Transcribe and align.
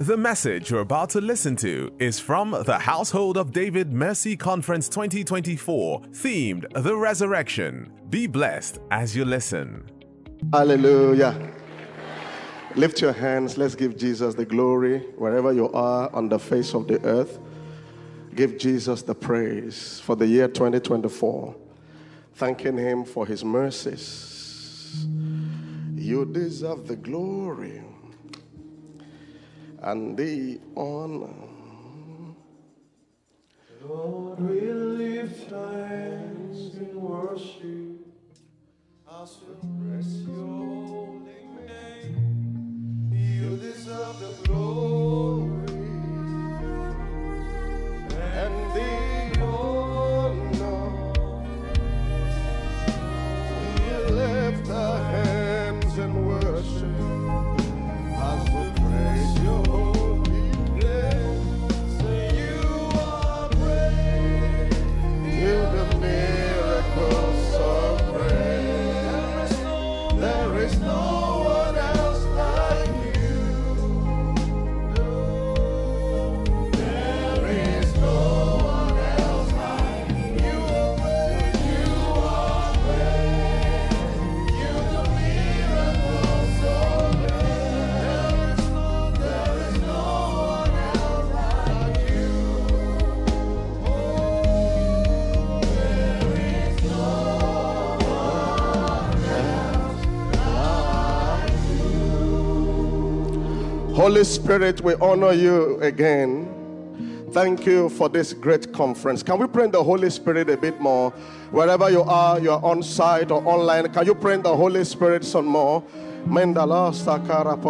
The 0.00 0.16
message 0.16 0.70
you're 0.70 0.82
about 0.82 1.10
to 1.10 1.20
listen 1.20 1.56
to 1.56 1.92
is 1.98 2.20
from 2.20 2.52
the 2.52 2.78
Household 2.78 3.36
of 3.36 3.50
David 3.50 3.92
Mercy 3.92 4.36
Conference 4.36 4.88
2024, 4.88 6.02
themed 6.12 6.84
The 6.84 6.96
Resurrection. 6.96 7.92
Be 8.08 8.28
blessed 8.28 8.78
as 8.92 9.16
you 9.16 9.24
listen. 9.24 9.90
Hallelujah. 10.52 11.52
Lift 12.76 13.00
your 13.00 13.12
hands. 13.12 13.58
Let's 13.58 13.74
give 13.74 13.96
Jesus 13.96 14.36
the 14.36 14.44
glory 14.44 15.00
wherever 15.16 15.52
you 15.52 15.68
are 15.72 16.14
on 16.14 16.28
the 16.28 16.38
face 16.38 16.74
of 16.74 16.86
the 16.86 17.04
earth. 17.04 17.40
Give 18.36 18.56
Jesus 18.56 19.02
the 19.02 19.16
praise 19.16 19.98
for 19.98 20.14
the 20.14 20.28
year 20.28 20.46
2024. 20.46 21.56
Thanking 22.34 22.78
Him 22.78 23.04
for 23.04 23.26
His 23.26 23.44
mercies. 23.44 25.04
You 25.96 26.24
deserve 26.24 26.86
the 26.86 26.94
glory 26.94 27.82
and 29.82 30.16
the 30.16 30.60
honor. 30.76 31.34
Lord, 33.86 34.40
we 34.40 34.60
lift 34.72 35.50
hands 35.50 36.76
in 36.76 37.00
worship 37.00 37.98
as 39.20 39.38
we 39.46 39.54
bless 39.62 40.08
your 40.26 40.36
holy 40.36 41.20
name. 41.66 43.10
You 43.12 43.56
deserve 43.56 44.18
the 44.20 44.48
glory 44.48 45.48
and 48.16 48.74
Holy 104.08 104.24
Spirit, 104.24 104.80
we 104.80 104.94
honor 105.02 105.32
you 105.32 105.78
again. 105.82 106.48
Thank 107.32 107.66
you 107.66 107.90
for 107.90 108.08
this 108.08 108.32
great 108.32 108.72
conference. 108.72 109.22
Can 109.22 109.38
we 109.38 109.46
pray 109.46 109.68
the 109.68 109.84
Holy 109.84 110.08
Spirit 110.08 110.48
a 110.48 110.56
bit 110.56 110.80
more? 110.80 111.10
Wherever 111.50 111.90
you 111.90 112.00
are, 112.04 112.40
you 112.40 112.50
are 112.50 112.64
on 112.64 112.82
site 112.82 113.30
or 113.30 113.46
online, 113.46 113.92
can 113.92 114.06
you 114.06 114.14
pray 114.14 114.38
the 114.38 114.56
Holy 114.56 114.82
Spirit 114.84 115.26
some 115.26 115.44
more? 115.44 115.82
Mendala 116.26 116.90
sakara. 116.94 117.62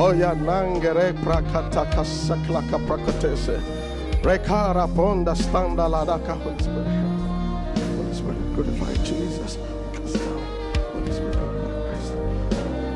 Oya 0.00 0.34
nangere 0.34 1.12
prakataka. 1.22 2.04
Rekara 4.22 4.88
standa 5.36 5.88
Jesus. 9.04 9.77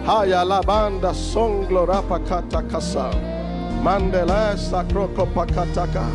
Haya 0.04 0.44
la 0.44 0.60
banda 0.62 1.12
songlo 1.14 1.86
rapakata 1.86 2.62
kasa. 2.68 3.10
Mandela 3.84 4.56
sakroko 4.56 5.26
pakataka. 5.32 6.06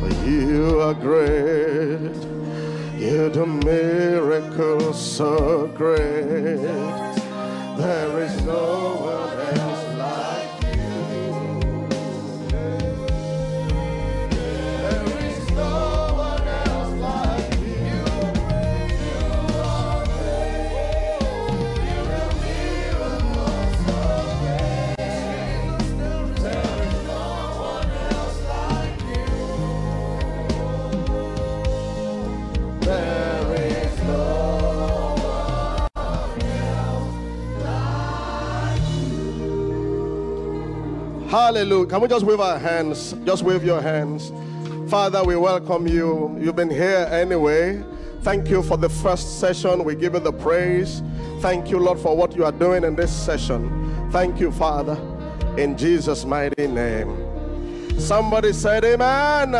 For 0.00 0.12
you 0.28 0.80
are 0.80 0.94
great. 0.94 2.16
You're 2.98 3.30
do 3.30 3.46
miracles 3.46 4.98
so 4.98 5.68
great. 5.76 6.58
There 7.76 8.20
is 8.22 8.42
no 8.42 8.96
one 9.14 9.38
else 9.60 9.65
Hallelujah. 41.36 41.84
Can 41.84 42.00
we 42.00 42.08
just 42.08 42.24
wave 42.24 42.40
our 42.40 42.58
hands? 42.58 43.14
Just 43.26 43.42
wave 43.42 43.62
your 43.62 43.82
hands. 43.82 44.32
Father, 44.90 45.22
we 45.22 45.36
welcome 45.36 45.86
you. 45.86 46.34
You've 46.40 46.56
been 46.56 46.70
here 46.70 47.06
anyway. 47.10 47.84
Thank 48.22 48.48
you 48.48 48.62
for 48.62 48.78
the 48.78 48.88
first 48.88 49.38
session. 49.38 49.84
We 49.84 49.96
give 49.96 50.14
you 50.14 50.20
the 50.20 50.32
praise. 50.32 51.02
Thank 51.40 51.68
you, 51.68 51.78
Lord, 51.78 51.98
for 51.98 52.16
what 52.16 52.34
you 52.34 52.46
are 52.46 52.52
doing 52.52 52.84
in 52.84 52.96
this 52.96 53.14
session. 53.14 54.08
Thank 54.10 54.40
you, 54.40 54.50
Father, 54.50 54.96
in 55.58 55.76
Jesus' 55.76 56.24
mighty 56.24 56.68
name. 56.68 58.00
Somebody 58.00 58.54
said, 58.54 58.86
Amen. 58.86 59.50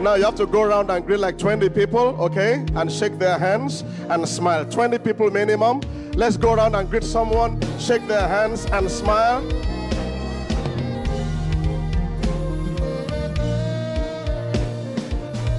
Now 0.00 0.14
you 0.14 0.24
have 0.24 0.36
to 0.36 0.46
go 0.46 0.62
around 0.62 0.90
and 0.90 1.04
greet 1.04 1.20
like 1.20 1.36
20 1.36 1.68
people, 1.68 2.16
okay? 2.18 2.64
And 2.76 2.90
shake 2.90 3.18
their 3.18 3.38
hands 3.38 3.82
and 4.08 4.26
smile. 4.26 4.64
20 4.64 5.00
people 5.00 5.30
minimum. 5.30 5.82
Let's 6.12 6.38
go 6.38 6.54
around 6.54 6.76
and 6.76 6.88
greet 6.88 7.04
someone, 7.04 7.60
shake 7.78 8.08
their 8.08 8.26
hands 8.26 8.64
and 8.72 8.90
smile. 8.90 9.46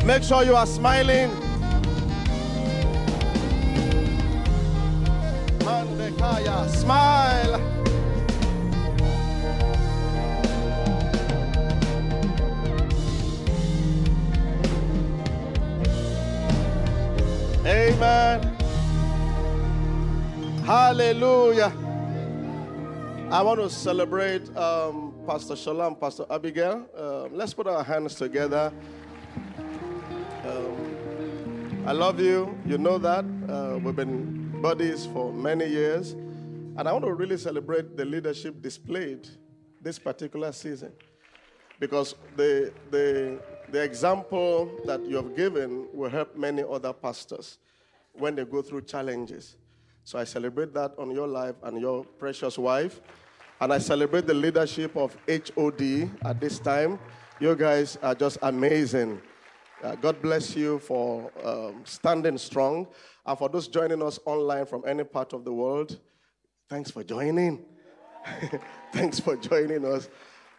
Make 0.09 0.24
sure 0.24 0.44
you 0.44 0.56
are 0.56 0.66
smiling. 0.66 1.30
Mandekaya, 5.59 6.68
smile. 6.68 7.62
Amen. 17.68 18.42
Hallelujah. 20.66 21.72
I 23.30 23.44
want 23.44 23.59
to 23.59 23.69
celebrate 23.69 24.50
um, 24.58 25.14
Pastor 25.28 25.56
Shalom, 25.56 25.96
Pastor 25.98 26.25
Abigail. 26.31 26.88
Um, 26.98 27.38
let's 27.38 27.53
put 27.53 27.68
our 27.68 27.84
hands 27.84 28.16
together. 28.16 28.74
Um, 30.50 31.84
I 31.86 31.92
love 31.92 32.20
you. 32.20 32.58
You 32.66 32.78
know 32.78 32.98
that. 32.98 33.26
Uh, 33.48 33.78
we've 33.78 33.96
been 33.96 34.60
buddies 34.62 35.06
for 35.06 35.32
many 35.32 35.68
years. 35.68 36.14
And 36.78 36.88
I 36.88 36.92
want 36.92 37.06
to 37.06 37.14
really 37.14 37.38
celebrate 37.38 37.96
the 37.96 38.06
leadership 38.06 38.62
displayed 38.62 39.28
this 39.81 40.00
particular 40.00 40.51
season. 40.51 40.92
Because 41.80 42.16
the, 42.36 42.74
the, 42.90 43.40
the 43.69 43.84
example 43.84 44.72
that 44.86 45.06
you 45.06 45.18
have 45.18 45.36
given 45.36 45.88
will 45.94 46.10
help 46.10 46.36
many 46.36 46.63
other 46.63 46.94
pastors 46.94 47.60
when 48.13 48.36
they 48.36 48.44
go 48.44 48.62
through 48.62 48.81
challenges. 48.81 49.56
So 50.04 50.18
I 50.18 50.24
celebrate 50.24 50.74
that 50.74 50.94
on 50.98 51.12
your 51.12 51.28
life 51.28 51.56
and 51.63 51.80
your 51.80 52.04
precious 52.04 52.57
wife. 52.57 53.01
And 53.62 53.72
I 53.72 53.78
celebrate 53.78 54.25
the 54.25 54.34
leadership 54.34 54.96
of 54.98 55.16
HOD 55.28 56.10
at 56.25 56.40
this 56.40 56.57
time. 56.60 56.98
You 57.40 57.56
guys 57.56 57.98
are 58.01 58.16
just 58.16 58.40
amazing. 58.42 59.22
Uh, 59.81 59.96
God 59.96 60.22
bless 60.22 60.56
you 60.56 60.80
for 60.80 61.31
um, 61.44 61.81
standing 61.86 62.38
strong. 62.38 62.88
And 63.26 63.38
for 63.38 63.48
those 63.48 63.68
joining 63.68 64.04
us 64.04 64.20
online 64.26 64.66
from 64.66 64.84
any 64.86 65.04
part 65.06 65.31
of 65.31 65.46
the 65.46 65.54
world, 65.54 65.98
thanks 66.68 66.92
for 66.92 67.04
joining. 67.04 67.64
thanks 68.94 69.20
for 69.20 69.38
joining 69.38 69.86
us. 69.86 70.10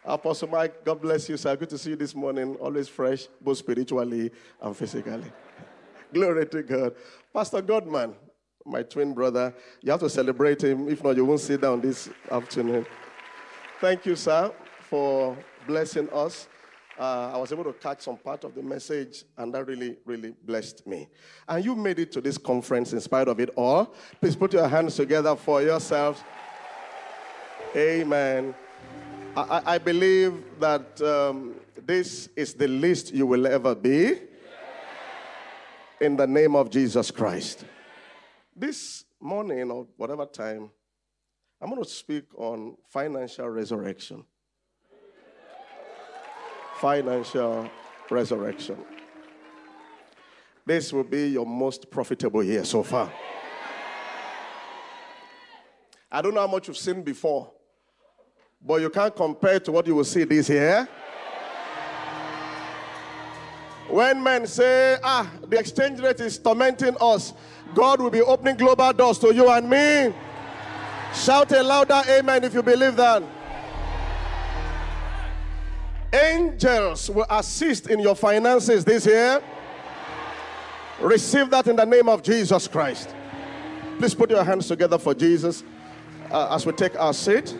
Apostle 0.03 0.47
Mike, 0.47 0.83
God 0.83 0.99
bless 0.99 1.29
you, 1.29 1.37
sir. 1.37 1.55
Good 1.55 1.69
to 1.69 1.77
see 1.77 1.91
you 1.91 1.95
this 1.95 2.15
morning. 2.15 2.55
Always 2.55 2.87
fresh, 2.87 3.27
both 3.39 3.59
spiritually 3.59 4.31
and 4.59 4.75
physically. 4.75 5.31
Glory 6.13 6.47
to 6.47 6.63
God. 6.63 6.95
Pastor 7.31 7.61
Godman, 7.61 8.15
my 8.65 8.81
twin 8.81 9.13
brother. 9.13 9.53
You 9.81 9.91
have 9.91 9.99
to 9.99 10.09
celebrate 10.09 10.63
him. 10.63 10.89
If 10.89 11.03
not, 11.03 11.15
you 11.15 11.25
won't 11.25 11.41
sit 11.41 11.61
down 11.61 11.81
this 11.81 12.09
afternoon. 12.31 12.87
Thank 13.79 14.07
you, 14.07 14.15
sir, 14.15 14.51
for 14.79 15.37
blessing 15.67 16.09
us. 16.09 16.47
Uh, 17.01 17.31
I 17.33 17.37
was 17.39 17.51
able 17.51 17.63
to 17.63 17.73
catch 17.73 18.01
some 18.01 18.15
part 18.15 18.43
of 18.43 18.53
the 18.53 18.61
message, 18.61 19.23
and 19.35 19.51
that 19.55 19.65
really, 19.65 19.97
really 20.05 20.35
blessed 20.43 20.85
me. 20.85 21.07
And 21.47 21.65
you 21.65 21.75
made 21.75 21.97
it 21.97 22.11
to 22.11 22.21
this 22.21 22.37
conference 22.37 22.93
in 22.93 23.01
spite 23.01 23.27
of 23.27 23.39
it 23.39 23.49
all. 23.55 23.95
Please 24.19 24.35
put 24.35 24.53
your 24.53 24.67
hands 24.67 24.97
together 24.97 25.35
for 25.35 25.63
yourselves. 25.63 26.21
Amen. 27.75 28.53
I, 29.35 29.61
I- 29.65 29.77
believe 29.79 30.43
that 30.59 31.01
um, 31.01 31.55
this 31.87 32.29
is 32.35 32.53
the 32.53 32.67
least 32.67 33.11
you 33.15 33.25
will 33.25 33.47
ever 33.47 33.73
be 33.73 34.19
in 36.01 36.15
the 36.15 36.27
name 36.27 36.55
of 36.55 36.69
Jesus 36.69 37.09
Christ. 37.09 37.65
This 38.55 39.05
morning, 39.19 39.71
or 39.71 39.87
whatever 39.97 40.27
time, 40.27 40.69
I'm 41.59 41.71
going 41.71 41.81
to 41.83 41.89
speak 41.89 42.25
on 42.37 42.77
financial 42.89 43.49
resurrection. 43.49 44.23
Financial 46.81 47.69
resurrection. 48.09 48.75
This 50.65 50.91
will 50.91 51.03
be 51.03 51.27
your 51.27 51.45
most 51.45 51.91
profitable 51.91 52.43
year 52.43 52.65
so 52.65 52.81
far. 52.81 53.13
I 56.11 56.23
don't 56.23 56.33
know 56.33 56.41
how 56.41 56.47
much 56.47 56.67
you've 56.67 56.77
seen 56.77 57.03
before, 57.03 57.51
but 58.65 58.81
you 58.81 58.89
can't 58.89 59.15
compare 59.15 59.59
to 59.59 59.71
what 59.71 59.85
you 59.85 59.93
will 59.93 60.03
see 60.03 60.23
this 60.23 60.49
year. 60.49 60.89
When 63.87 64.23
men 64.23 64.47
say, 64.47 64.97
ah, 65.03 65.31
the 65.47 65.59
exchange 65.59 65.99
rate 65.99 66.19
is 66.19 66.39
tormenting 66.39 66.97
us, 66.99 67.33
God 67.75 68.01
will 68.01 68.09
be 68.09 68.21
opening 68.21 68.57
global 68.57 68.91
doors 68.91 69.19
to 69.19 69.31
you 69.31 69.47
and 69.51 69.69
me. 69.69 70.15
Shout 71.13 71.51
a 71.51 71.61
louder 71.61 72.01
amen 72.09 72.43
if 72.43 72.55
you 72.55 72.63
believe 72.63 72.95
that. 72.95 73.21
Angels 76.13 77.09
will 77.09 77.25
assist 77.29 77.89
in 77.89 77.99
your 77.99 78.15
finances 78.15 78.83
this 78.83 79.05
year. 79.05 79.41
Receive 80.99 81.49
that 81.49 81.67
in 81.67 81.75
the 81.75 81.85
name 81.85 82.09
of 82.09 82.21
Jesus 82.21 82.67
Christ. 82.67 83.15
Please 83.97 84.13
put 84.13 84.29
your 84.29 84.43
hands 84.43 84.67
together 84.67 84.97
for 84.97 85.13
Jesus 85.13 85.63
uh, 86.29 86.53
as 86.53 86.65
we 86.65 86.73
take 86.73 86.99
our 86.99 87.13
seat. 87.13 87.55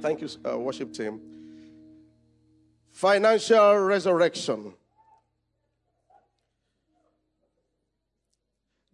Thank 0.00 0.20
you, 0.20 0.28
uh, 0.48 0.58
worship 0.58 0.92
team. 0.92 1.20
Financial 2.92 3.76
resurrection. 3.78 4.74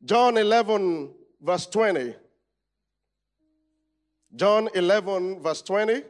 John 0.04 0.36
11, 0.36 1.10
verse 1.40 1.66
20. 1.66 2.14
John 4.34 4.68
11, 4.74 5.40
verse 5.40 5.62
20. 5.62 6.02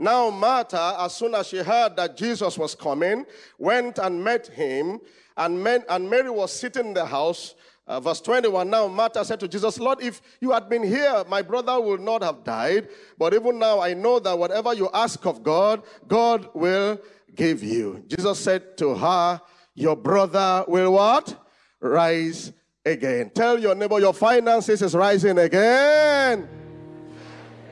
Now, 0.00 0.30
Martha, 0.30 0.96
as 0.98 1.14
soon 1.14 1.34
as 1.34 1.48
she 1.48 1.58
heard 1.58 1.94
that 1.96 2.16
Jesus 2.16 2.56
was 2.56 2.74
coming, 2.74 3.26
went 3.58 3.98
and 3.98 4.24
met 4.24 4.46
him, 4.46 4.98
and, 5.36 5.62
men, 5.62 5.84
and 5.90 6.08
Mary 6.08 6.30
was 6.30 6.54
sitting 6.54 6.86
in 6.86 6.94
the 6.94 7.04
house. 7.04 7.54
Uh, 7.86 8.00
verse 8.00 8.22
21 8.22 8.70
Now, 8.70 8.88
Martha 8.88 9.22
said 9.26 9.38
to 9.40 9.46
Jesus, 9.46 9.78
Lord, 9.78 10.02
if 10.02 10.22
you 10.40 10.52
had 10.52 10.70
been 10.70 10.82
here, 10.82 11.22
my 11.28 11.42
brother 11.42 11.78
would 11.78 12.00
not 12.00 12.22
have 12.22 12.44
died. 12.44 12.88
But 13.18 13.34
even 13.34 13.58
now, 13.58 13.80
I 13.80 13.92
know 13.92 14.18
that 14.20 14.38
whatever 14.38 14.72
you 14.72 14.88
ask 14.94 15.26
of 15.26 15.42
God, 15.42 15.82
God 16.08 16.48
will 16.54 16.98
give 17.34 17.62
you. 17.62 18.02
Jesus 18.06 18.38
said 18.38 18.78
to 18.78 18.94
her, 18.94 19.38
Your 19.74 19.96
brother 19.96 20.64
will 20.66 20.94
what? 20.94 21.36
Rise 21.78 22.54
again. 22.86 23.32
Tell 23.34 23.58
your 23.58 23.74
neighbor, 23.74 24.00
your 24.00 24.14
finances 24.14 24.80
is 24.80 24.94
rising 24.94 25.36
again. 25.36 26.59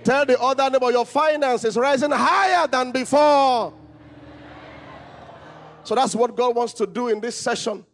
Tell 0.08 0.24
the 0.24 0.40
other 0.40 0.70
neighbor 0.70 0.90
your 0.90 1.04
finance 1.04 1.66
is 1.66 1.76
rising 1.76 2.10
higher 2.10 2.66
than 2.66 2.92
before. 2.92 3.74
So 5.84 5.94
that's 5.94 6.14
what 6.14 6.34
God 6.34 6.56
wants 6.56 6.72
to 6.74 6.86
do 6.86 7.08
in 7.08 7.20
this 7.20 7.36
session 7.36 7.84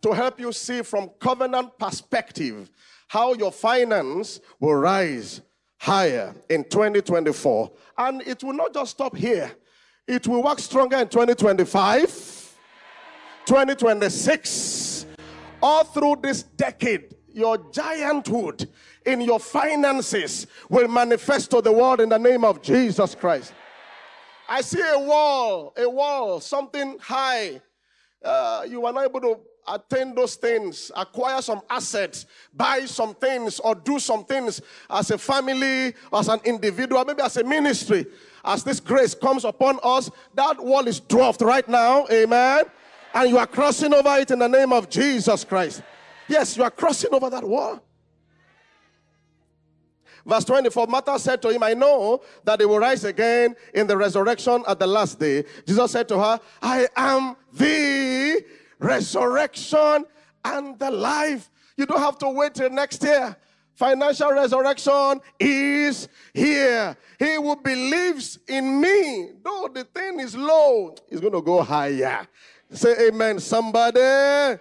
to 0.00 0.12
help 0.14 0.40
you 0.40 0.50
see 0.50 0.80
from 0.80 1.10
covenant 1.20 1.78
perspective 1.78 2.70
how 3.06 3.34
your 3.34 3.52
finance 3.52 4.40
will 4.58 4.76
rise 4.76 5.42
higher 5.76 6.34
in 6.48 6.64
2024. 6.64 7.70
And 7.98 8.22
it 8.22 8.42
will 8.42 8.54
not 8.54 8.72
just 8.72 8.92
stop 8.92 9.14
here. 9.14 9.50
It 10.06 10.26
will 10.26 10.42
work 10.42 10.60
stronger 10.60 10.96
in 10.96 11.08
2025, 11.08 12.56
2026, 13.44 15.04
all 15.62 15.84
through 15.84 16.16
this 16.22 16.44
decade. 16.44 17.14
Your 17.32 17.58
gianthood 17.58 18.68
in 19.04 19.20
your 19.20 19.38
finances 19.38 20.46
will 20.68 20.88
manifest 20.88 21.50
to 21.52 21.60
the 21.60 21.72
world 21.72 22.00
in 22.00 22.08
the 22.08 22.18
name 22.18 22.44
of 22.44 22.62
Jesus 22.62 23.14
Christ. 23.14 23.52
I 24.48 24.62
see 24.62 24.80
a 24.80 24.98
wall, 24.98 25.74
a 25.76 25.88
wall, 25.88 26.40
something 26.40 26.98
high. 26.98 27.60
Uh, 28.24 28.64
you 28.68 28.84
are 28.86 28.92
not 28.92 29.04
able 29.04 29.20
to 29.20 29.40
attain 29.68 30.14
those 30.14 30.36
things, 30.36 30.90
acquire 30.96 31.42
some 31.42 31.60
assets, 31.68 32.26
buy 32.54 32.86
some 32.86 33.14
things, 33.14 33.60
or 33.60 33.74
do 33.74 33.98
some 33.98 34.24
things 34.24 34.62
as 34.88 35.10
a 35.10 35.18
family, 35.18 35.94
as 36.12 36.28
an 36.28 36.40
individual, 36.44 37.04
maybe 37.04 37.22
as 37.22 37.36
a 37.36 37.44
ministry. 37.44 38.06
As 38.44 38.64
this 38.64 38.80
grace 38.80 39.14
comes 39.14 39.44
upon 39.44 39.78
us, 39.82 40.10
that 40.34 40.58
wall 40.58 40.86
is 40.88 41.00
dwarfed 41.00 41.42
right 41.42 41.68
now. 41.68 42.06
Amen. 42.10 42.64
And 43.12 43.30
you 43.30 43.38
are 43.38 43.46
crossing 43.46 43.92
over 43.92 44.16
it 44.16 44.30
in 44.30 44.38
the 44.38 44.48
name 44.48 44.72
of 44.72 44.88
Jesus 44.88 45.44
Christ. 45.44 45.82
Yes, 46.28 46.56
you 46.56 46.62
are 46.62 46.70
crossing 46.70 47.12
over 47.12 47.30
that 47.30 47.44
wall. 47.44 47.82
Verse 50.24 50.44
24 50.44 50.86
Martha 50.88 51.18
said 51.18 51.40
to 51.40 51.48
him, 51.48 51.62
I 51.62 51.72
know 51.72 52.20
that 52.44 52.58
they 52.58 52.66
will 52.66 52.78
rise 52.78 53.04
again 53.04 53.56
in 53.72 53.86
the 53.86 53.96
resurrection 53.96 54.62
at 54.68 54.78
the 54.78 54.86
last 54.86 55.18
day. 55.18 55.44
Jesus 55.66 55.90
said 55.90 56.06
to 56.08 56.18
her, 56.18 56.38
I 56.60 56.86
am 56.94 57.34
the 57.54 58.44
resurrection 58.78 60.04
and 60.44 60.78
the 60.78 60.90
life. 60.90 61.50
You 61.78 61.86
don't 61.86 62.00
have 62.00 62.18
to 62.18 62.28
wait 62.28 62.54
till 62.54 62.68
next 62.70 63.02
year. 63.02 63.36
Financial 63.72 64.32
resurrection 64.32 65.20
is 65.38 66.08
here. 66.34 66.96
He 67.18 67.34
who 67.36 67.56
believes 67.56 68.38
in 68.48 68.80
me, 68.80 69.30
though 69.42 69.70
the 69.72 69.84
thing 69.84 70.20
is 70.20 70.36
low, 70.36 70.94
is 71.08 71.20
going 71.20 71.32
to 71.32 71.40
go 71.40 71.62
higher. 71.62 72.26
Say 72.70 73.08
amen, 73.08 73.38
somebody. 73.38 74.58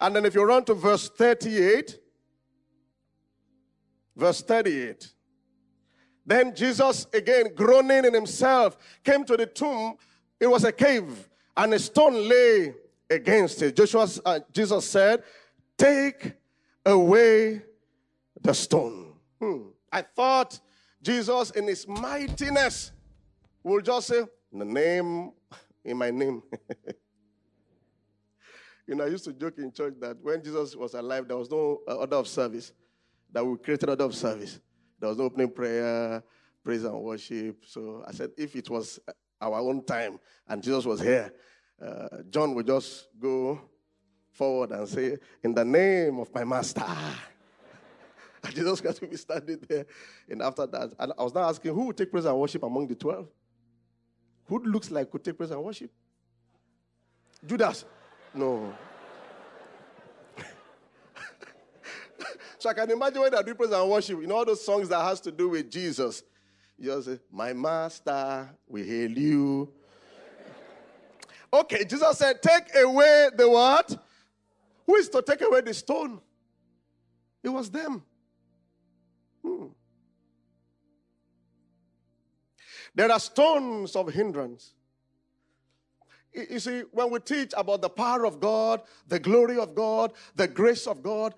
And 0.00 0.14
then 0.14 0.24
if 0.24 0.34
you 0.34 0.44
run 0.44 0.64
to 0.64 0.74
verse 0.74 1.08
38, 1.08 1.98
Verse 4.18 4.42
38. 4.42 5.12
Then 6.26 6.54
Jesus, 6.54 7.06
again 7.14 7.54
groaning 7.54 8.04
in 8.04 8.12
himself, 8.12 8.76
came 9.04 9.24
to 9.24 9.36
the 9.36 9.46
tomb. 9.46 9.94
It 10.40 10.48
was 10.48 10.64
a 10.64 10.72
cave, 10.72 11.28
and 11.56 11.72
a 11.72 11.78
stone 11.78 12.28
lay 12.28 12.74
against 13.08 13.62
it. 13.62 13.76
Joshua, 13.76 14.08
uh, 14.26 14.40
Jesus 14.52 14.90
said, 14.90 15.22
Take 15.78 16.32
away 16.84 17.62
the 18.42 18.52
stone. 18.52 19.14
Hmm. 19.40 19.68
I 19.90 20.02
thought 20.02 20.58
Jesus, 21.00 21.50
in 21.52 21.68
his 21.68 21.86
mightiness, 21.86 22.90
will 23.62 23.80
just 23.80 24.08
say, 24.08 24.24
In 24.52 24.58
the 24.58 24.64
name, 24.64 25.30
in 25.84 25.96
my 25.96 26.10
name. 26.10 26.42
you 28.88 28.94
know, 28.94 29.04
I 29.04 29.08
used 29.08 29.24
to 29.24 29.34
joke 29.34 29.58
in 29.58 29.70
church 29.70 29.94
that 30.00 30.16
when 30.22 30.42
Jesus 30.42 30.74
was 30.74 30.94
alive, 30.94 31.28
there 31.28 31.36
was 31.36 31.50
no 31.50 31.80
uh, 31.86 31.96
order 31.96 32.16
of 32.16 32.26
service 32.26 32.72
that 33.30 33.44
we 33.44 33.58
created 33.58 33.90
order 33.90 34.04
of 34.04 34.14
service. 34.14 34.58
There 34.98 35.10
was 35.10 35.18
no 35.18 35.24
opening 35.24 35.50
prayer, 35.50 36.22
praise 36.64 36.84
and 36.84 36.98
worship. 36.98 37.64
So 37.66 38.02
I 38.08 38.12
said, 38.12 38.30
if 38.38 38.56
it 38.56 38.70
was 38.70 38.98
our 39.40 39.58
own 39.58 39.84
time 39.84 40.18
and 40.48 40.62
Jesus 40.62 40.86
was 40.86 41.00
here, 41.00 41.30
uh, 41.84 42.08
John 42.30 42.54
would 42.54 42.66
just 42.66 43.08
go 43.20 43.60
forward 44.32 44.70
and 44.72 44.88
say, 44.88 45.18
In 45.42 45.52
the 45.52 45.64
name 45.66 46.18
of 46.18 46.34
my 46.34 46.44
master. 46.44 46.82
and 48.42 48.54
Jesus 48.54 48.80
Christ 48.80 49.02
will 49.02 49.08
be 49.08 49.16
standing 49.16 49.58
there. 49.68 49.84
And 50.30 50.40
after 50.40 50.66
that, 50.66 50.94
and 50.98 51.12
I 51.18 51.22
was 51.22 51.34
now 51.34 51.42
asking, 51.42 51.74
who 51.74 51.86
would 51.86 51.96
take 51.96 52.10
praise 52.10 52.24
and 52.24 52.38
worship 52.38 52.62
among 52.62 52.88
the 52.88 52.94
12? 52.94 53.28
Who 54.46 54.58
looks 54.60 54.90
like 54.90 55.10
could 55.10 55.22
take 55.22 55.36
praise 55.36 55.50
and 55.50 55.62
worship? 55.62 55.90
Judas? 57.44 57.84
No. 58.38 58.72
So 62.60 62.68
I 62.70 62.74
can 62.74 62.90
imagine 62.90 63.20
when 63.20 63.32
they 63.32 63.42
do 63.42 63.54
praise 63.54 63.70
and 63.70 63.90
worship, 63.90 64.20
you 64.20 64.26
know, 64.26 64.36
all 64.36 64.44
those 64.44 64.64
songs 64.64 64.88
that 64.88 65.00
has 65.00 65.20
to 65.22 65.32
do 65.32 65.48
with 65.48 65.70
Jesus. 65.70 66.22
You 66.78 66.90
just 66.90 67.06
say, 67.06 67.18
My 67.32 67.52
master, 67.52 68.48
we 68.68 68.84
hail 68.84 69.10
you. 69.10 69.72
Okay, 71.52 71.84
Jesus 71.84 72.18
said, 72.18 72.40
Take 72.40 72.74
away 72.76 73.30
the 73.36 73.48
what? 73.48 74.04
Who 74.86 74.94
is 74.96 75.08
to 75.08 75.22
take 75.22 75.40
away 75.40 75.60
the 75.60 75.74
stone? 75.74 76.20
It 77.42 77.48
was 77.48 77.70
them. 77.70 78.02
Hmm. 79.44 79.66
There 82.94 83.10
are 83.10 83.20
stones 83.20 83.94
of 83.96 84.12
hindrance. 84.12 84.74
You 86.50 86.60
see, 86.60 86.80
when 86.92 87.10
we 87.10 87.20
teach 87.20 87.52
about 87.56 87.82
the 87.82 87.88
power 87.88 88.24
of 88.24 88.40
God, 88.40 88.82
the 89.06 89.18
glory 89.18 89.58
of 89.58 89.74
God, 89.74 90.12
the 90.36 90.48
grace 90.48 90.86
of 90.86 91.02
God, 91.02 91.34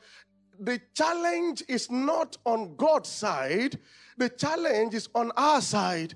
the 0.59 0.81
challenge 0.95 1.63
is 1.69 1.91
not 1.91 2.37
on 2.45 2.77
God's 2.77 3.09
side, 3.09 3.79
the 4.17 4.29
challenge 4.29 4.95
is 4.95 5.09
on 5.15 5.33
our 5.37 5.61
side. 5.61 6.15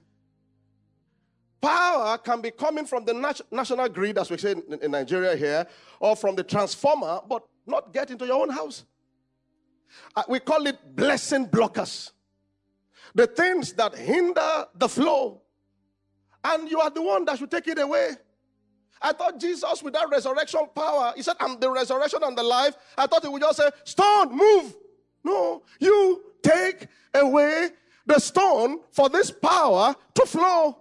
Power 1.61 2.19
can 2.19 2.43
be 2.43 2.51
coming 2.51 2.85
from 2.85 3.07
the 3.07 3.15
nat- 3.15 3.41
national 3.51 3.89
grid, 3.89 4.19
as 4.19 4.31
we 4.31 4.37
say 4.37 4.53
in, 4.53 4.79
in 4.83 4.91
Nigeria 4.91 5.35
here, 5.35 5.67
or 5.99 6.15
from 6.15 6.37
the 6.37 6.43
transformer, 6.43 7.21
but 7.27 7.43
not 7.67 7.93
get 7.93 8.11
into 8.11 8.27
your 8.27 8.43
own 8.43 8.51
house. 8.51 8.85
Uh, 10.15 10.23
we 10.29 10.41
call 10.41 10.67
it 10.67 10.77
blessing 10.95 11.47
blockers. 11.47 12.11
The 13.15 13.27
things 13.27 13.73
that 13.75 13.95
hinder 13.95 14.67
the 14.75 14.89
flow. 14.89 15.41
And 16.43 16.71
you 16.71 16.81
are 16.81 16.91
the 16.91 17.01
one 17.01 17.25
that 17.25 17.39
should 17.39 17.51
take 17.51 17.69
it 17.69 17.79
away. 17.79 18.11
I 19.05 19.13
thought 19.13 19.39
Jesus, 19.39 19.83
with 19.83 19.93
that 19.93 20.09
resurrection 20.09 20.63
power, 20.75 21.13
he 21.15 21.23
said, 21.23 21.37
I'm 21.39 21.61
the 21.61 21.71
resurrection 21.71 22.21
and 22.23 22.37
the 22.37 22.43
life. 22.43 22.75
I 22.97 23.07
thought 23.07 23.23
he 23.23 23.29
would 23.29 23.43
just 23.43 23.59
say, 23.59 23.69
Stone, 23.85 24.35
move. 24.35 24.75
No, 25.23 25.63
you 25.79 26.23
take 26.43 26.87
away 27.13 27.69
the 28.07 28.19
stone 28.19 28.81
for 28.93 29.11
this 29.11 29.31
power 29.31 29.95
to 30.15 30.27
flow. 30.27 30.79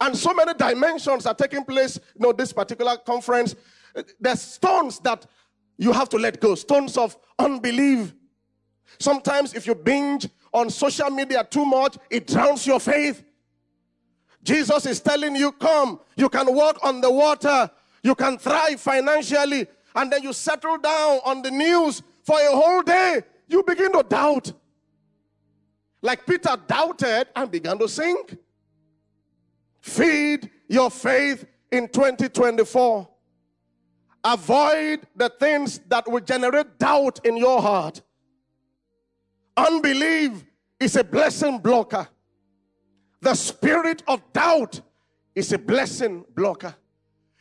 And 0.00 0.16
so 0.16 0.32
many 0.34 0.54
dimensions 0.54 1.26
are 1.26 1.34
taking 1.34 1.64
place. 1.64 1.98
You 2.14 2.20
know, 2.20 2.32
this 2.32 2.52
particular 2.52 2.96
conference, 2.96 3.56
there's 4.20 4.40
stones 4.40 5.00
that 5.00 5.26
you 5.78 5.92
have 5.92 6.08
to 6.10 6.16
let 6.16 6.40
go, 6.40 6.54
stones 6.54 6.96
of 6.96 7.16
unbelief. 7.40 8.14
Sometimes, 9.00 9.54
if 9.54 9.66
you 9.66 9.74
binge 9.74 10.28
on 10.52 10.70
social 10.70 11.10
media 11.10 11.44
too 11.48 11.64
much, 11.64 11.98
it 12.08 12.28
drowns 12.28 12.64
your 12.68 12.78
faith. 12.78 13.24
Jesus 14.42 14.86
is 14.86 15.00
telling 15.00 15.36
you, 15.36 15.52
Come, 15.52 16.00
you 16.16 16.28
can 16.28 16.52
walk 16.54 16.78
on 16.82 17.00
the 17.00 17.10
water, 17.10 17.70
you 18.02 18.14
can 18.14 18.38
thrive 18.38 18.80
financially, 18.80 19.66
and 19.94 20.12
then 20.12 20.22
you 20.22 20.32
settle 20.32 20.78
down 20.78 21.20
on 21.24 21.42
the 21.42 21.50
news 21.50 22.02
for 22.22 22.38
a 22.38 22.50
whole 22.50 22.82
day. 22.82 23.22
You 23.48 23.62
begin 23.62 23.92
to 23.92 24.02
doubt. 24.02 24.52
Like 26.00 26.26
Peter 26.26 26.56
doubted 26.66 27.28
and 27.36 27.50
began 27.50 27.78
to 27.78 27.88
sink. 27.88 28.36
Feed 29.80 30.50
your 30.68 30.90
faith 30.90 31.44
in 31.70 31.88
2024. 31.88 33.08
Avoid 34.24 35.00
the 35.16 35.28
things 35.40 35.80
that 35.88 36.08
will 36.10 36.20
generate 36.20 36.78
doubt 36.78 37.20
in 37.24 37.36
your 37.36 37.60
heart. 37.60 38.00
Unbelief 39.56 40.44
is 40.78 40.96
a 40.96 41.04
blessing 41.04 41.58
blocker. 41.58 42.08
The 43.22 43.34
spirit 43.36 44.02
of 44.08 44.20
doubt 44.32 44.80
is 45.34 45.52
a 45.52 45.58
blessing 45.58 46.24
blocker. 46.34 46.74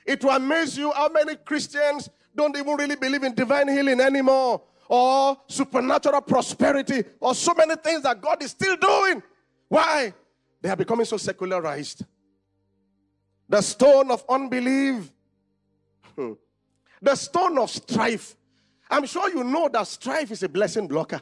It 0.05 0.23
will 0.23 0.29
amaze 0.31 0.77
you 0.77 0.91
how 0.91 1.09
many 1.09 1.35
Christians 1.35 2.07
don't 2.35 2.55
even 2.55 2.75
really 2.77 2.95
believe 2.95 3.23
in 3.23 3.33
divine 3.33 3.67
healing 3.67 3.99
anymore 3.99 4.61
or 4.87 5.37
supernatural 5.47 6.21
prosperity 6.21 7.03
or 7.19 7.33
so 7.33 7.55
many 7.55 7.75
things 7.77 8.03
that 8.03 8.21
God 8.21 8.43
is 8.43 8.51
still 8.51 8.75
doing. 8.77 9.23
Why? 9.69 10.13
They 10.61 10.69
are 10.69 10.75
becoming 10.75 11.05
so 11.05 11.17
secularized. 11.17 12.05
The 13.49 13.61
stone 13.61 14.11
of 14.11 14.23
unbelief, 14.29 15.11
Hmm. 16.15 16.33
the 17.01 17.15
stone 17.15 17.57
of 17.57 17.71
strife. 17.71 18.35
I'm 18.89 19.07
sure 19.07 19.29
you 19.29 19.43
know 19.43 19.67
that 19.69 19.87
strife 19.87 20.29
is 20.29 20.43
a 20.43 20.49
blessing 20.49 20.87
blocker. 20.87 21.21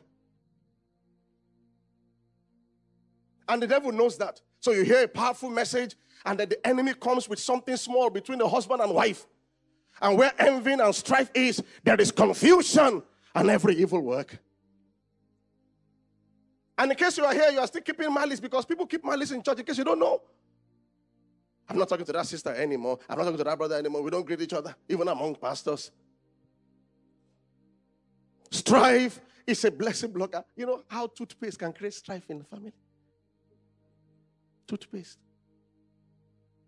And 3.48 3.62
the 3.64 3.68
devil 3.68 3.92
knows 3.94 4.18
that. 4.18 4.42
So 4.60 4.72
you 4.72 4.84
hear 4.84 5.04
a 5.04 5.08
powerful 5.08 5.50
message, 5.50 5.96
and 6.26 6.40
then 6.40 6.50
the 6.50 6.68
enemy 6.68 6.94
comes 6.94 7.30
with 7.30 7.40
something 7.40 7.76
small 7.78 8.10
between 8.10 8.40
the 8.40 8.48
husband 8.48 8.82
and 8.82 8.94
wife. 8.94 9.26
And 10.02 10.18
where 10.18 10.32
envy 10.38 10.74
and 10.74 10.96
strife 10.96 11.30
is, 11.34 11.62
there 11.84 12.00
is 12.00 12.12
confusion 12.12 13.04
and 13.36 13.50
every 13.50 13.76
evil 13.76 14.02
work. 14.02 14.38
And 16.78 16.92
in 16.92 16.98
case 16.98 17.18
you 17.18 17.26
are 17.26 17.34
here, 17.34 17.50
you 17.52 17.60
are 17.60 17.68
still 17.68 17.82
keeping 17.82 18.14
malice 18.14 18.40
because 18.40 18.66
people 18.66 18.86
keep 18.86 19.04
malice 19.04 19.32
in 19.32 19.44
church 19.44 19.60
in 19.60 19.66
case 19.66 19.78
you 19.78 19.84
don't 19.84 20.00
know. 20.00 20.22
I'm 21.68 21.78
not 21.78 21.90
talking 21.90 22.06
to 22.06 22.14
that 22.14 22.26
sister 22.26 22.50
anymore. 22.56 22.98
I'm 23.10 23.18
not 23.18 23.26
talking 23.26 23.38
to 23.38 23.44
that 23.44 23.58
brother 23.58 23.76
anymore. 23.76 24.02
We 24.02 24.10
don't 24.10 24.26
greet 24.26 24.42
each 24.42 24.54
other, 24.54 24.76
even 24.88 25.08
among 25.08 25.36
pastors. 25.36 25.92
Strife 28.50 29.20
is 29.46 29.64
a 29.66 29.72
blessing 29.72 30.12
blocker. 30.12 30.44
You 30.56 30.66
know 30.66 30.84
how 30.88 31.08
toothpaste 31.08 31.60
can 31.60 31.74
create 31.74 31.94
strife 31.94 32.24
in 32.30 32.40
the 32.40 32.46
family? 32.46 32.74
Toothpaste. 34.70 35.18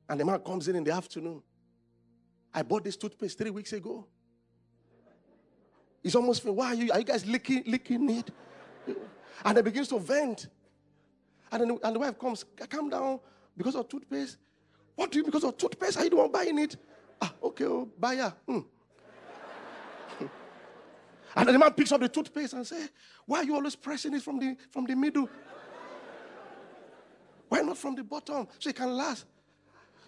And 0.09 0.19
the 0.19 0.25
man 0.25 0.39
comes 0.39 0.67
in 0.67 0.75
in 0.75 0.83
the 0.83 0.91
afternoon. 0.91 1.43
I 2.51 2.63
bought 2.63 2.83
this 2.83 2.97
toothpaste 2.97 3.37
three 3.37 3.51
weeks 3.51 3.71
ago. 3.73 4.07
He's 6.01 6.15
almost, 6.15 6.43
why 6.43 6.67
are 6.67 6.73
you, 6.73 6.91
are 6.91 6.97
you 6.97 7.05
guys 7.05 7.25
licking, 7.27 7.63
licking 7.67 8.09
it? 8.09 8.31
And 9.45 9.57
he 9.57 9.61
begins 9.61 9.87
to 9.89 9.99
vent. 9.99 10.47
And 11.51 11.61
then 11.61 11.79
and 11.83 11.95
the 11.95 11.99
wife 11.99 12.17
comes, 12.17 12.43
calm 12.69 12.89
down 12.89 13.19
because 13.55 13.75
of 13.75 13.87
toothpaste. 13.87 14.37
What 14.95 15.11
do 15.11 15.19
you 15.19 15.23
because 15.23 15.43
of 15.43 15.55
toothpaste? 15.55 15.97
Are 15.97 16.03
you 16.03 16.09
the 16.09 16.15
one 16.15 16.31
buying 16.31 16.57
it? 16.57 16.75
Ah, 17.21 17.33
okay, 17.43 17.65
oh, 17.65 17.87
buyer. 17.99 18.33
Hmm. 18.47 18.59
and 21.35 21.47
then 21.47 21.53
the 21.53 21.59
man 21.59 21.73
picks 21.73 21.91
up 21.91 22.01
the 22.01 22.09
toothpaste 22.09 22.53
and 22.53 22.65
say, 22.65 22.87
Why 23.27 23.39
are 23.39 23.43
you 23.43 23.53
always 23.53 23.75
pressing 23.75 24.15
it 24.15 24.23
from 24.23 24.39
the 24.39 24.57
from 24.71 24.85
the 24.85 24.95
middle? 24.95 25.29
Why 27.51 27.59
not 27.59 27.77
from 27.77 27.95
the 27.95 28.03
bottom? 28.05 28.47
So 28.59 28.69
it 28.69 28.77
can 28.77 28.95
last. 28.95 29.25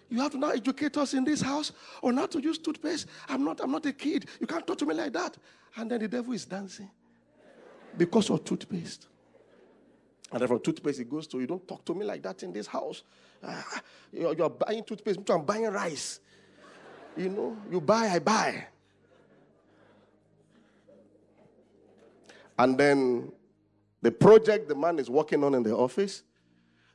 You 0.08 0.18
have 0.22 0.32
to 0.32 0.38
now 0.38 0.48
educate 0.48 0.96
us 0.96 1.12
in 1.12 1.24
this 1.24 1.42
house 1.42 1.72
on 2.02 2.16
how 2.16 2.24
to 2.24 2.40
use 2.40 2.56
toothpaste. 2.56 3.06
I'm 3.28 3.44
not, 3.44 3.60
I'm 3.60 3.70
not 3.70 3.84
a 3.84 3.92
kid. 3.92 4.30
You 4.40 4.46
can't 4.46 4.66
talk 4.66 4.78
to 4.78 4.86
me 4.86 4.94
like 4.94 5.12
that. 5.12 5.36
And 5.76 5.90
then 5.90 6.00
the 6.00 6.08
devil 6.08 6.32
is 6.32 6.46
dancing 6.46 6.90
because 7.98 8.30
of 8.30 8.44
toothpaste. 8.44 9.08
And 10.32 10.40
then 10.40 10.48
from 10.48 10.60
toothpaste, 10.60 11.00
it 11.00 11.10
goes 11.10 11.26
to, 11.26 11.38
you 11.38 11.46
don't 11.46 11.68
talk 11.68 11.84
to 11.84 11.94
me 11.94 12.06
like 12.06 12.22
that 12.22 12.42
in 12.42 12.50
this 12.50 12.66
house. 12.66 13.02
Ah, 13.42 13.82
you're, 14.10 14.34
you're 14.34 14.48
buying 14.48 14.82
toothpaste, 14.82 15.20
I'm 15.28 15.44
buying 15.44 15.66
rice. 15.66 16.20
You 17.14 17.28
know, 17.28 17.58
you 17.70 17.78
buy, 17.78 18.08
I 18.08 18.20
buy. 18.20 18.68
And 22.58 22.78
then 22.78 23.32
the 24.00 24.10
project 24.10 24.66
the 24.66 24.74
man 24.74 24.98
is 24.98 25.10
working 25.10 25.44
on 25.44 25.54
in 25.54 25.62
the 25.62 25.76
office 25.76 26.22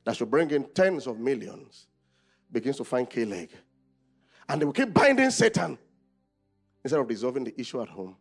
that 0.05 0.15
should 0.15 0.31
bring 0.31 0.51
in 0.51 0.65
tens 0.73 1.07
of 1.07 1.19
millions 1.19 1.87
begins 2.51 2.77
to 2.77 2.83
find 2.83 3.07
leg. 3.15 3.49
And 4.47 4.61
they 4.61 4.65
will 4.65 4.73
keep 4.73 4.93
binding 4.93 5.29
Satan 5.29 5.77
instead 6.83 6.99
of 6.99 7.07
resolving 7.07 7.43
the 7.43 7.59
issue 7.59 7.81
at 7.81 7.89
home. 7.89 8.15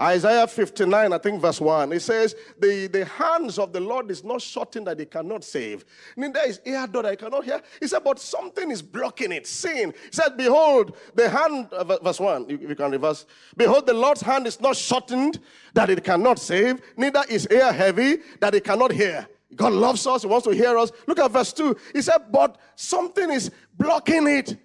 Isaiah 0.00 0.46
59, 0.46 1.12
I 1.12 1.18
think 1.18 1.42
verse 1.42 1.60
1, 1.60 1.92
it 1.92 2.00
says, 2.00 2.34
the, 2.58 2.86
the 2.86 3.04
hands 3.04 3.58
of 3.58 3.70
the 3.70 3.80
Lord 3.80 4.10
is 4.10 4.24
not 4.24 4.40
shortened 4.40 4.86
that 4.86 4.98
he 4.98 5.04
cannot 5.04 5.44
save. 5.44 5.84
Neither 6.16 6.40
is 6.46 6.58
ear 6.64 6.86
door 6.86 7.02
that 7.02 7.18
cannot 7.18 7.44
hear. 7.44 7.60
He 7.78 7.86
said, 7.86 8.02
but 8.02 8.18
something 8.18 8.70
is 8.70 8.80
blocking 8.80 9.30
it, 9.30 9.46
sin. 9.46 9.92
He 10.04 10.12
said, 10.12 10.38
behold, 10.38 10.96
the 11.14 11.28
hand, 11.28 11.68
uh, 11.72 11.84
verse 11.98 12.18
1, 12.18 12.48
you, 12.48 12.58
you 12.68 12.74
can 12.74 12.92
reverse. 12.92 13.26
Behold, 13.58 13.86
the 13.86 13.92
Lord's 13.92 14.22
hand 14.22 14.46
is 14.46 14.58
not 14.58 14.74
shortened 14.74 15.38
that 15.74 15.90
it 15.90 16.02
cannot 16.02 16.38
save, 16.38 16.80
neither 16.96 17.22
is 17.28 17.46
ear 17.50 17.70
heavy 17.70 18.20
that 18.40 18.54
it 18.54 18.64
cannot 18.64 18.92
hear. 18.92 19.28
God 19.56 19.72
loves 19.72 20.06
us, 20.06 20.22
he 20.22 20.28
wants 20.28 20.46
to 20.46 20.54
hear 20.54 20.78
us. 20.78 20.92
Look 21.06 21.18
at 21.18 21.30
verse 21.30 21.52
2. 21.52 21.76
He 21.92 22.02
said, 22.02 22.30
but 22.30 22.58
something 22.76 23.30
is 23.30 23.50
blocking 23.76 24.26
it. 24.28 24.56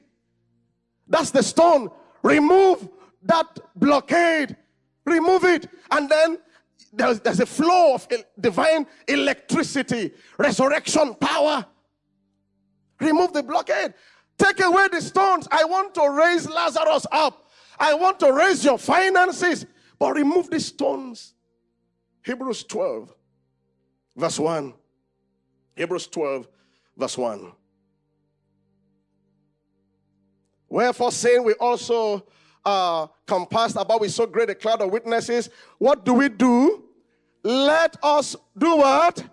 That's 1.07 1.31
the 1.31 1.43
stone. 1.43 1.89
Remove 2.23 2.87
that 3.23 3.59
blockade. 3.75 4.55
Remove 5.05 5.43
it. 5.43 5.67
And 5.91 6.09
then 6.09 6.39
there's, 6.93 7.19
there's 7.19 7.39
a 7.39 7.45
flow 7.45 7.95
of 7.95 8.07
divine 8.39 8.87
electricity, 9.07 10.11
resurrection 10.37 11.15
power. 11.15 11.65
Remove 12.99 13.33
the 13.33 13.43
blockade. 13.43 13.93
Take 14.37 14.61
away 14.61 14.87
the 14.91 15.01
stones. 15.01 15.47
I 15.51 15.65
want 15.65 15.93
to 15.95 16.09
raise 16.09 16.49
Lazarus 16.49 17.05
up. 17.11 17.49
I 17.79 17.93
want 17.93 18.19
to 18.21 18.31
raise 18.31 18.63
your 18.63 18.77
finances. 18.77 19.65
But 19.99 20.15
remove 20.15 20.49
the 20.49 20.59
stones. 20.59 21.33
Hebrews 22.23 22.63
12, 22.63 23.13
verse 24.15 24.39
1. 24.39 24.73
Hebrews 25.75 26.07
12, 26.07 26.47
verse 26.97 27.17
1. 27.17 27.51
Wherefore, 30.69 31.11
saying 31.11 31.43
we 31.43 31.53
also 31.53 32.25
uh, 32.65 33.07
compassed 33.25 33.75
about 33.77 34.01
with 34.01 34.11
so 34.11 34.25
great 34.25 34.49
a 34.49 34.55
cloud 34.55 34.81
of 34.81 34.91
witnesses, 34.91 35.49
what 35.77 36.03
do 36.03 36.13
we 36.13 36.29
do? 36.29 36.83
Let 37.43 37.95
us 38.01 38.35
do 38.57 38.77
what? 38.77 39.23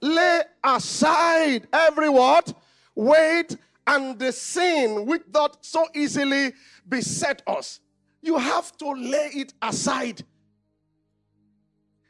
Lay 0.00 0.42
aside 0.62 1.66
every 1.72 2.08
what? 2.08 2.54
Weight 2.94 3.56
and 3.86 4.18
the 4.18 4.32
sin 4.32 5.06
which 5.06 5.22
doth 5.30 5.58
so 5.60 5.86
easily 5.94 6.52
beset 6.88 7.42
us. 7.46 7.80
You 8.20 8.38
have 8.38 8.76
to 8.78 8.92
lay 8.92 9.30
it 9.34 9.54
aside. 9.60 10.22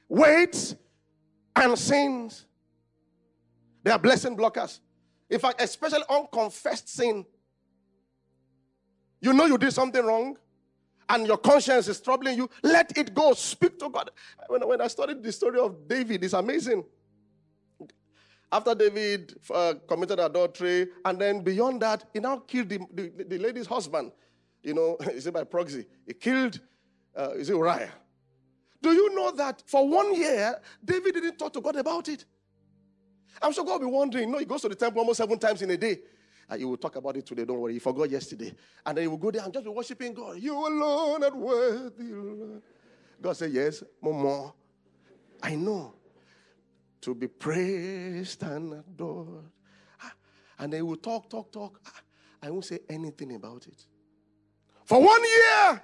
Weights 0.09 0.77
and 1.57 1.79
sins. 1.79 2.47
They 3.83 3.91
are 3.91 3.99
blessing 3.99 4.37
blockers. 4.37 4.81
In 5.29 5.39
fact, 5.39 5.61
especially 5.61 6.05
unconfessed 6.09 6.89
sin. 6.89 7.25
You 9.21 9.33
know 9.33 9.47
you 9.47 9.59
did 9.59 9.73
something 9.73 10.05
wrong 10.05 10.37
and 11.09 11.27
your 11.27 11.37
conscience 11.37 11.89
is 11.89 12.01
troubling 12.01 12.37
you. 12.37 12.51
Let 12.63 12.97
it 12.97 13.15
go. 13.15 13.35
Speak 13.35 13.79
to 13.79 13.89
God. 13.89 14.11
When, 14.49 14.67
when 14.67 14.81
I 14.81 14.89
studied 14.89 15.23
the 15.23 15.33
story 15.33 15.59
of 15.59 15.87
David, 15.87 16.25
it's 16.25 16.33
amazing. 16.33 16.85
After 18.51 18.75
David 18.75 19.35
uh, 19.53 19.75
committed 19.89 20.21
adultery, 20.21 20.89
and 21.05 21.19
then 21.19 21.41
beyond 21.41 21.81
that, 21.81 22.05
he 22.13 22.21
now 22.21 22.39
killed 22.39 22.69
the, 22.69 22.81
the, 22.93 23.25
the 23.25 23.39
lady's 23.39 23.67
husband. 23.67 24.13
You 24.63 24.75
know, 24.75 24.97
is 25.13 25.27
it 25.27 25.35
by 25.35 25.45
proxy? 25.45 25.87
He 26.07 26.13
killed, 26.13 26.61
uh, 27.17 27.31
is 27.31 27.49
it 27.49 27.57
Uriah? 27.57 27.91
Do 28.83 28.93
you 28.93 29.15
know 29.15 29.31
that 29.33 29.63
for 29.67 29.89
one 29.89 30.15
year, 30.15 30.61
David 30.85 31.15
didn't 31.15 31.39
talk 31.39 31.53
to 31.53 31.61
God 31.61 31.77
about 31.77 32.09
it? 32.09 32.25
I'm 33.41 33.53
sure 33.53 33.65
God 33.65 33.81
will 33.81 33.89
be 33.89 33.95
wondering. 33.95 34.31
No, 34.31 34.39
he 34.39 34.45
goes 34.45 34.61
to 34.63 34.69
the 34.69 34.75
temple 34.75 35.01
almost 35.01 35.19
seven 35.19 35.39
times 35.39 35.63
in 35.63 35.71
a 35.71 35.77
day. 35.77 36.01
And 36.49 36.59
he 36.59 36.65
will 36.65 36.77
talk 36.77 36.97
about 36.97 37.17
it 37.17 37.25
today. 37.25 37.45
Don't 37.45 37.61
worry. 37.61 37.75
He 37.75 37.79
forgot 37.79 38.11
yesterday. 38.11 38.53
And 38.85 38.97
then 38.97 39.05
he 39.05 39.09
will 39.09 39.17
go 39.17 39.31
there 39.31 39.43
and 39.43 39.53
just 39.53 39.65
be 39.65 39.71
worshiping 39.71 40.13
God. 40.13 40.39
You 40.39 40.55
alone 40.55 41.23
are 41.25 41.35
worthy, 41.35 42.13
Lord. 42.13 42.63
God 43.21 43.37
said, 43.37 43.53
Yes, 43.53 43.83
more. 44.03 44.53
I 45.43 45.55
know. 45.55 45.95
To 47.03 47.15
be 47.15 47.27
praised 47.29 48.43
and 48.43 48.75
adored. 48.75 49.45
Ah, 50.03 50.13
And 50.59 50.73
they 50.73 50.83
will 50.83 50.97
talk, 50.97 51.31
talk, 51.31 51.51
talk. 51.53 51.81
Ah, 51.87 52.01
I 52.43 52.51
won't 52.51 52.65
say 52.65 52.81
anything 52.89 53.35
about 53.35 53.67
it. 53.67 53.87
For 54.85 55.01
one 55.01 55.23
year. 55.25 55.83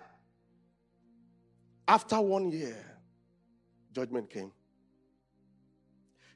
After 1.88 2.20
one 2.20 2.52
year, 2.52 2.76
judgment 3.94 4.28
came. 4.28 4.52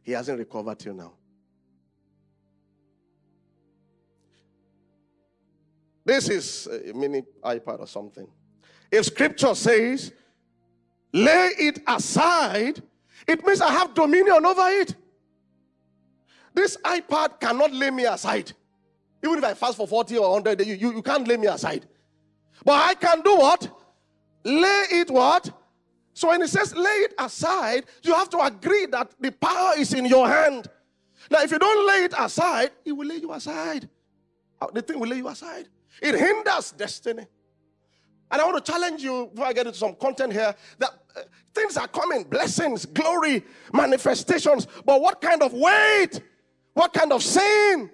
He 0.03 0.13
hasn't 0.13 0.39
recovered 0.39 0.79
till 0.79 0.95
now. 0.95 1.13
This 6.05 6.31
is 6.31 6.67
a 6.67 6.95
mini 6.95 7.23
iPad 7.45 7.81
or 7.81 7.87
something. 7.87 8.27
If 8.91 9.05
scripture 9.05 9.55
says, 9.55 10.13
lay 11.13 11.51
it 11.59 11.81
aside, 11.87 12.83
it 13.29 13.47
means 13.47 13.61
I 13.61 13.71
have 13.71 13.95
dominion 13.95 14.45
over 14.45 14.69
it. 14.69 14.97
This 16.55 16.79
iPad 16.79 17.39
cannot 17.39 17.73
lay 17.73 17.91
me 17.91 18.05
aside. 18.07 18.53
Even 19.23 19.39
if 19.39 19.45
I 19.45 19.55
fast 19.55 19.77
for 19.77 19.87
40 19.87 20.17
or 20.19 20.31
100 20.31 20.59
days, 20.59 20.67
you, 20.67 20.75
you, 20.75 20.97
you 20.97 21.03
can't 21.03 21.29
lay 21.29 21.37
me 21.37 21.47
aside. 21.47 21.87
But 22.65 22.73
I 22.73 22.95
can 22.95 23.21
do 23.21 23.37
what? 23.37 23.82
Lay 24.45 24.85
it 24.91 25.11
what? 25.11 25.51
So 26.15 26.29
when 26.29 26.41
he 26.43 26.47
says 26.47 26.75
lay 26.75 26.91
it 26.91 27.15
aside, 27.19 27.85
you 28.03 28.15
have 28.15 28.29
to 28.31 28.39
agree 28.41 28.87
that 28.87 29.13
the 29.21 29.33
power 29.33 29.73
is 29.79 29.95
in 29.95 30.05
your 30.05 30.29
hand. 30.29 30.69
Now, 31.31 31.41
if 31.43 31.51
you 31.51 31.59
don't 31.59 31.87
lay 31.87 32.05
it 32.05 32.15
aside, 32.19 32.71
it 32.85 32.93
will 32.93 33.07
lay 33.07 33.17
you 33.17 33.33
aside. 33.33 33.89
Uh, 34.61 34.67
The 34.73 34.83
thing 34.83 34.99
will 34.99 35.09
lay 35.09 35.17
you 35.17 35.29
aside. 35.29 35.69
It 36.01 36.15
hinders 36.19 36.73
destiny. 36.73 37.27
And 38.31 38.41
I 38.41 38.45
want 38.45 38.65
to 38.65 38.73
challenge 38.73 39.03
you 39.03 39.29
before 39.33 39.47
I 39.47 39.53
get 39.53 39.67
into 39.67 39.79
some 39.79 39.95
content 39.95 40.33
here 40.33 40.55
that 40.79 40.91
uh, 41.15 41.21
things 41.55 41.77
are 41.77 41.87
coming 41.87 42.25
blessings, 42.25 42.87
glory, 42.87 43.45
manifestations. 43.73 44.67
But 44.85 45.01
what 45.01 45.21
kind 45.21 45.43
of 45.43 45.53
weight? 45.53 46.21
What 46.75 46.93
kind 46.93 47.13
of 47.13 47.23
sin 47.23 47.91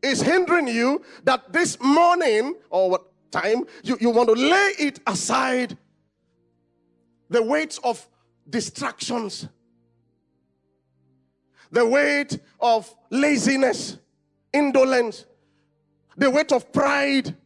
is 0.00 0.22
hindering 0.22 0.68
you 0.68 1.02
that 1.24 1.52
this 1.52 1.78
morning 1.80 2.54
or 2.70 2.90
what 2.90 3.02
time 3.30 3.64
you, 3.82 3.96
you 4.00 4.10
want 4.10 4.28
to 4.28 4.34
lay 4.34 4.72
it 4.78 5.00
aside? 5.06 5.76
The 7.30 7.42
weight 7.42 7.78
of 7.84 8.06
distractions, 8.48 9.46
the 11.70 11.84
weight 11.84 12.38
of 12.58 12.94
laziness, 13.10 13.98
indolence, 14.52 15.26
the 16.16 16.30
weight 16.30 16.52
of 16.52 16.72
pride. 16.72 17.36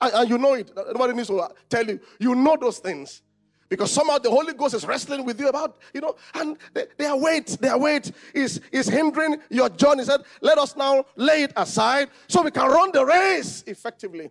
And, 0.00 0.12
and 0.14 0.30
you 0.30 0.38
know 0.38 0.54
it. 0.54 0.70
Nobody 0.76 1.14
needs 1.14 1.28
to 1.28 1.48
tell 1.68 1.84
you. 1.84 2.00
You 2.20 2.34
know 2.36 2.56
those 2.60 2.78
things. 2.78 3.22
Because 3.68 3.92
somehow 3.92 4.18
the 4.18 4.30
Holy 4.30 4.52
Ghost 4.52 4.74
is 4.74 4.84
wrestling 4.84 5.24
with 5.24 5.38
you 5.38 5.48
about, 5.48 5.78
you 5.94 6.00
know, 6.00 6.16
and 6.34 6.58
their 6.98 7.14
weight, 7.14 7.56
their 7.60 7.78
weight 7.78 8.10
is, 8.34 8.60
is 8.72 8.88
hindering 8.88 9.36
your 9.48 9.68
journey. 9.68 10.02
He 10.02 10.06
said, 10.06 10.22
let 10.40 10.58
us 10.58 10.74
now 10.74 11.04
lay 11.14 11.44
it 11.44 11.52
aside 11.56 12.08
so 12.26 12.42
we 12.42 12.50
can 12.50 12.68
run 12.68 12.90
the 12.90 13.04
race 13.04 13.62
effectively. 13.68 14.30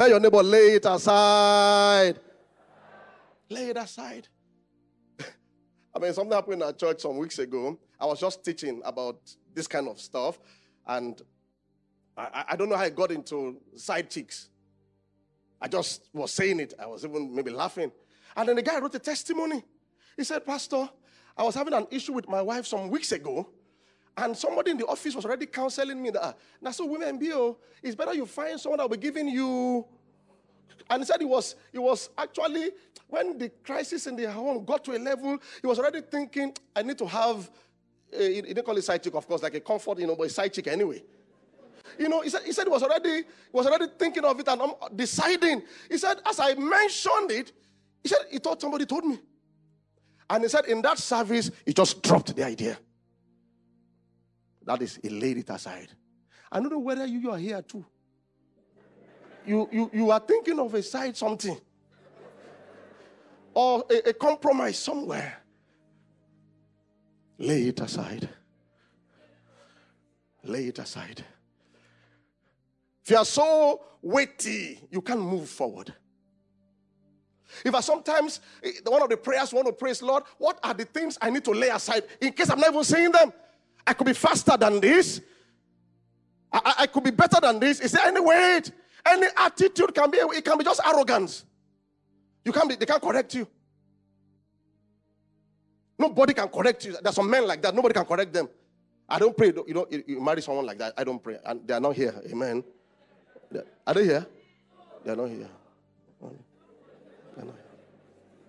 Tell 0.00 0.08
your 0.08 0.18
neighbor, 0.18 0.42
lay 0.42 0.76
it 0.76 0.86
aside. 0.86 2.18
Lay 3.50 3.68
it 3.68 3.76
aside. 3.76 4.28
I 5.94 5.98
mean, 5.98 6.14
something 6.14 6.32
happened 6.32 6.54
in 6.54 6.62
our 6.62 6.72
church 6.72 7.02
some 7.02 7.18
weeks 7.18 7.38
ago. 7.38 7.78
I 8.00 8.06
was 8.06 8.18
just 8.18 8.42
teaching 8.42 8.80
about 8.82 9.18
this 9.52 9.66
kind 9.66 9.88
of 9.88 10.00
stuff, 10.00 10.38
and 10.86 11.20
I, 12.16 12.22
I- 12.32 12.44
I 12.48 12.56
don't 12.56 12.70
know 12.70 12.78
how 12.78 12.84
I 12.84 12.88
got 12.88 13.10
into 13.12 13.58
side 13.76 14.08
chicks. 14.08 14.48
I 15.60 15.68
just 15.68 16.08
was 16.14 16.32
saying 16.32 16.60
it. 16.60 16.72
I 16.78 16.86
was 16.86 17.04
even 17.04 17.34
maybe 17.34 17.50
laughing. 17.50 17.92
And 18.34 18.48
then 18.48 18.56
the 18.56 18.62
guy 18.62 18.78
wrote 18.80 18.94
a 18.94 18.98
testimony. 19.00 19.62
He 20.16 20.24
said, 20.24 20.46
Pastor, 20.46 20.88
I 21.36 21.42
was 21.42 21.54
having 21.54 21.74
an 21.74 21.86
issue 21.90 22.14
with 22.14 22.26
my 22.26 22.40
wife 22.40 22.66
some 22.66 22.88
weeks 22.88 23.12
ago. 23.12 23.50
And 24.20 24.36
somebody 24.36 24.72
in 24.72 24.76
the 24.76 24.86
office 24.86 25.14
was 25.14 25.24
already 25.24 25.46
counseling 25.46 26.02
me 26.02 26.10
that, 26.10 26.22
"Ah, 26.22 26.34
now 26.60 26.70
so 26.72 26.84
women 26.84 27.18
be, 27.18 27.32
oh, 27.32 27.56
it's 27.82 27.94
better 27.94 28.12
you 28.12 28.26
find 28.26 28.60
someone 28.60 28.76
that 28.78 28.88
will 28.88 28.96
be 28.96 29.00
giving 29.00 29.28
you. 29.28 29.86
And 30.90 31.02
he 31.02 31.06
said 31.06 31.22
it 31.22 31.28
was, 31.28 31.54
it 31.72 31.78
was 31.78 32.10
actually 32.18 32.70
when 33.08 33.38
the 33.38 33.48
crisis 33.64 34.06
in 34.06 34.16
the 34.16 34.30
home 34.30 34.62
got 34.64 34.84
to 34.84 34.92
a 34.96 34.98
level, 34.98 35.38
he 35.62 35.66
was 35.66 35.78
already 35.78 36.02
thinking, 36.02 36.52
I 36.76 36.82
need 36.82 36.98
to 36.98 37.06
have, 37.06 37.50
uh, 38.14 38.18
he 38.20 38.42
didn't 38.42 38.64
call 38.64 38.76
it 38.76 38.82
side 38.82 39.02
chick, 39.02 39.14
of 39.14 39.26
course, 39.26 39.42
like 39.42 39.54
a 39.54 39.60
comfort, 39.60 39.98
you 39.98 40.06
know, 40.06 40.16
but 40.16 40.26
a 40.26 40.30
side 40.30 40.52
chick 40.52 40.66
anyway. 40.66 41.02
You 41.98 42.08
know, 42.08 42.20
he 42.20 42.28
said, 42.28 42.42
he 42.44 42.52
said 42.52 42.64
he 42.64 42.70
was 42.70 42.82
already 42.82 43.22
he 43.22 43.24
was 43.52 43.66
already 43.66 43.86
thinking 43.98 44.24
of 44.24 44.38
it 44.38 44.48
and 44.48 44.60
I'm 44.60 44.72
deciding. 44.94 45.62
He 45.90 45.96
said, 45.96 46.18
as 46.26 46.38
I 46.38 46.54
mentioned 46.54 47.30
it, 47.30 47.52
he 48.02 48.08
said 48.10 48.18
he 48.30 48.38
thought 48.38 48.60
somebody 48.60 48.84
told 48.84 49.04
me. 49.06 49.18
And 50.28 50.42
he 50.42 50.48
said, 50.48 50.66
in 50.66 50.82
that 50.82 50.98
service, 50.98 51.50
he 51.64 51.72
just 51.72 52.02
dropped 52.02 52.36
the 52.36 52.44
idea. 52.44 52.78
That 54.70 54.82
is, 54.82 55.00
he 55.02 55.08
laid 55.08 55.36
it 55.36 55.50
aside. 55.50 55.88
I 56.52 56.60
don't 56.60 56.70
know 56.70 56.78
whether 56.78 57.04
you, 57.04 57.18
you 57.18 57.32
are 57.32 57.38
here 57.38 57.60
too. 57.60 57.84
You, 59.44 59.68
you, 59.72 59.90
you 59.92 60.10
are 60.12 60.20
thinking 60.20 60.60
of 60.60 60.72
a 60.72 60.80
side 60.80 61.16
something 61.16 61.60
or 63.52 63.84
a, 63.90 64.10
a 64.10 64.12
compromise 64.12 64.78
somewhere. 64.78 65.38
Lay 67.38 67.64
it 67.64 67.80
aside. 67.80 68.28
Lay 70.44 70.66
it 70.66 70.78
aside. 70.78 71.24
If 73.02 73.10
you 73.10 73.16
are 73.16 73.24
so 73.24 73.82
weighty, 74.00 74.78
you 74.88 75.02
can't 75.02 75.20
move 75.20 75.48
forward. 75.48 75.92
If 77.64 77.74
I 77.74 77.80
sometimes, 77.80 78.38
eh, 78.62 78.70
one 78.86 79.02
of 79.02 79.08
the 79.08 79.16
prayers 79.16 79.52
want 79.52 79.66
to 79.66 79.72
praise, 79.72 80.00
Lord, 80.00 80.22
what 80.38 80.60
are 80.62 80.74
the 80.74 80.84
things 80.84 81.18
I 81.20 81.28
need 81.28 81.44
to 81.46 81.50
lay 81.50 81.70
aside 81.70 82.04
in 82.20 82.32
case 82.32 82.50
I'm 82.50 82.60
not 82.60 82.70
even 82.70 82.84
saying 82.84 83.10
them? 83.10 83.32
I 83.86 83.92
could 83.94 84.06
be 84.06 84.12
faster 84.12 84.56
than 84.56 84.80
this. 84.80 85.20
I, 86.52 86.60
I- 86.64 86.74
I 86.82 86.86
could 86.86 87.04
be 87.04 87.10
better 87.10 87.38
than 87.40 87.58
this. 87.60 87.80
Is 87.80 87.92
there 87.92 88.06
any 88.06 88.20
weight? 88.20 88.70
Any 89.06 89.26
attitude 89.36 89.94
can 89.94 90.10
be, 90.10 90.18
it 90.18 90.44
can 90.44 90.58
be 90.58 90.64
just 90.64 90.80
arrogance. 90.86 91.44
You 92.44 92.52
can't 92.52 92.68
be, 92.68 92.74
they 92.76 92.86
can't 92.86 93.02
correct 93.02 93.34
you. 93.34 93.46
Nobody 95.98 96.32
can 96.34 96.48
correct 96.48 96.84
you. 96.86 96.96
There's 97.02 97.14
some 97.14 97.28
men 97.28 97.46
like 97.46 97.60
that. 97.62 97.74
Nobody 97.74 97.92
can 97.94 98.04
correct 98.04 98.32
them. 98.32 98.48
I 99.08 99.18
don't 99.18 99.36
pray. 99.36 99.48
You 99.66 99.74
know, 99.74 99.86
you 99.90 100.20
marry 100.20 100.40
someone 100.40 100.64
like 100.64 100.78
that. 100.78 100.94
I 100.96 101.04
don't 101.04 101.22
pray. 101.22 101.38
And 101.44 101.66
they 101.66 101.74
are 101.74 101.80
not 101.80 101.94
here. 101.94 102.14
Amen. 102.30 102.64
Are 103.86 103.94
they 103.94 104.04
here? 104.04 104.26
They 105.04 105.12
are 105.12 105.16
not 105.16 105.28
here. 105.28 105.48
They're 107.36 107.44
not 107.44 107.54
here. 107.54 107.64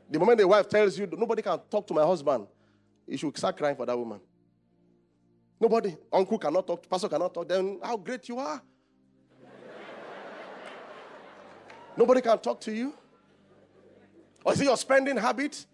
The 0.09 0.19
moment 0.19 0.37
the 0.39 0.47
wife 0.47 0.69
tells 0.69 0.97
you, 0.97 1.07
nobody 1.11 1.41
can 1.41 1.59
talk 1.69 1.87
to 1.87 1.93
my 1.93 2.03
husband, 2.03 2.47
you 3.07 3.17
should 3.17 3.37
start 3.37 3.57
crying 3.57 3.75
for 3.75 3.85
that 3.85 3.97
woman. 3.97 4.19
Nobody. 5.61 5.95
Uncle 6.11 6.39
cannot 6.39 6.65
talk, 6.65 6.89
pastor 6.89 7.07
cannot 7.07 7.31
talk. 7.35 7.47
Then 7.47 7.79
how 7.83 7.95
great 7.95 8.27
you 8.27 8.39
are. 8.39 8.59
Nobody 11.95 12.21
can 12.21 12.39
talk 12.39 12.59
to 12.61 12.71
you. 12.73 12.93
Or 14.43 14.53
is 14.53 14.61
it 14.61 14.63
your 14.63 14.77
spending 14.77 15.17
habit? 15.17 15.67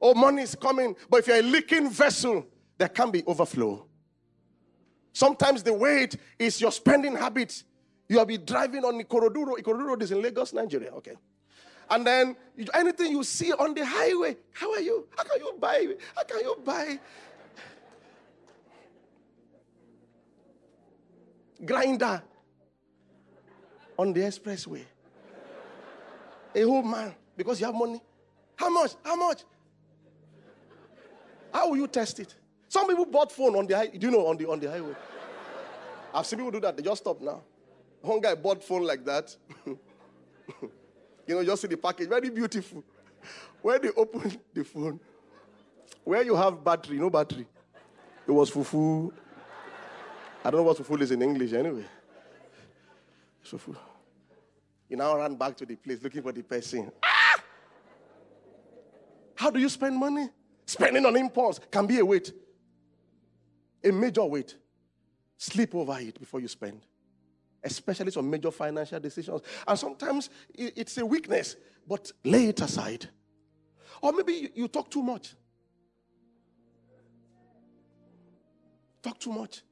Oh, 0.00 0.14
money 0.14 0.42
is 0.42 0.54
coming. 0.54 0.94
But 1.10 1.20
if 1.20 1.26
you're 1.26 1.38
a 1.38 1.42
leaking 1.42 1.90
vessel, 1.90 2.46
there 2.78 2.88
can 2.88 3.10
be 3.10 3.24
overflow. 3.26 3.84
Sometimes 5.12 5.64
the 5.64 5.72
weight 5.72 6.16
is 6.38 6.60
your 6.60 6.70
spending 6.70 7.16
habit. 7.16 7.64
You 8.08 8.18
will 8.18 8.24
be 8.24 8.38
driving 8.38 8.84
on 8.84 9.02
Ikorodu 9.02 9.46
Road. 9.46 9.58
Ikorodu 9.58 9.84
Road 9.84 10.02
is 10.02 10.12
in 10.12 10.22
Lagos, 10.22 10.52
Nigeria. 10.52 10.90
Okay. 10.92 11.16
And 11.90 12.06
then 12.06 12.36
anything 12.72 13.10
you 13.10 13.24
see 13.24 13.52
on 13.52 13.74
the 13.74 13.84
highway, 13.84 14.36
how 14.52 14.72
are 14.72 14.80
you? 14.80 15.08
How 15.16 15.24
can 15.24 15.40
you 15.40 15.54
buy? 15.58 15.88
How 16.14 16.22
can 16.22 16.40
you 16.40 16.56
buy? 16.64 17.00
Grinder 21.64 22.22
on 23.98 24.12
the 24.12 24.20
expressway. 24.20 24.84
A 26.54 26.62
whole 26.62 26.82
man 26.82 27.14
because 27.36 27.60
you 27.60 27.66
have 27.66 27.74
money. 27.74 28.00
How 28.56 28.68
much? 28.68 28.92
How 29.04 29.16
much? 29.16 29.44
How 31.52 31.68
will 31.68 31.76
you 31.76 31.86
test 31.86 32.20
it? 32.20 32.34
Some 32.68 32.88
people 32.88 33.06
bought 33.06 33.30
phone 33.30 33.54
on 33.56 33.66
the 33.66 33.90
do 33.98 34.06
you 34.06 34.10
know 34.12 34.26
on 34.26 34.36
the 34.36 34.48
on 34.48 34.58
the 34.60 34.70
highway? 34.70 34.94
I've 36.14 36.26
seen 36.26 36.38
people 36.38 36.52
do 36.52 36.60
that. 36.60 36.76
They 36.76 36.82
just 36.82 37.02
stop 37.02 37.20
now. 37.20 37.42
One 38.02 38.20
guy 38.20 38.34
bought 38.34 38.62
phone 38.62 38.82
like 38.82 39.04
that. 39.04 39.34
you 39.66 39.78
know, 41.28 41.44
just 41.44 41.62
see 41.62 41.68
the 41.68 41.76
package, 41.76 42.08
very 42.08 42.30
beautiful. 42.30 42.82
When 43.62 43.80
they 43.80 43.90
open 43.90 44.38
the 44.52 44.64
phone, 44.64 44.98
where 46.04 46.22
you 46.22 46.34
have 46.34 46.64
battery, 46.64 46.98
no 46.98 47.08
battery. 47.10 47.46
It 48.26 48.30
was 48.32 48.50
fufu. 48.50 49.12
I 50.44 50.50
don't 50.50 50.60
know 50.60 50.62
what 50.64 50.78
fufu 50.78 51.00
is 51.00 51.10
in 51.10 51.22
English 51.22 51.52
anyway. 51.52 51.84
Fufu. 53.44 53.76
He 54.88 54.96
now 54.96 55.16
ran 55.16 55.36
back 55.36 55.56
to 55.58 55.66
the 55.66 55.76
place 55.76 56.02
looking 56.02 56.22
for 56.22 56.32
the 56.32 56.42
person. 56.42 56.90
Ah! 57.02 57.42
How 59.36 59.50
do 59.50 59.60
you 59.60 59.68
spend 59.68 59.96
money? 59.96 60.28
Spending 60.66 61.04
on 61.06 61.16
impulse 61.16 61.60
can 61.70 61.86
be 61.86 61.98
a 61.98 62.04
weight, 62.04 62.32
a 63.84 63.90
major 63.90 64.24
weight. 64.24 64.56
Sleep 65.36 65.74
over 65.74 65.98
it 65.98 66.18
before 66.18 66.40
you 66.40 66.48
spend, 66.48 66.80
especially 67.62 68.12
some 68.12 68.28
major 68.30 68.50
financial 68.50 69.00
decisions. 69.00 69.40
And 69.66 69.78
sometimes 69.78 70.30
it's 70.54 70.98
a 70.98 71.06
weakness, 71.06 71.56
but 71.86 72.10
lay 72.24 72.46
it 72.46 72.60
aside. 72.60 73.08
Or 74.00 74.12
maybe 74.12 74.32
you, 74.32 74.48
you 74.54 74.68
talk 74.68 74.90
too 74.90 75.02
much. 75.02 75.34
Talk 79.02 79.18
too 79.18 79.32
much. 79.32 79.62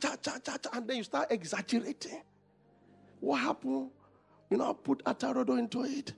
Ta, 0.00 0.16
ta, 0.20 0.38
ta, 0.42 0.56
ta, 0.56 0.70
and 0.72 0.88
then 0.88 0.96
you 0.98 1.04
start 1.04 1.30
exaggerating. 1.30 2.22
What 3.20 3.40
happened? 3.40 3.90
You 4.50 4.56
know, 4.58 4.74
put 4.74 5.04
atarodo 5.04 5.58
into 5.58 5.84
it. 5.84 6.12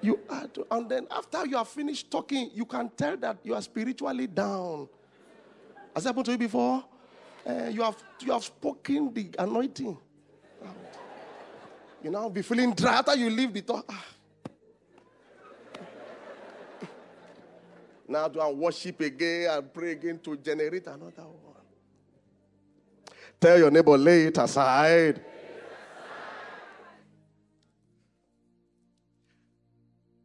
You 0.00 0.18
add, 0.30 0.58
and 0.70 0.88
then 0.88 1.06
after 1.10 1.46
you 1.46 1.56
have 1.56 1.68
finished 1.68 2.10
talking, 2.10 2.50
you 2.54 2.64
can 2.64 2.88
tell 2.90 3.16
that 3.18 3.38
you 3.44 3.54
are 3.54 3.62
spiritually 3.62 4.26
down. 4.26 4.88
Has 5.94 6.04
that 6.04 6.10
happened 6.10 6.26
to 6.26 6.32
you 6.32 6.38
before? 6.38 6.84
Eh, 7.46 7.68
you 7.68 7.82
have 7.82 7.96
you 8.20 8.32
have 8.32 8.44
spoken 8.44 9.12
the 9.12 9.30
anointing. 9.38 9.96
You 12.02 12.10
now 12.10 12.28
be 12.28 12.42
feeling 12.42 12.72
dry 12.74 12.94
after 12.94 13.14
you 13.14 13.30
leave 13.30 13.52
the 13.52 13.62
talk. 13.62 13.84
ah. 13.88 14.04
Now 18.08 18.28
do 18.28 18.40
and 18.40 18.58
worship 18.58 19.00
again 19.00 19.50
and 19.50 19.72
pray 19.72 19.92
again 19.92 20.18
to 20.18 20.36
generate 20.36 20.86
another 20.86 21.22
one. 21.22 21.51
Tell 23.42 23.58
your 23.58 23.72
neighbor, 23.72 23.98
lay 23.98 24.26
it 24.26 24.38
aside. 24.38 25.20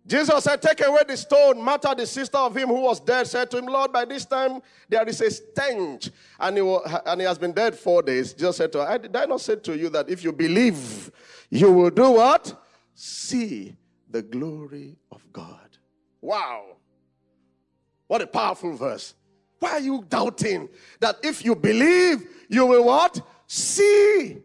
Jesus 0.05 0.43
said, 0.43 0.61
Take 0.61 0.85
away 0.85 1.01
the 1.07 1.17
stone. 1.17 1.59
Martha, 1.59 1.95
the 1.97 2.05
sister 2.05 2.37
of 2.37 2.55
him 2.55 2.67
who 2.67 2.79
was 2.81 2.99
dead, 2.99 3.25
said 3.25 3.49
to 3.49 3.57
him, 3.57 3.65
Lord, 3.65 3.91
by 3.91 4.05
this 4.05 4.23
time 4.23 4.61
there 4.87 5.03
is 5.09 5.19
a 5.19 5.31
stench, 5.31 6.11
and 6.39 6.57
he, 6.57 6.61
wa- 6.61 7.01
and 7.07 7.19
he 7.19 7.25
has 7.25 7.39
been 7.39 7.53
dead 7.53 7.73
four 7.75 8.03
days. 8.03 8.33
Jesus 8.33 8.57
said 8.57 8.71
to 8.73 8.85
her, 8.85 8.87
I, 8.87 8.99
Did 8.99 9.15
I 9.15 9.25
not 9.25 9.41
say 9.41 9.55
to 9.55 9.75
you 9.75 9.89
that 9.89 10.07
if 10.11 10.23
you 10.23 10.31
believe, 10.31 11.11
you 11.49 11.71
will 11.71 11.89
do 11.89 12.11
what? 12.11 12.63
See 12.93 13.75
the 14.11 14.21
glory 14.21 14.95
of 15.11 15.23
God. 15.33 15.79
Wow. 16.21 16.77
What 18.05 18.21
a 18.21 18.27
powerful 18.27 18.77
verse. 18.77 19.15
Why 19.59 19.71
are 19.71 19.79
you 19.79 20.05
doubting 20.07 20.69
that 20.99 21.17
if 21.23 21.43
you 21.43 21.55
believe, 21.55 22.27
you 22.49 22.65
will 22.65 22.83
what? 22.85 23.19
See 23.47 24.37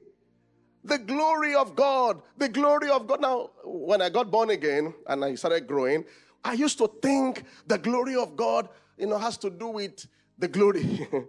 the 0.84 0.98
glory 0.98 1.54
of 1.54 1.74
God. 1.76 2.22
The 2.38 2.48
glory 2.48 2.90
of 2.90 3.06
God. 3.06 3.20
Now, 3.20 3.50
when 3.64 4.00
I 4.02 4.08
got 4.08 4.30
born 4.30 4.50
again 4.50 4.94
and 5.06 5.24
I 5.24 5.34
started 5.34 5.66
growing, 5.66 6.04
I 6.44 6.54
used 6.54 6.78
to 6.78 6.90
think 7.02 7.44
the 7.66 7.78
glory 7.78 8.16
of 8.16 8.36
God, 8.36 8.68
you 8.96 9.06
know, 9.06 9.18
has 9.18 9.36
to 9.38 9.50
do 9.50 9.68
with 9.68 10.06
the 10.38 10.48
glory. 10.48 11.08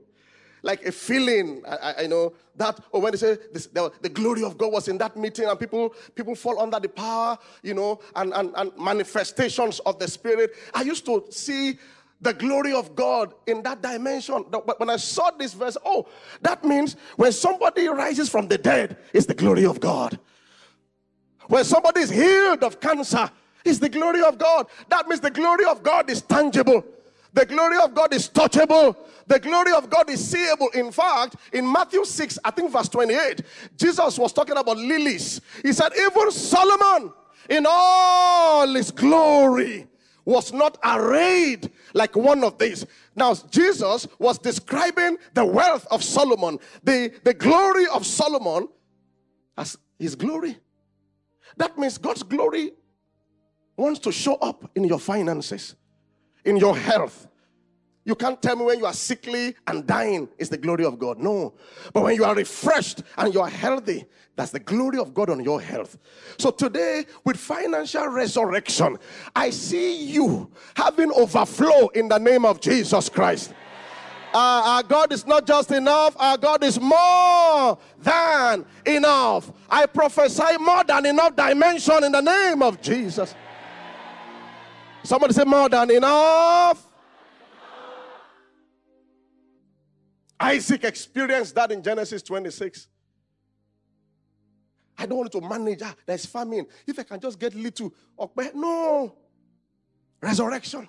like 0.64 0.86
a 0.86 0.92
feeling, 0.92 1.62
I, 1.68 1.96
I- 2.04 2.08
know 2.08 2.34
that, 2.56 2.80
or 2.92 3.02
when 3.02 3.12
they 3.12 3.18
say 3.18 3.38
this, 3.52 3.68
the, 3.68 3.92
the 4.02 4.10
glory 4.10 4.44
of 4.44 4.58
God 4.58 4.72
was 4.72 4.88
in 4.88 4.98
that 5.00 5.18
meeting 5.18 5.46
and 5.46 5.60
people, 5.60 5.94
people 6.16 6.36
fall 6.36 6.60
under 6.60 6.80
the 6.80 6.88
power, 6.90 7.38
you 7.62 7.74
know, 7.74 8.00
and, 8.16 8.34
and, 8.34 8.54
and 8.56 8.72
manifestations 8.78 9.80
of 9.82 10.00
the 10.00 10.08
Spirit. 10.08 10.52
I 10.74 10.84
used 10.84 11.06
to 11.06 11.26
see 11.30 11.78
the 12.24 12.34
glory 12.34 12.74
of 12.74 12.96
God 12.96 13.34
in 13.46 13.62
that 13.64 13.82
dimension. 13.82 14.46
But 14.50 14.80
when 14.80 14.90
I 14.90 14.96
saw 14.96 15.32
this 15.32 15.54
verse, 15.54 15.78
oh, 15.86 16.08
that 16.42 16.64
means 16.64 16.96
when 17.18 17.32
somebody 17.32 17.88
rises 17.88 18.30
from 18.30 18.48
the 18.48 18.58
dead, 18.58 18.98
it's 19.14 19.26
the 19.26 19.34
glory 19.34 19.66
of 19.66 19.80
God. 19.80 20.20
When 21.48 21.64
somebody 21.66 22.02
is 22.02 22.10
healed 22.10 22.64
of 22.64 22.80
cancer, 22.80 23.30
it's 23.66 23.80
the 23.80 23.90
glory 23.90 24.24
of 24.24 24.38
God. 24.38 24.68
That 24.90 25.08
means 25.08 25.22
the 25.22 25.32
glory 25.32 25.66
of 25.66 25.84
God 25.84 26.10
is 26.10 26.22
tangible. 26.22 26.86
The 27.34 27.46
glory 27.46 27.78
of 27.80 27.94
God 27.94 28.14
is 28.14 28.30
touchable. 28.30 28.96
The 29.28 29.40
glory 29.40 29.74
of 29.74 29.90
God 29.90 30.10
is 30.10 30.26
seeable. 30.26 30.70
In 30.70 30.92
fact, 30.92 31.36
in 31.52 31.70
Matthew 31.70 32.06
6, 32.06 32.40
I 32.44 32.52
think 32.52 32.72
verse 32.72 32.90
28, 32.90 33.42
Jesus 33.78 34.20
was 34.20 34.32
talking 34.32 34.58
about 34.58 34.78
lilies. 34.78 35.42
He 35.62 35.74
said, 35.74 35.92
Even 35.98 36.32
Solomon, 36.32 37.12
in 37.50 37.66
all 37.68 38.68
his 38.68 38.92
glory, 38.92 39.88
was 40.26 40.54
not 40.54 40.78
arrayed 40.84 41.72
like 41.94 42.16
one 42.16 42.44
of 42.44 42.58
these. 42.58 42.86
Now, 43.16 43.34
Jesus 43.34 44.08
was 44.20 44.38
describing 44.38 45.18
the 45.34 45.46
wealth 45.46 45.86
of 45.92 46.04
Solomon, 46.04 46.60
the, 46.84 47.12
the 47.24 47.34
glory 47.34 47.88
of 47.88 48.06
Solomon 48.06 48.70
as 49.58 49.78
his 50.00 50.16
glory. 50.16 50.58
That 51.58 51.78
means 51.78 51.98
God's 51.98 52.24
glory 52.24 52.72
wants 53.76 54.00
to 54.02 54.12
show 54.12 54.36
up 54.36 54.70
in 54.76 54.84
your 54.84 55.00
finances, 55.00 55.76
in 56.46 56.58
your 56.58 56.76
health. 56.76 57.28
You 58.06 58.16
can't 58.16 58.42
tell 58.42 58.56
me 58.58 58.66
when 58.66 58.80
you 58.80 58.86
are 58.86 58.94
sickly 58.94 59.56
and 59.66 59.88
dying 59.88 60.28
is 60.38 60.50
the 60.50 60.58
glory 60.58 60.84
of 60.84 61.00
God. 61.00 61.20
No. 61.20 61.54
But 61.94 62.04
when 62.04 62.16
you 62.16 62.26
are 62.26 62.36
refreshed 62.36 63.02
and 63.18 63.34
you 63.34 63.40
are 63.42 63.50
healthy, 63.50 64.06
that's 64.36 64.52
the 64.52 64.60
glory 64.60 64.98
of 64.98 65.14
God 65.14 65.30
on 65.30 65.44
your 65.44 65.62
health. 65.62 65.98
So 66.38 66.52
today, 66.52 67.06
with 67.24 67.38
financial 67.38 68.08
resurrection, 68.08 68.98
I 69.36 69.52
see 69.52 70.04
you 70.06 70.52
having 70.76 71.12
overflow 71.14 71.88
in 71.90 72.10
the 72.10 72.18
name 72.18 72.46
of 72.46 72.60
Jesus 72.60 73.10
Christ. 73.10 73.54
Uh, 74.34 74.64
our 74.66 74.84
God 74.84 75.14
is 75.14 75.28
not 75.28 75.46
just 75.46 75.72
enough, 75.72 76.16
our 76.20 76.38
God 76.38 76.64
is 76.64 76.82
more 76.82 77.78
than 78.00 78.66
enough. 78.86 79.52
I 79.70 79.86
prophesy 79.86 80.58
more 80.60 80.84
than 80.84 81.06
enough 81.06 81.36
dimension 81.36 82.04
in 82.04 82.12
the 82.12 82.22
name 82.22 82.64
of 82.64 82.82
Jesus. 82.82 83.36
Somebody 85.04 85.34
say 85.34 85.44
more 85.44 85.70
than 85.70 85.92
enough. 85.92 86.93
Isaac 90.40 90.84
experienced 90.84 91.56
that 91.56 91.72
in 91.72 91.82
Genesis 91.82 92.22
26. 92.22 92.88
I 94.98 95.06
don't 95.06 95.18
want 95.18 95.32
to 95.32 95.42
manage. 95.42 95.82
Ah, 95.84 95.96
there's 96.06 96.26
famine. 96.26 96.66
If 96.86 97.00
I 97.00 97.04
can 97.04 97.20
just 97.20 97.40
get 97.40 97.56
little, 97.56 97.94
no. 98.54 99.16
Resurrection. 100.22 100.88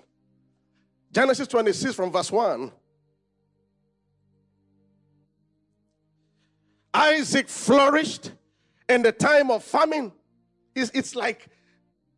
Genesis 1.11 1.49
26 1.49 1.95
from 1.95 2.13
verse 2.13 2.31
1. 2.31 2.71
Isaac 6.93 7.49
flourished 7.49 8.33
in 8.89 9.03
the 9.03 9.13
time 9.13 9.51
of 9.51 9.65
famine. 9.65 10.13
It's, 10.75 10.91
it's 10.95 11.17
like 11.17 11.49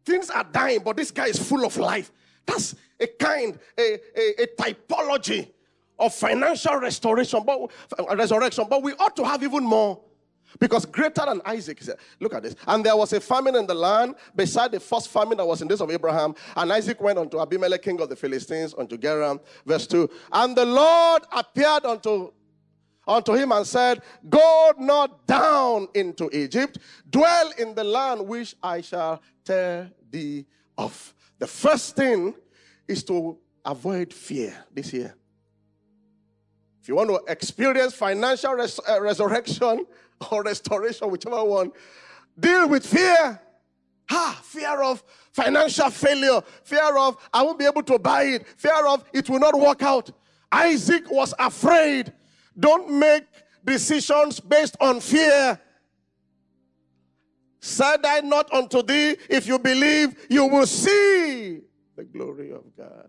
things 0.04 0.28
are 0.30 0.44
dying, 0.44 0.80
but 0.84 0.96
this 0.96 1.10
guy 1.10 1.26
is 1.26 1.38
full 1.38 1.64
of 1.64 1.76
life. 1.76 2.10
That's 2.44 2.74
a 3.00 3.06
kind, 3.06 3.58
a, 3.78 3.98
a, 4.16 4.42
a 4.42 4.46
typology 4.58 5.50
of 5.98 6.14
financial 6.14 6.76
restoration, 6.76 7.42
but 7.44 7.70
uh, 7.98 8.16
resurrection. 8.16 8.66
But 8.68 8.82
we 8.82 8.92
ought 8.94 9.16
to 9.16 9.24
have 9.24 9.42
even 9.42 9.64
more. 9.64 10.00
Because 10.58 10.86
greater 10.86 11.24
than 11.26 11.42
Isaac, 11.44 11.80
is- 11.82 11.90
look 12.20 12.32
at 12.34 12.42
this. 12.42 12.56
And 12.66 12.84
there 12.84 12.96
was 12.96 13.12
a 13.12 13.20
famine 13.20 13.56
in 13.56 13.66
the 13.66 13.74
land 13.74 14.14
beside 14.34 14.72
the 14.72 14.80
first 14.80 15.08
famine 15.08 15.36
that 15.38 15.46
was 15.46 15.60
in 15.60 15.68
days 15.68 15.80
of 15.80 15.90
Abraham. 15.90 16.34
And 16.56 16.72
Isaac 16.72 17.00
went 17.00 17.18
unto 17.18 17.40
Abimelech, 17.40 17.82
king 17.82 18.00
of 18.00 18.08
the 18.08 18.16
Philistines, 18.16 18.74
unto 18.76 18.96
Gerar. 18.96 19.38
Verse 19.66 19.86
2. 19.86 20.08
And 20.32 20.56
the 20.56 20.64
Lord 20.64 21.22
appeared 21.32 21.84
unto 21.84 22.32
unto 23.06 23.34
him 23.34 23.52
and 23.52 23.66
said, 23.66 24.02
Go 24.28 24.72
not 24.78 25.26
down 25.26 25.88
into 25.94 26.28
Egypt, 26.36 26.78
dwell 27.08 27.52
in 27.58 27.74
the 27.74 27.84
land 27.84 28.26
which 28.26 28.56
I 28.62 28.80
shall 28.80 29.22
tell 29.44 29.88
thee 30.10 30.46
of. 30.76 31.14
The 31.38 31.46
first 31.46 31.96
thing 31.96 32.34
is 32.88 33.04
to 33.04 33.38
avoid 33.64 34.12
fear 34.12 34.56
this 34.72 34.92
year. 34.92 35.14
If 36.86 36.90
you 36.90 36.94
want 36.94 37.10
to 37.10 37.32
experience 37.32 37.94
financial 37.94 38.52
res- 38.52 38.78
uh, 38.88 39.00
resurrection 39.00 39.84
or 40.30 40.44
restoration, 40.44 41.10
whichever 41.10 41.42
one, 41.42 41.72
deal 42.38 42.68
with 42.68 42.86
fear. 42.86 43.40
Ah, 44.08 44.40
fear 44.44 44.80
of 44.84 45.02
financial 45.32 45.90
failure, 45.90 46.40
fear 46.62 46.96
of 46.96 47.16
I 47.34 47.42
won't 47.42 47.58
be 47.58 47.64
able 47.64 47.82
to 47.82 47.98
buy 47.98 48.22
it, 48.22 48.46
fear 48.56 48.86
of 48.86 49.04
it 49.12 49.28
will 49.28 49.40
not 49.40 49.58
work 49.58 49.82
out. 49.82 50.12
Isaac 50.52 51.10
was 51.10 51.34
afraid. 51.40 52.12
Don't 52.56 52.88
make 52.88 53.24
decisions 53.64 54.38
based 54.38 54.76
on 54.80 55.00
fear. 55.00 55.60
Said 57.58 58.06
I 58.06 58.20
not 58.20 58.54
unto 58.54 58.80
thee, 58.80 59.16
if 59.28 59.48
you 59.48 59.58
believe, 59.58 60.24
you 60.30 60.46
will 60.46 60.68
see 60.68 61.62
the 61.96 62.04
glory 62.04 62.52
of 62.52 62.62
God. 62.76 63.08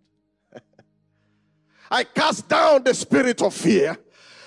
I 1.89 2.03
cast 2.03 2.47
down 2.47 2.83
the 2.83 2.93
spirit 2.93 3.41
of 3.41 3.53
fear. 3.53 3.97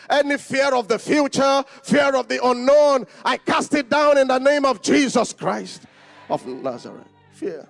Any 0.08 0.38
fear 0.38 0.74
of 0.74 0.88
the 0.88 0.98
future, 0.98 1.64
fear 1.82 2.16
of 2.16 2.26
the 2.26 2.44
unknown, 2.44 3.06
I 3.24 3.36
cast 3.36 3.74
it 3.74 3.88
down 3.88 4.18
in 4.18 4.26
the 4.26 4.38
name 4.38 4.64
of 4.64 4.82
Jesus 4.82 5.32
Christ 5.32 5.82
of 6.28 6.44
Nazareth. 6.46 7.06
Fear. 7.32 7.68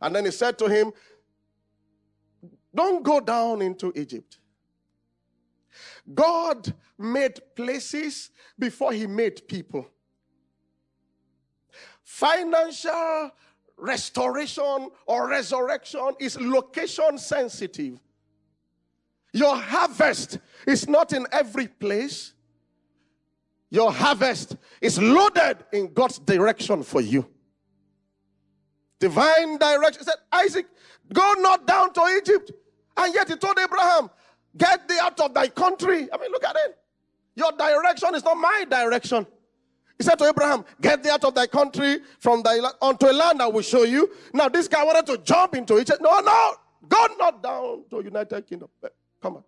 And 0.00 0.16
then 0.16 0.24
he 0.24 0.30
said 0.30 0.58
to 0.58 0.68
him, 0.68 0.92
Don't 2.74 3.02
go 3.02 3.20
down 3.20 3.60
into 3.60 3.92
Egypt. 3.94 4.38
God 6.14 6.72
made 6.96 7.38
places 7.54 8.30
before 8.58 8.92
he 8.92 9.06
made 9.06 9.46
people. 9.46 9.86
Financial 12.02 13.30
restoration 13.76 14.90
or 15.06 15.28
resurrection 15.28 16.14
is 16.18 16.40
location 16.40 17.18
sensitive. 17.18 18.00
Your 19.32 19.56
harvest 19.56 20.38
is 20.66 20.88
not 20.88 21.12
in 21.12 21.26
every 21.32 21.68
place. 21.68 22.32
Your 23.70 23.92
harvest 23.92 24.56
is 24.80 24.98
loaded 25.00 25.58
in 25.72 25.92
God's 25.92 26.18
direction 26.18 26.82
for 26.82 27.00
you. 27.00 27.28
Divine 28.98 29.58
direction. 29.58 30.00
He 30.00 30.04
said, 30.04 30.16
Isaac, 30.32 30.66
go 31.12 31.34
not 31.38 31.66
down 31.66 31.92
to 31.92 32.00
Egypt. 32.18 32.52
And 32.96 33.14
yet 33.14 33.28
he 33.28 33.36
told 33.36 33.58
Abraham, 33.58 34.10
Get 34.56 34.88
thee 34.88 34.98
out 35.00 35.20
of 35.20 35.34
thy 35.34 35.48
country. 35.48 36.08
I 36.12 36.18
mean, 36.18 36.32
look 36.32 36.44
at 36.44 36.56
it. 36.56 36.78
Your 37.36 37.52
direction 37.52 38.14
is 38.14 38.24
not 38.24 38.36
my 38.36 38.64
direction. 38.68 39.26
He 39.98 40.04
said 40.04 40.16
to 40.16 40.24
Abraham, 40.24 40.64
Get 40.80 41.02
thee 41.02 41.10
out 41.10 41.24
of 41.24 41.34
thy 41.34 41.46
country 41.46 41.98
from 42.18 42.42
thy 42.42 42.56
land 42.56 42.74
unto 42.80 43.06
a 43.06 43.12
land 43.12 43.42
I 43.42 43.46
will 43.46 43.62
show 43.62 43.84
you. 43.84 44.10
Now, 44.32 44.48
this 44.48 44.66
guy 44.66 44.82
wanted 44.84 45.06
to 45.06 45.18
jump 45.18 45.54
into 45.54 45.84
said, 45.86 45.98
No, 46.00 46.18
no, 46.20 46.54
go 46.88 47.06
not 47.18 47.42
down 47.42 47.84
to 47.90 48.02
United 48.02 48.46
Kingdom. 48.46 48.68
Come 49.20 49.36
on. 49.36 49.44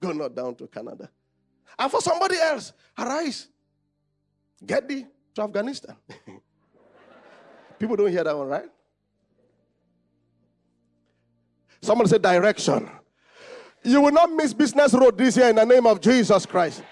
Go 0.00 0.12
not 0.12 0.34
down 0.34 0.54
to 0.56 0.66
Canada. 0.66 1.10
And 1.78 1.90
for 1.90 2.00
somebody 2.00 2.36
else, 2.36 2.72
arise. 2.98 3.48
Get 4.64 4.88
thee 4.88 5.06
to 5.34 5.42
Afghanistan. 5.42 5.96
People 7.78 7.96
don't 7.96 8.10
hear 8.10 8.24
that 8.24 8.36
one, 8.36 8.48
right? 8.48 8.68
Someone 11.80 12.06
said 12.06 12.22
direction. 12.22 12.88
You 13.82 14.00
will 14.00 14.12
not 14.12 14.32
miss 14.32 14.54
business 14.54 14.94
road 14.94 15.18
this 15.18 15.36
year 15.36 15.50
in 15.50 15.56
the 15.56 15.66
name 15.66 15.86
of 15.86 16.00
Jesus 16.00 16.46
Christ. 16.46 16.82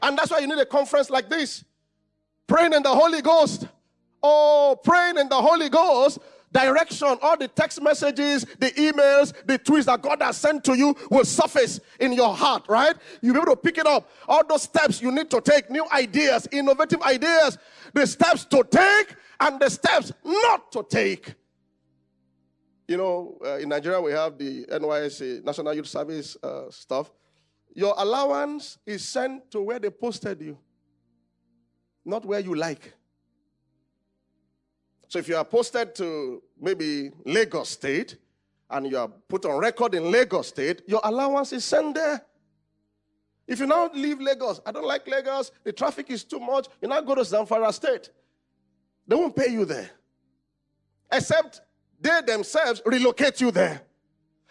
And 0.00 0.16
that's 0.16 0.30
why 0.30 0.38
you 0.38 0.46
need 0.46 0.58
a 0.58 0.64
conference 0.64 1.10
like 1.10 1.28
this. 1.28 1.64
Praying 2.46 2.72
in 2.72 2.82
the 2.82 2.94
Holy 2.94 3.20
Ghost. 3.20 3.66
Oh, 4.22 4.78
praying 4.82 5.18
in 5.18 5.28
the 5.28 5.40
Holy 5.40 5.68
Ghost. 5.68 6.18
Direction, 6.52 7.16
all 7.22 7.36
the 7.36 7.48
text 7.48 7.80
messages, 7.80 8.44
the 8.58 8.70
emails, 8.72 9.32
the 9.46 9.58
tweets 9.58 9.86
that 9.86 10.02
God 10.02 10.20
has 10.20 10.36
sent 10.36 10.62
to 10.64 10.76
you 10.76 10.94
will 11.10 11.24
surface 11.24 11.80
in 11.98 12.12
your 12.12 12.34
heart, 12.34 12.66
right? 12.68 12.94
You'll 13.22 13.34
be 13.34 13.40
able 13.40 13.52
to 13.52 13.56
pick 13.56 13.78
it 13.78 13.86
up. 13.86 14.10
All 14.28 14.46
those 14.46 14.62
steps 14.62 15.00
you 15.00 15.10
need 15.10 15.30
to 15.30 15.40
take, 15.40 15.70
new 15.70 15.86
ideas, 15.90 16.46
innovative 16.52 17.00
ideas, 17.02 17.56
the 17.94 18.06
steps 18.06 18.44
to 18.46 18.62
take 18.70 19.16
and 19.40 19.58
the 19.58 19.70
steps 19.70 20.12
not 20.24 20.70
to 20.72 20.84
take. 20.88 21.34
You 22.86 22.98
know, 22.98 23.38
uh, 23.42 23.56
in 23.56 23.70
Nigeria, 23.70 24.00
we 24.00 24.12
have 24.12 24.36
the 24.36 24.66
NYSC, 24.66 25.42
National 25.44 25.72
Youth 25.72 25.86
Service 25.86 26.36
uh, 26.42 26.70
stuff. 26.70 27.10
Your 27.74 27.94
allowance 27.96 28.76
is 28.84 29.08
sent 29.08 29.50
to 29.52 29.62
where 29.62 29.78
they 29.78 29.88
posted 29.88 30.42
you, 30.42 30.58
not 32.04 32.26
where 32.26 32.40
you 32.40 32.54
like. 32.54 32.92
So 35.12 35.18
if 35.18 35.28
you 35.28 35.36
are 35.36 35.44
posted 35.44 35.94
to 35.96 36.42
maybe 36.58 37.10
Lagos 37.26 37.68
State 37.68 38.16
and 38.70 38.90
you 38.90 38.96
are 38.96 39.08
put 39.08 39.44
on 39.44 39.58
record 39.58 39.94
in 39.94 40.10
Lagos 40.10 40.48
State, 40.48 40.80
your 40.86 41.02
allowance 41.04 41.52
is 41.52 41.66
sent 41.66 41.96
there. 41.96 42.24
If 43.46 43.60
you 43.60 43.66
now 43.66 43.90
leave 43.92 44.22
Lagos, 44.22 44.62
I 44.64 44.72
don't 44.72 44.86
like 44.86 45.06
Lagos, 45.06 45.52
the 45.64 45.72
traffic 45.74 46.08
is 46.08 46.24
too 46.24 46.40
much, 46.40 46.68
you 46.80 46.88
now 46.88 47.02
go 47.02 47.14
to 47.14 47.20
Zamfara 47.20 47.70
State. 47.74 48.08
They 49.06 49.14
won't 49.14 49.36
pay 49.36 49.52
you 49.52 49.66
there. 49.66 49.90
Except 51.12 51.60
they 52.00 52.22
themselves 52.26 52.80
relocate 52.86 53.38
you 53.38 53.50
there. 53.50 53.82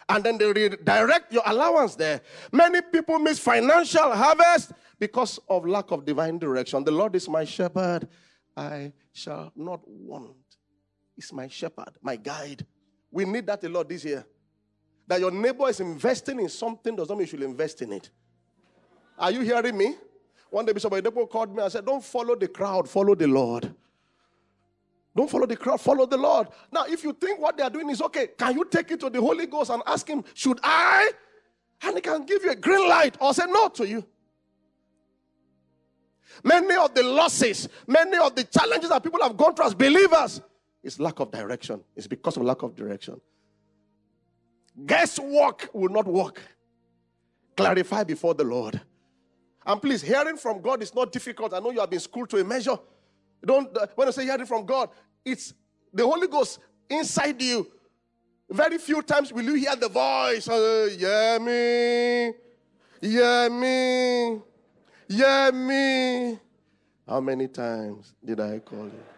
And 0.08 0.22
then 0.22 0.38
they 0.38 0.46
redirect 0.46 1.32
your 1.32 1.42
allowance 1.44 1.96
there. 1.96 2.20
Many 2.52 2.82
people 2.82 3.18
miss 3.18 3.40
financial 3.40 4.12
harvest 4.12 4.70
because 5.00 5.40
of 5.48 5.66
lack 5.66 5.90
of 5.90 6.04
divine 6.04 6.38
direction. 6.38 6.84
The 6.84 6.92
Lord 6.92 7.16
is 7.16 7.28
my 7.28 7.44
shepherd, 7.44 8.06
I 8.56 8.92
shall 9.12 9.50
not 9.56 9.80
want. 9.88 10.36
He's 11.14 11.32
my 11.32 11.48
shepherd, 11.48 11.90
my 12.00 12.16
guide. 12.16 12.64
We 13.10 13.24
need 13.24 13.46
that 13.46 13.62
a 13.64 13.68
lot 13.68 13.88
this 13.88 14.04
year. 14.04 14.24
That 15.06 15.20
your 15.20 15.30
neighbor 15.30 15.68
is 15.68 15.80
investing 15.80 16.40
in 16.40 16.48
something 16.48 16.96
does 16.96 17.08
not 17.08 17.16
mean 17.18 17.26
you 17.26 17.30
should 17.30 17.42
invest 17.42 17.82
in 17.82 17.92
it. 17.92 18.10
Are 19.18 19.30
you 19.30 19.40
hearing 19.40 19.76
me? 19.76 19.94
One 20.50 20.64
day, 20.64 20.72
Oyedepo 20.72 21.28
called 21.28 21.54
me 21.54 21.62
and 21.62 21.72
said, 21.72 21.84
Don't 21.84 22.04
follow 22.04 22.34
the 22.36 22.48
crowd, 22.48 22.88
follow 22.88 23.14
the 23.14 23.26
Lord. 23.26 23.74
Don't 25.14 25.28
follow 25.30 25.46
the 25.46 25.56
crowd, 25.56 25.80
follow 25.80 26.06
the 26.06 26.16
Lord. 26.16 26.48
Now, 26.70 26.84
if 26.86 27.04
you 27.04 27.12
think 27.12 27.38
what 27.38 27.56
they 27.56 27.62
are 27.62 27.70
doing 27.70 27.90
is 27.90 28.00
okay, 28.00 28.28
can 28.38 28.54
you 28.54 28.64
take 28.64 28.90
it 28.90 29.00
to 29.00 29.10
the 29.10 29.20
Holy 29.20 29.46
Ghost 29.46 29.70
and 29.70 29.82
ask 29.86 30.08
Him, 30.08 30.24
Should 30.34 30.60
I? 30.62 31.10
And 31.82 31.96
He 31.96 32.00
can 32.00 32.24
give 32.24 32.44
you 32.44 32.50
a 32.50 32.56
green 32.56 32.88
light 32.88 33.16
or 33.20 33.34
say 33.34 33.44
no 33.46 33.68
to 33.68 33.86
you. 33.86 34.04
Many 36.42 36.74
of 36.76 36.94
the 36.94 37.02
losses, 37.02 37.68
many 37.86 38.16
of 38.16 38.34
the 38.34 38.44
challenges 38.44 38.88
that 38.88 39.02
people 39.02 39.22
have 39.22 39.36
gone 39.36 39.54
through 39.54 39.66
as 39.66 39.74
believers 39.74 40.40
is 40.82 40.98
lack 40.98 41.20
of 41.20 41.30
direction. 41.30 41.82
It's 41.96 42.06
because 42.06 42.36
of 42.36 42.42
lack 42.42 42.62
of 42.62 42.74
direction. 42.74 43.20
Guesswork 44.86 45.68
will 45.72 45.90
not 45.90 46.06
work. 46.06 46.40
Clarify 47.56 48.04
before 48.04 48.34
the 48.34 48.44
Lord. 48.44 48.80
And 49.64 49.80
please, 49.80 50.02
hearing 50.02 50.36
from 50.36 50.60
God 50.60 50.82
is 50.82 50.94
not 50.94 51.12
difficult. 51.12 51.54
I 51.54 51.60
know 51.60 51.70
you 51.70 51.80
have 51.80 51.90
been 51.90 52.00
schooled 52.00 52.30
to 52.30 52.38
a 52.38 52.44
measure. 52.44 52.76
Don't 53.44 53.76
uh, 53.76 53.86
when 53.94 54.08
I 54.08 54.10
say 54.10 54.24
hearing 54.24 54.46
from 54.46 54.64
God, 54.64 54.90
it's 55.24 55.54
the 55.92 56.04
Holy 56.04 56.26
Ghost 56.26 56.58
inside 56.88 57.40
you. 57.40 57.70
Very 58.50 58.78
few 58.78 59.02
times 59.02 59.32
will 59.32 59.44
you 59.44 59.54
hear 59.54 59.76
the 59.76 59.88
voice. 59.88 60.48
Uh, 60.48 60.88
yeah, 60.98 61.38
me. 61.38 62.32
Yeah, 63.00 63.48
me. 63.48 64.40
Yeah, 65.08 65.50
me. 65.52 66.38
How 67.06 67.20
many 67.20 67.48
times 67.48 68.14
did 68.24 68.40
I 68.40 68.58
call 68.60 68.84
you? 68.84 69.11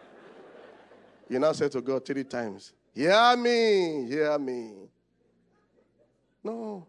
You 1.29 1.39
now 1.39 1.51
say 1.53 1.69
to 1.69 1.81
God 1.81 2.05
three 2.05 2.23
times, 2.23 2.73
Hear 2.93 3.35
me, 3.35 4.07
hear 4.07 4.37
me. 4.39 4.73
No. 6.43 6.87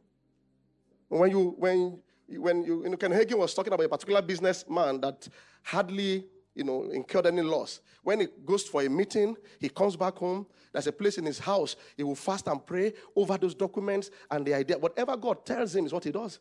When 1.09 1.31
you 1.31 1.55
when 1.59 1.99
when 2.29 2.65
you, 2.65 2.83
you 2.85 2.91
know, 2.91 2.97
Ken 2.97 3.13
Hagin 3.13 3.39
was 3.39 3.55
talking 3.55 3.73
about 3.73 3.87
a 3.87 3.89
particular 3.89 4.23
businessman 4.23 5.01
that 5.01 5.29
hardly 5.63 6.27
you 6.55 6.65
know 6.65 6.85
incurred 6.91 7.27
any 7.27 7.43
loss. 7.43 7.81
When 8.03 8.21
he 8.21 8.27
goes 8.45 8.65
for 8.65 8.83
a 8.83 8.89
meeting, 8.89 9.37
he 9.59 9.69
comes 9.69 9.97
back 9.97 10.17
home. 10.17 10.47
There's 10.73 10.87
a 10.87 10.93
place 10.93 11.19
in 11.19 11.25
his 11.25 11.39
house. 11.39 11.75
He 11.97 12.03
will 12.03 12.15
fast 12.15 12.49
and 12.49 12.65
pray 12.65 12.93
over 13.15 13.39
those 13.39 13.55
documents 13.55 14.11
and 14.31 14.45
the 14.45 14.55
idea. 14.55 14.79
Whatever 14.79 15.17
God 15.17 15.47
tells 15.47 15.75
him 15.75 15.87
is 15.87 15.93
what 15.93 16.05
he 16.05 16.13
does. 16.13 16.39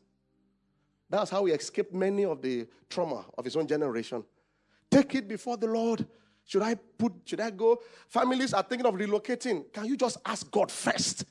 That's 1.09 1.29
how 1.29 1.45
he 1.45 1.53
escaped 1.53 1.93
many 1.93 2.25
of 2.25 2.41
the 2.41 2.67
trauma 2.89 3.25
of 3.37 3.45
his 3.45 3.55
own 3.55 3.67
generation. 3.67 4.23
Take 4.91 5.15
it 5.15 5.27
before 5.27 5.57
the 5.57 5.67
Lord. 5.67 6.05
Should 6.45 6.61
I 6.61 6.75
put, 6.75 7.13
should 7.25 7.39
I 7.39 7.49
go? 7.49 7.79
Families 8.07 8.53
are 8.53 8.63
thinking 8.63 8.85
of 8.85 8.93
relocating. 8.93 9.71
Can 9.73 9.85
you 9.85 9.97
just 9.97 10.17
ask 10.25 10.49
God 10.51 10.71
first? 10.71 11.25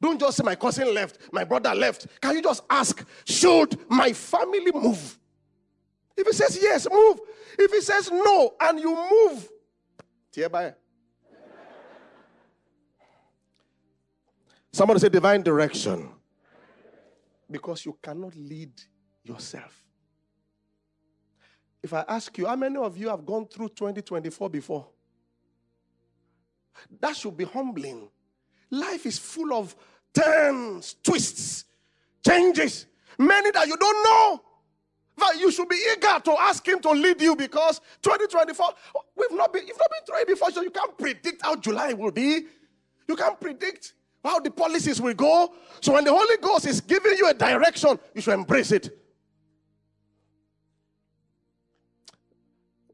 Don't 0.00 0.20
just 0.20 0.36
say 0.36 0.42
my 0.44 0.54
cousin 0.54 0.92
left, 0.92 1.18
my 1.32 1.44
brother 1.44 1.74
left. 1.74 2.06
Can 2.20 2.36
you 2.36 2.42
just 2.42 2.62
ask, 2.68 3.06
should 3.24 3.78
my 3.88 4.12
family 4.12 4.72
move? 4.72 5.18
If 6.16 6.26
he 6.26 6.32
says 6.32 6.58
yes, 6.60 6.86
move. 6.90 7.20
If 7.58 7.70
he 7.70 7.80
says 7.80 8.10
no 8.10 8.54
and 8.60 8.80
you 8.80 8.94
move, 8.94 9.48
hereby. 10.34 10.74
Somebody 14.72 15.00
say 15.00 15.08
divine 15.08 15.42
direction. 15.42 16.10
Because 17.50 17.84
you 17.84 17.96
cannot 18.02 18.34
lead 18.34 18.72
yourself. 19.22 19.81
If 21.82 21.92
I 21.92 22.04
ask 22.08 22.36
you, 22.38 22.46
how 22.46 22.56
many 22.56 22.76
of 22.76 22.96
you 22.96 23.08
have 23.08 23.26
gone 23.26 23.46
through 23.46 23.70
2024 23.70 24.50
before? 24.50 24.86
That 27.00 27.16
should 27.16 27.36
be 27.36 27.44
humbling. 27.44 28.08
Life 28.70 29.04
is 29.06 29.18
full 29.18 29.52
of 29.52 29.74
turns, 30.14 30.94
twists, 31.02 31.64
changes, 32.24 32.86
many 33.18 33.50
that 33.50 33.66
you 33.66 33.76
don't 33.76 34.04
know. 34.04 34.42
But 35.16 35.38
you 35.38 35.50
should 35.50 35.68
be 35.68 35.76
eager 35.92 36.20
to 36.24 36.32
ask 36.40 36.66
him 36.66 36.80
to 36.80 36.90
lead 36.90 37.20
you 37.20 37.36
because 37.36 37.80
2024, 38.00 38.66
we've 39.16 39.32
not 39.32 39.52
been, 39.52 39.66
you've 39.66 39.78
not 39.78 39.90
been 39.90 40.04
through 40.06 40.22
it 40.22 40.28
before, 40.28 40.50
so 40.50 40.62
you 40.62 40.70
can't 40.70 40.96
predict 40.96 41.42
how 41.42 41.56
July 41.56 41.92
will 41.92 42.12
be. 42.12 42.46
You 43.06 43.16
can't 43.16 43.38
predict 43.38 43.92
how 44.24 44.40
the 44.40 44.50
policies 44.50 45.00
will 45.00 45.14
go. 45.14 45.52
So 45.80 45.92
when 45.92 46.04
the 46.04 46.12
Holy 46.12 46.36
Ghost 46.40 46.66
is 46.66 46.80
giving 46.80 47.16
you 47.18 47.28
a 47.28 47.34
direction, 47.34 47.98
you 48.14 48.22
should 48.22 48.34
embrace 48.34 48.72
it. 48.72 49.01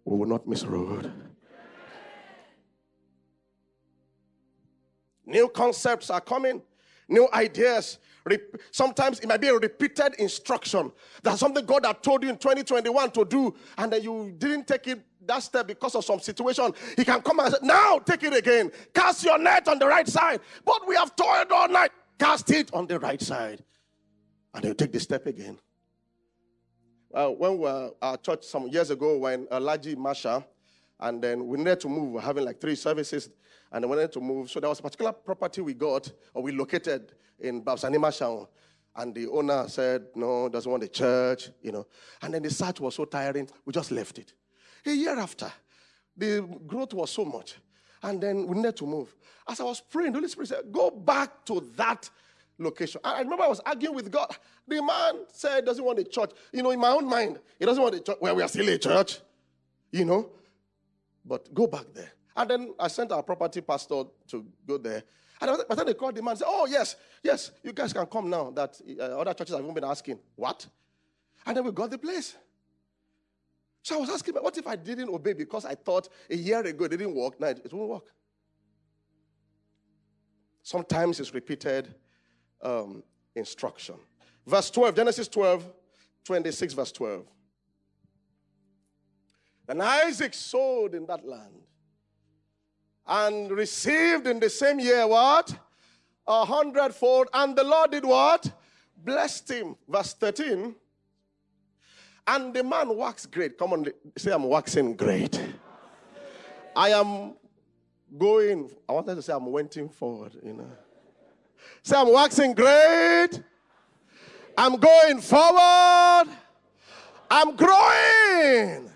We 0.08 0.16
will 0.16 0.26
not 0.26 0.48
miss 0.48 0.64
road. 0.64 1.12
New 5.26 5.48
concepts 5.50 6.08
are 6.08 6.22
coming, 6.22 6.62
new 7.10 7.28
ideas. 7.34 7.98
Sometimes 8.70 9.20
it 9.20 9.28
might 9.28 9.42
be 9.42 9.48
a 9.48 9.54
repeated 9.54 10.14
instruction. 10.14 10.92
That's 11.22 11.40
something 11.40 11.62
God 11.66 11.84
had 11.84 12.02
told 12.02 12.22
you 12.22 12.30
in 12.30 12.38
2021 12.38 13.10
to 13.10 13.26
do, 13.26 13.54
and 13.76 13.92
then 13.92 14.02
you 14.02 14.34
didn't 14.38 14.66
take 14.66 14.86
it 14.86 15.04
that 15.26 15.42
step 15.42 15.66
because 15.66 15.94
of 15.94 16.06
some 16.06 16.20
situation. 16.20 16.72
He 16.96 17.04
can 17.04 17.20
come 17.20 17.40
and 17.40 17.52
say, 17.52 17.58
Now 17.62 17.98
take 17.98 18.22
it 18.22 18.34
again. 18.34 18.72
Cast 18.94 19.22
your 19.24 19.38
net 19.38 19.68
on 19.68 19.78
the 19.78 19.86
right 19.86 20.08
side. 20.08 20.40
But 20.64 20.88
we 20.88 20.96
have 20.96 21.14
toiled 21.16 21.52
all 21.52 21.68
night. 21.68 21.90
Cast 22.18 22.50
it 22.50 22.72
on 22.72 22.86
the 22.86 22.98
right 22.98 23.20
side. 23.20 23.62
And 24.54 24.64
you'll 24.64 24.74
take 24.74 24.92
the 24.92 25.00
step 25.00 25.26
again. 25.26 25.58
Uh, 27.12 27.28
when 27.28 27.52
we 27.52 27.58
were 27.58 27.90
at 28.02 28.22
church 28.22 28.44
some 28.44 28.68
years 28.68 28.90
ago, 28.90 29.16
when 29.18 29.46
Laji 29.46 29.96
Masha, 29.96 30.44
and 31.00 31.22
then 31.22 31.46
we 31.46 31.56
needed 31.56 31.80
to 31.80 31.88
move, 31.88 32.08
we 32.08 32.12
we're 32.14 32.20
having 32.20 32.44
like 32.44 32.60
three 32.60 32.74
services, 32.74 33.30
and 33.72 33.82
then 33.82 33.90
we 33.90 33.96
needed 33.96 34.12
to 34.12 34.20
move. 34.20 34.50
So 34.50 34.60
there 34.60 34.68
was 34.68 34.80
a 34.80 34.82
particular 34.82 35.12
property 35.12 35.60
we 35.62 35.74
got, 35.74 36.10
or 36.34 36.42
we 36.42 36.52
located 36.52 37.12
in 37.38 37.62
Babsani 37.62 37.98
Masha. 38.00 38.46
And 38.96 39.14
the 39.14 39.28
owner 39.28 39.68
said, 39.68 40.06
no, 40.16 40.48
doesn't 40.48 40.70
want 40.70 40.82
the 40.82 40.88
church, 40.88 41.50
you 41.62 41.70
know. 41.70 41.86
And 42.20 42.34
then 42.34 42.42
the 42.42 42.50
search 42.50 42.80
was 42.80 42.96
so 42.96 43.04
tiring, 43.04 43.48
we 43.64 43.72
just 43.72 43.92
left 43.92 44.18
it. 44.18 44.32
A 44.84 44.90
year 44.90 45.16
after, 45.16 45.52
the 46.16 46.40
growth 46.66 46.94
was 46.94 47.10
so 47.10 47.24
much. 47.24 47.56
And 48.02 48.20
then 48.20 48.46
we 48.46 48.56
needed 48.56 48.76
to 48.78 48.86
move. 48.86 49.14
As 49.48 49.60
I 49.60 49.64
was 49.64 49.80
praying, 49.80 50.12
the 50.12 50.18
Holy 50.18 50.28
Spirit 50.28 50.48
said, 50.48 50.72
go 50.72 50.90
back 50.90 51.44
to 51.46 51.64
that 51.76 52.10
location. 52.58 53.00
I 53.04 53.20
remember 53.20 53.44
I 53.44 53.48
was 53.48 53.60
arguing 53.60 53.94
with 53.94 54.10
God. 54.10 54.34
The 54.66 54.82
man 54.82 55.24
said 55.32 55.64
doesn't 55.64 55.84
want 55.84 55.98
a 55.98 56.04
church. 56.04 56.30
You 56.52 56.62
know, 56.62 56.70
in 56.70 56.80
my 56.80 56.90
own 56.90 57.06
mind, 57.06 57.38
he 57.58 57.64
doesn't 57.64 57.82
want 57.82 57.94
a 57.94 58.00
church. 58.00 58.18
Well, 58.20 58.34
we 58.36 58.42
are 58.42 58.48
still 58.48 58.68
a 58.68 58.78
church, 58.78 59.20
you 59.90 60.04
know. 60.04 60.30
But 61.24 61.52
go 61.54 61.66
back 61.66 61.86
there. 61.94 62.12
And 62.36 62.50
then 62.50 62.74
I 62.78 62.88
sent 62.88 63.12
our 63.12 63.22
property 63.22 63.60
pastor 63.60 64.04
to 64.28 64.46
go 64.66 64.78
there. 64.78 65.02
And 65.40 65.50
by 65.50 65.56
the 65.56 65.76
time 65.76 65.86
they 65.86 65.94
called 65.94 66.16
the 66.16 66.22
man, 66.22 66.36
said, 66.36 66.46
Oh, 66.48 66.66
yes, 66.66 66.96
yes, 67.22 67.52
you 67.62 67.72
guys 67.72 67.92
can 67.92 68.06
come 68.06 68.28
now. 68.28 68.50
That 68.50 68.80
uh, 68.98 69.02
other 69.02 69.34
churches 69.34 69.54
have 69.54 69.62
even 69.62 69.74
been 69.74 69.84
asking. 69.84 70.18
What? 70.34 70.66
And 71.46 71.56
then 71.56 71.64
we 71.64 71.72
got 71.72 71.90
the 71.90 71.98
place. 71.98 72.36
So 73.82 73.96
I 73.96 74.00
was 74.00 74.10
asking, 74.10 74.34
what 74.34 74.56
if 74.58 74.66
I 74.66 74.76
didn't 74.76 75.08
obey 75.08 75.32
because 75.32 75.64
I 75.64 75.74
thought 75.74 76.08
a 76.28 76.36
year 76.36 76.60
ago 76.60 76.84
it 76.84 76.90
didn't 76.90 77.14
work? 77.14 77.40
Now 77.40 77.46
it, 77.46 77.62
it 77.64 77.72
won't 77.72 77.88
work. 77.88 78.04
Sometimes 80.62 81.20
it's 81.20 81.32
repeated 81.32 81.94
um, 82.62 83.02
instruction. 83.34 83.96
Verse 84.46 84.70
12, 84.70 84.96
Genesis 84.96 85.28
12, 85.28 85.66
26, 86.24 86.74
verse 86.74 86.92
12. 86.92 87.24
And 89.68 89.82
Isaac 89.82 90.32
sowed 90.32 90.94
in 90.94 91.04
that 91.06 91.26
land 91.26 91.54
and 93.06 93.50
received 93.50 94.26
in 94.26 94.40
the 94.40 94.48
same 94.48 94.80
year 94.80 95.06
what? 95.06 95.54
A 96.26 96.44
hundredfold. 96.44 97.28
And 97.32 97.56
the 97.56 97.64
Lord 97.64 97.90
did 97.90 98.04
what? 98.04 98.50
Blessed 98.96 99.50
him. 99.50 99.76
Verse 99.88 100.14
13. 100.14 100.74
And 102.26 102.54
the 102.54 102.62
man 102.62 102.94
waxed 102.94 103.30
great. 103.32 103.58
Come 103.58 103.72
on, 103.72 103.86
say, 104.16 104.32
I'm 104.32 104.44
waxing 104.44 104.94
great. 104.96 105.40
I 106.76 106.90
am 106.90 107.34
going. 108.16 108.70
I 108.88 108.92
wanted 108.92 109.14
to 109.14 109.22
say, 109.22 109.32
I'm 109.32 109.50
waiting 109.50 109.88
forward, 109.88 110.36
you 110.42 110.52
know. 110.52 110.70
Say, 111.82 111.96
I'm 111.96 112.12
waxing 112.12 112.54
great. 112.54 113.42
I'm 114.56 114.76
going 114.76 115.20
forward. 115.20 116.28
I'm 117.30 117.56
growing 117.56 118.90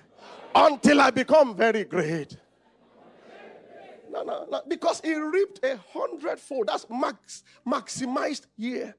until 0.55 1.01
I 1.01 1.11
become 1.11 1.55
very 1.55 1.85
great. 1.85 2.37
No, 4.11 4.23
no, 4.23 4.47
no. 4.51 4.61
Because 4.69 5.01
he 5.03 5.15
reaped 5.15 5.65
a 5.65 5.79
hundredfold. 5.93 6.69
That's 6.69 6.87
max, 6.91 7.45
maximized 7.67 8.47
year. 8.57 8.95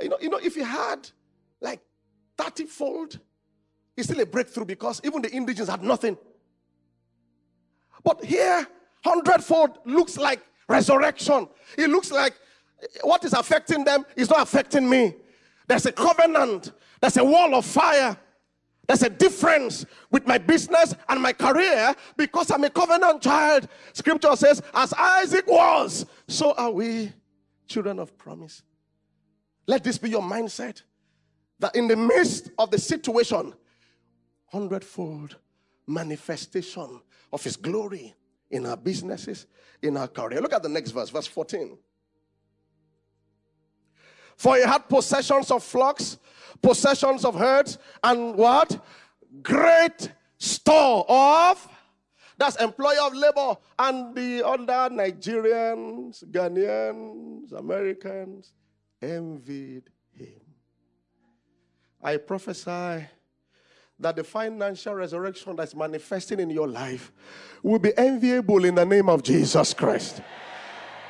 You 0.00 0.08
know, 0.10 0.18
you 0.20 0.28
know, 0.28 0.38
if 0.38 0.54
he 0.54 0.62
had 0.62 1.08
like 1.60 1.80
30 2.36 2.64
fold, 2.64 3.18
it's 3.96 4.08
still 4.08 4.20
a 4.20 4.26
breakthrough 4.26 4.64
because 4.64 5.00
even 5.04 5.22
the 5.22 5.30
indigents 5.30 5.70
had 5.70 5.82
nothing. 5.82 6.16
But 8.04 8.24
here, 8.24 8.66
hundredfold 9.04 9.78
looks 9.84 10.18
like 10.18 10.40
resurrection. 10.68 11.48
It 11.78 11.88
looks 11.88 12.10
like 12.10 12.34
what 13.02 13.24
is 13.24 13.32
affecting 13.32 13.84
them 13.84 14.04
is 14.16 14.30
not 14.30 14.40
affecting 14.40 14.88
me. 14.88 15.14
There's 15.66 15.86
a 15.86 15.92
covenant, 15.92 16.72
there's 17.00 17.16
a 17.16 17.24
wall 17.24 17.54
of 17.54 17.64
fire. 17.64 18.16
There's 18.88 19.04
a 19.04 19.10
difference 19.10 19.86
with 20.10 20.26
my 20.26 20.38
business 20.38 20.94
and 21.08 21.22
my 21.22 21.32
career 21.32 21.94
because 22.16 22.50
I'm 22.50 22.64
a 22.64 22.68
covenant 22.68 23.22
child. 23.22 23.68
Scripture 23.92 24.34
says, 24.34 24.60
as 24.74 24.92
Isaac 24.92 25.46
was, 25.46 26.04
so 26.26 26.52
are 26.54 26.70
we 26.70 27.12
children 27.68 27.98
of 27.98 28.18
promise. 28.18 28.62
Let 29.66 29.84
this 29.84 29.98
be 29.98 30.10
your 30.10 30.22
mindset 30.22 30.82
that 31.60 31.74
in 31.76 31.88
the 31.88 31.96
midst 31.96 32.50
of 32.58 32.70
the 32.70 32.78
situation, 32.78 33.54
hundredfold 34.46 35.36
manifestation 35.86 37.00
of 37.32 37.42
his 37.42 37.56
glory 37.56 38.14
in 38.50 38.66
our 38.66 38.76
businesses, 38.76 39.46
in 39.80 39.96
our 39.96 40.08
career. 40.08 40.40
Look 40.40 40.52
at 40.52 40.62
the 40.62 40.68
next 40.68 40.90
verse, 40.90 41.08
verse 41.08 41.26
14. 41.26 41.78
For 44.36 44.56
he 44.56 44.62
had 44.62 44.88
possessions 44.88 45.50
of 45.50 45.62
flocks, 45.62 46.18
possessions 46.60 47.24
of 47.24 47.34
herds, 47.34 47.78
and 48.02 48.34
what? 48.34 48.84
Great 49.42 50.10
store 50.38 51.04
of 51.08 51.68
that's 52.42 52.56
employer 52.56 53.00
of 53.02 53.14
labor 53.14 53.56
and 53.78 54.16
the 54.16 54.44
other 54.44 54.92
Nigerians, 54.92 56.24
Ghanaians, 56.24 57.52
Americans 57.52 58.52
envied 59.00 59.84
him. 60.12 60.40
I 62.02 62.16
prophesy 62.16 63.06
that 64.00 64.16
the 64.16 64.24
financial 64.24 64.94
resurrection 64.94 65.54
that's 65.54 65.76
manifesting 65.76 66.40
in 66.40 66.50
your 66.50 66.66
life 66.66 67.12
will 67.62 67.78
be 67.78 67.96
enviable 67.96 68.64
in 68.64 68.74
the 68.74 68.84
name 68.84 69.08
of 69.08 69.22
Jesus 69.22 69.72
Christ. 69.72 70.20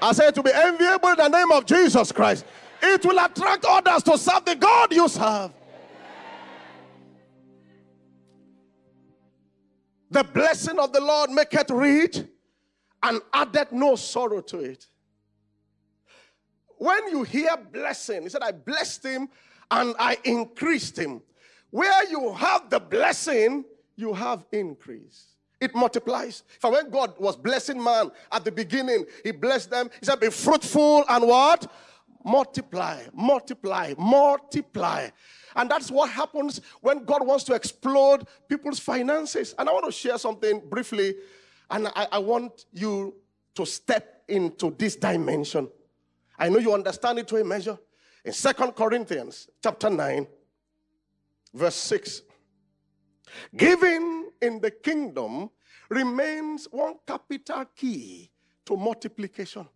I 0.03 0.13
said 0.13 0.35
to 0.35 0.43
be 0.43 0.51
enviable 0.53 1.09
in 1.11 1.17
the 1.17 1.29
name 1.29 1.51
of 1.53 1.65
Jesus 1.65 2.13
Christ. 2.13 2.45
It 2.83 3.05
will 3.05 3.25
attract 3.25 3.65
others 3.65 4.03
to 4.03 4.19
serve 4.19 4.45
the 4.45 4.57
God 4.57 4.93
you 4.93 5.09
serve. 5.09 5.53
The 10.11 10.25
blessing 10.25 10.79
of 10.79 10.93
the 10.93 11.01
Lord 11.01 11.31
maketh 11.31 11.71
rich 11.71 12.21
and 13.03 13.21
addeth 13.33 13.73
no 13.73 13.95
sorrow 13.95 14.41
to 14.43 14.59
it. 14.59 14.87
When 16.77 17.09
you 17.09 17.23
hear 17.23 17.57
blessing, 17.57 18.25
he 18.25 18.29
said, 18.29 18.43
I 18.43 18.51
blessed 18.51 19.05
him 19.05 19.29
and 19.71 19.95
I 19.99 20.19
increased 20.25 20.99
him. 20.99 21.23
Where 21.71 22.11
you 22.11 22.35
have 22.35 22.69
the 22.69 22.81
blessing, 22.81 23.65
you 23.97 24.13
have 24.13 24.45
increase. 24.53 25.29
It 25.61 25.75
multiplies. 25.75 26.43
For 26.59 26.73
when 26.73 26.91
God 26.91 27.15
was 27.19 27.37
blessing 27.37 27.83
man 27.83 28.11
at 28.33 28.45
the 28.45 28.51
beginning, 28.51 29.07
he 29.23 29.31
blessed 29.31 29.71
them. 29.71 29.89
He 30.01 30.07
said, 30.07 30.19
Be 30.19 30.29
fruitful 30.29 31.05
and 31.09 31.27
what? 31.27 31.71
Multiply, 32.25 33.03
multiply, 33.13 33.95
multiply. 33.99 35.09
And 35.57 35.71
that's 35.71 35.91
what 35.91 36.11
happens 36.11 36.61
when 36.81 37.05
God 37.05 37.27
wants 37.27 37.45
to 37.45 37.55
explode 37.55 38.27
people's 38.49 38.79
finances. 38.79 39.55
And 39.59 39.69
I 39.69 39.73
want 39.73 39.87
to 39.87 39.93
share 39.93 40.19
something 40.19 40.63
briefly, 40.69 41.17
and 41.71 41.89
I, 41.89 42.09
I 42.13 42.19
want 42.19 42.67
you 42.73 43.15
to 43.55 43.67
step 43.67 44.23
into 44.29 44.75
this 44.79 44.97
dimension. 44.97 45.69
I 46.39 46.49
know 46.49 46.59
you 46.59 46.73
understand 46.73 47.19
it 47.19 47.29
to 47.29 47.37
a 47.37 47.45
measure. 47.45 47.79
In 48.25 48.33
Second 48.33 48.73
Corinthians 48.73 49.49
chapter 49.63 49.91
9, 49.91 50.27
verse 51.53 51.75
6. 51.75 52.23
Giving 53.57 54.31
in 54.41 54.61
the 54.61 54.71
kingdom 54.71 55.51
remains 55.89 56.67
one 56.71 56.95
capital 57.07 57.65
key 57.77 58.31
to 58.65 58.77
multiplication. 58.77 59.69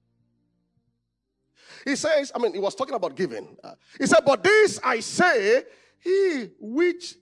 He 1.85 1.97
says, 1.97 2.33
I 2.35 2.39
mean, 2.39 2.53
he 2.55 2.61
was 2.61 2.75
talking 2.75 2.95
about 2.95 3.15
giving. 3.15 3.57
Uh, 3.63 3.73
he 3.99 4.07
said, 4.07 4.21
But 4.25 4.43
this 4.43 4.81
I 4.83 5.01
say, 5.01 5.65
he 5.99 6.51
which 6.61 7.15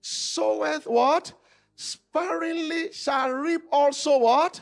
soweth 0.00 0.86
what? 0.86 1.32
Sparingly 1.74 2.92
shall 2.92 3.30
reap 3.30 3.62
also 3.70 4.18
what? 4.18 4.60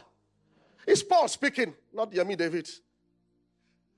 It's 0.86 1.02
Paul 1.02 1.28
speaking, 1.28 1.74
not 1.92 2.12
Yemi 2.12 2.36
David. 2.36 2.68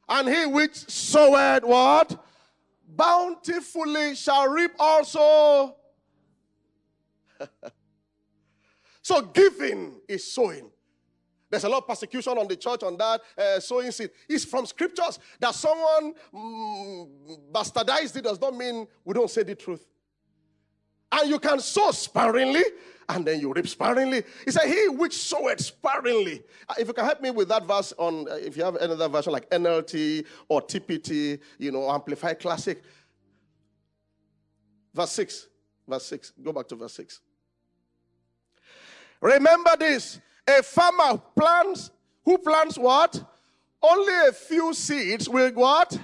And 0.09 0.29
he 0.29 0.47
which 0.47 0.75
soweth 0.91 1.65
what? 1.65 2.25
Bountifully 2.89 4.15
shall 4.15 4.49
reap 4.49 4.73
also. 4.79 5.77
so 9.03 9.23
giving 9.23 10.01
is 10.09 10.33
sowing. 10.33 10.71
There's 11.53 11.65
a 11.65 11.69
lot 11.69 11.83
of 11.83 11.87
persecution 11.87 12.39
on 12.39 12.49
the 12.49 12.57
church 12.57 12.83
on 12.83 12.97
that 12.97 13.21
uh, 13.37 13.61
sowing 13.61 13.91
seed. 13.91 14.09
It's 14.27 14.43
from 14.43 14.65
scriptures 14.65 15.19
that 15.39 15.55
someone 15.55 16.15
mm, 16.33 17.09
bastardized 17.53 18.17
it 18.17 18.25
does 18.25 18.41
not 18.41 18.57
mean 18.57 18.89
we 19.05 19.13
don't 19.13 19.29
say 19.29 19.43
the 19.43 19.55
truth. 19.55 19.87
And 21.13 21.29
you 21.29 21.39
can 21.39 21.61
sow 21.61 21.91
sparingly, 21.91 22.63
and 23.07 23.27
then 23.27 23.39
you 23.39 23.53
reap 23.53 23.69
sparingly. 23.69 24.23
He 24.47 24.51
said, 24.51 24.67
He 24.67 24.89
which 24.89 25.15
soweth 25.15 25.61
sparingly. 25.61 26.43
Uh, 26.67 26.75
If 26.79 26.89
you 26.89 26.95
can 26.95 27.05
help 27.05 27.21
me 27.21 27.31
with 27.31 27.49
that 27.49 27.67
verse 27.67 27.93
on, 27.99 28.27
uh, 28.31 28.37
if 28.37 28.57
you 28.57 28.65
have 28.65 28.77
another 28.77 29.09
version 29.09 29.35
like 29.35 29.51
NLT 29.51 30.25
or 30.49 30.63
TPT, 30.63 31.39
you 31.59 31.71
know, 31.71 31.91
Amplified 31.91 32.41
Classic. 32.41 32.83
Verse 34.95 35.13
6. 35.13 35.49
Verse 35.87 36.07
6. 36.07 36.33
Go 36.43 36.55
back 36.55 36.67
to 36.69 36.77
verse 36.77 36.95
6. 36.95 37.21
Remember 39.21 39.73
this 39.79 40.19
a 40.49 40.63
farmer 40.63 41.21
plants, 41.37 41.91
who 42.25 42.39
plants 42.39 42.79
what? 42.79 43.23
Only 43.83 44.29
a 44.29 44.33
few 44.33 44.73
seeds 44.75 45.29
will 45.29 45.51
what? 45.53 45.99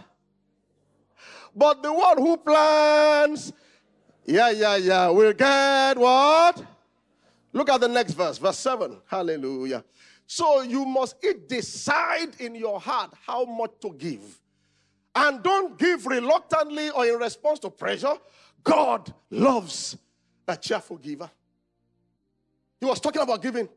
But 1.55 1.83
the 1.83 1.93
one 1.93 2.19
who 2.19 2.37
plants, 2.37 3.53
yeah, 4.25 4.51
yeah, 4.51 4.77
yeah, 4.77 5.09
will 5.09 5.33
get 5.33 5.97
what? 5.97 6.65
Look 7.53 7.71
at 7.71 7.81
the 7.81 7.89
next 7.89 8.13
verse, 8.13 8.39
verse 8.39 8.59
7. 8.59 8.99
Hallelujah. 9.07 9.85
So 10.27 10.61
you 10.61 10.85
must 10.85 11.17
each 11.25 11.49
decide 11.49 12.39
in 12.39 12.55
your 12.55 12.79
heart 12.79 13.15
how 13.27 13.45
much 13.45 13.73
to 13.81 13.93
give. 13.95 14.21
And 15.15 15.43
don't 15.43 15.79
give 15.79 16.07
reluctantly 16.07 16.91
or 16.91 17.07
in 17.07 17.19
response 17.19 17.59
to 17.61 17.71
pressure. 17.71 18.15
God 18.63 19.13
loves 19.31 19.97
a 20.47 20.57
cheerful 20.57 20.99
giver. 20.99 21.31
He 22.79 22.87
was 22.87 23.01
talking 23.01 23.23
about 23.23 23.43
giving. 23.43 23.69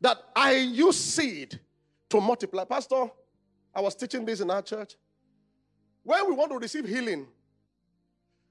That 0.00 0.18
I 0.34 0.56
use 0.56 0.96
seed 0.98 1.60
to 2.08 2.20
multiply. 2.20 2.64
Pastor, 2.64 3.10
I 3.74 3.80
was 3.80 3.94
teaching 3.94 4.24
this 4.24 4.40
in 4.40 4.50
our 4.50 4.62
church. 4.62 4.96
When 6.02 6.28
we 6.28 6.34
want 6.34 6.50
to 6.52 6.58
receive 6.58 6.86
healing, 6.86 7.26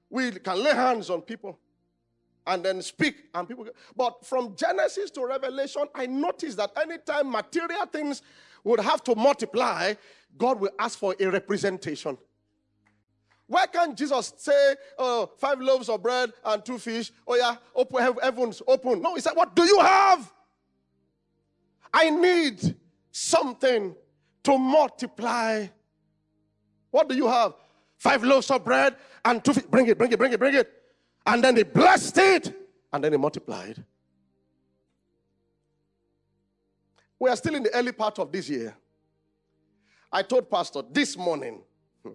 we 0.08 0.32
can 0.32 0.62
lay 0.62 0.74
hands 0.74 1.10
on 1.10 1.22
people 1.22 1.58
and 2.46 2.64
then 2.64 2.82
speak 2.82 3.26
and 3.34 3.46
people 3.46 3.66
but 3.96 4.24
from 4.24 4.54
genesis 4.56 5.10
to 5.10 5.24
revelation 5.24 5.84
i 5.94 6.06
noticed 6.06 6.56
that 6.56 6.70
anytime 6.80 7.30
material 7.30 7.86
things 7.86 8.22
would 8.64 8.80
have 8.80 9.04
to 9.04 9.14
multiply 9.14 9.92
god 10.38 10.58
will 10.58 10.70
ask 10.78 10.98
for 10.98 11.14
a 11.20 11.26
representation 11.26 12.16
why 13.46 13.66
can't 13.66 13.96
jesus 13.96 14.32
say 14.36 14.74
oh, 14.98 15.30
five 15.38 15.60
loaves 15.60 15.88
of 15.88 16.02
bread 16.02 16.32
and 16.46 16.64
two 16.64 16.78
fish 16.78 17.12
oh 17.26 17.36
yeah 17.36 17.56
open 17.74 18.16
heavens 18.22 18.62
open 18.66 19.00
no 19.02 19.14
he 19.14 19.20
said 19.20 19.34
what 19.34 19.54
do 19.54 19.64
you 19.64 19.78
have 19.78 20.32
i 21.92 22.10
need 22.10 22.76
something 23.10 23.94
to 24.42 24.58
multiply 24.58 25.66
what 26.90 27.08
do 27.08 27.14
you 27.14 27.28
have? 27.28 27.54
Five 27.98 28.24
loaves 28.24 28.50
of 28.50 28.64
bread 28.64 28.96
and 29.24 29.44
two. 29.44 29.52
Bring 29.70 29.86
it, 29.86 29.98
bring 29.98 30.12
it, 30.12 30.18
bring 30.18 30.32
it, 30.32 30.38
bring 30.38 30.54
it. 30.54 30.70
And 31.26 31.42
then 31.42 31.54
they 31.54 31.62
blessed 31.62 32.18
it. 32.18 32.56
And 32.92 33.04
then 33.04 33.12
they 33.12 33.18
multiplied. 33.18 33.84
We 37.18 37.28
are 37.28 37.36
still 37.36 37.54
in 37.54 37.62
the 37.62 37.74
early 37.74 37.92
part 37.92 38.18
of 38.18 38.32
this 38.32 38.48
year. 38.48 38.74
I 40.10 40.22
told 40.22 40.50
Pastor 40.50 40.82
this 40.90 41.16
morning, 41.16 41.60
hmm, 42.02 42.12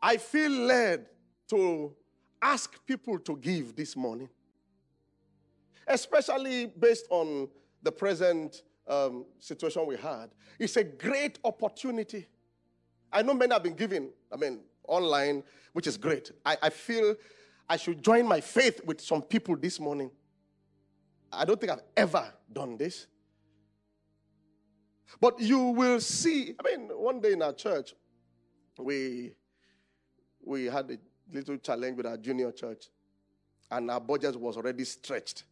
I 0.00 0.16
feel 0.18 0.50
led 0.50 1.06
to 1.48 1.92
ask 2.40 2.78
people 2.86 3.18
to 3.18 3.36
give 3.36 3.74
this 3.74 3.96
morning, 3.96 4.28
especially 5.88 6.66
based 6.66 7.06
on 7.10 7.48
the 7.82 7.92
present 7.92 8.62
um, 8.86 9.24
situation 9.38 9.86
we 9.86 9.96
had. 9.96 10.30
It's 10.58 10.76
a 10.76 10.84
great 10.84 11.38
opportunity. 11.44 12.26
I 13.12 13.22
know 13.22 13.34
many 13.34 13.52
have 13.52 13.62
been 13.62 13.74
giving, 13.74 14.10
I 14.32 14.36
mean, 14.36 14.60
online, 14.86 15.42
which 15.72 15.86
is 15.86 15.96
great. 15.96 16.30
I, 16.44 16.56
I 16.62 16.70
feel 16.70 17.14
I 17.68 17.76
should 17.76 18.02
join 18.02 18.26
my 18.26 18.40
faith 18.40 18.80
with 18.84 19.00
some 19.00 19.22
people 19.22 19.56
this 19.56 19.78
morning. 19.78 20.10
I 21.32 21.44
don't 21.44 21.60
think 21.60 21.72
I've 21.72 21.82
ever 21.96 22.32
done 22.52 22.76
this. 22.76 23.06
But 25.20 25.40
you 25.40 25.58
will 25.58 26.00
see, 26.00 26.54
I 26.58 26.76
mean, 26.76 26.88
one 26.88 27.20
day 27.20 27.32
in 27.32 27.42
our 27.42 27.52
church, 27.52 27.94
we 28.78 29.32
we 30.44 30.64
had 30.66 30.90
a 30.90 30.98
little 31.32 31.58
challenge 31.58 31.96
with 31.96 32.06
our 32.06 32.16
junior 32.16 32.50
church, 32.50 32.86
and 33.70 33.90
our 33.90 34.00
budget 34.00 34.34
was 34.36 34.56
already 34.56 34.84
stretched. 34.84 35.44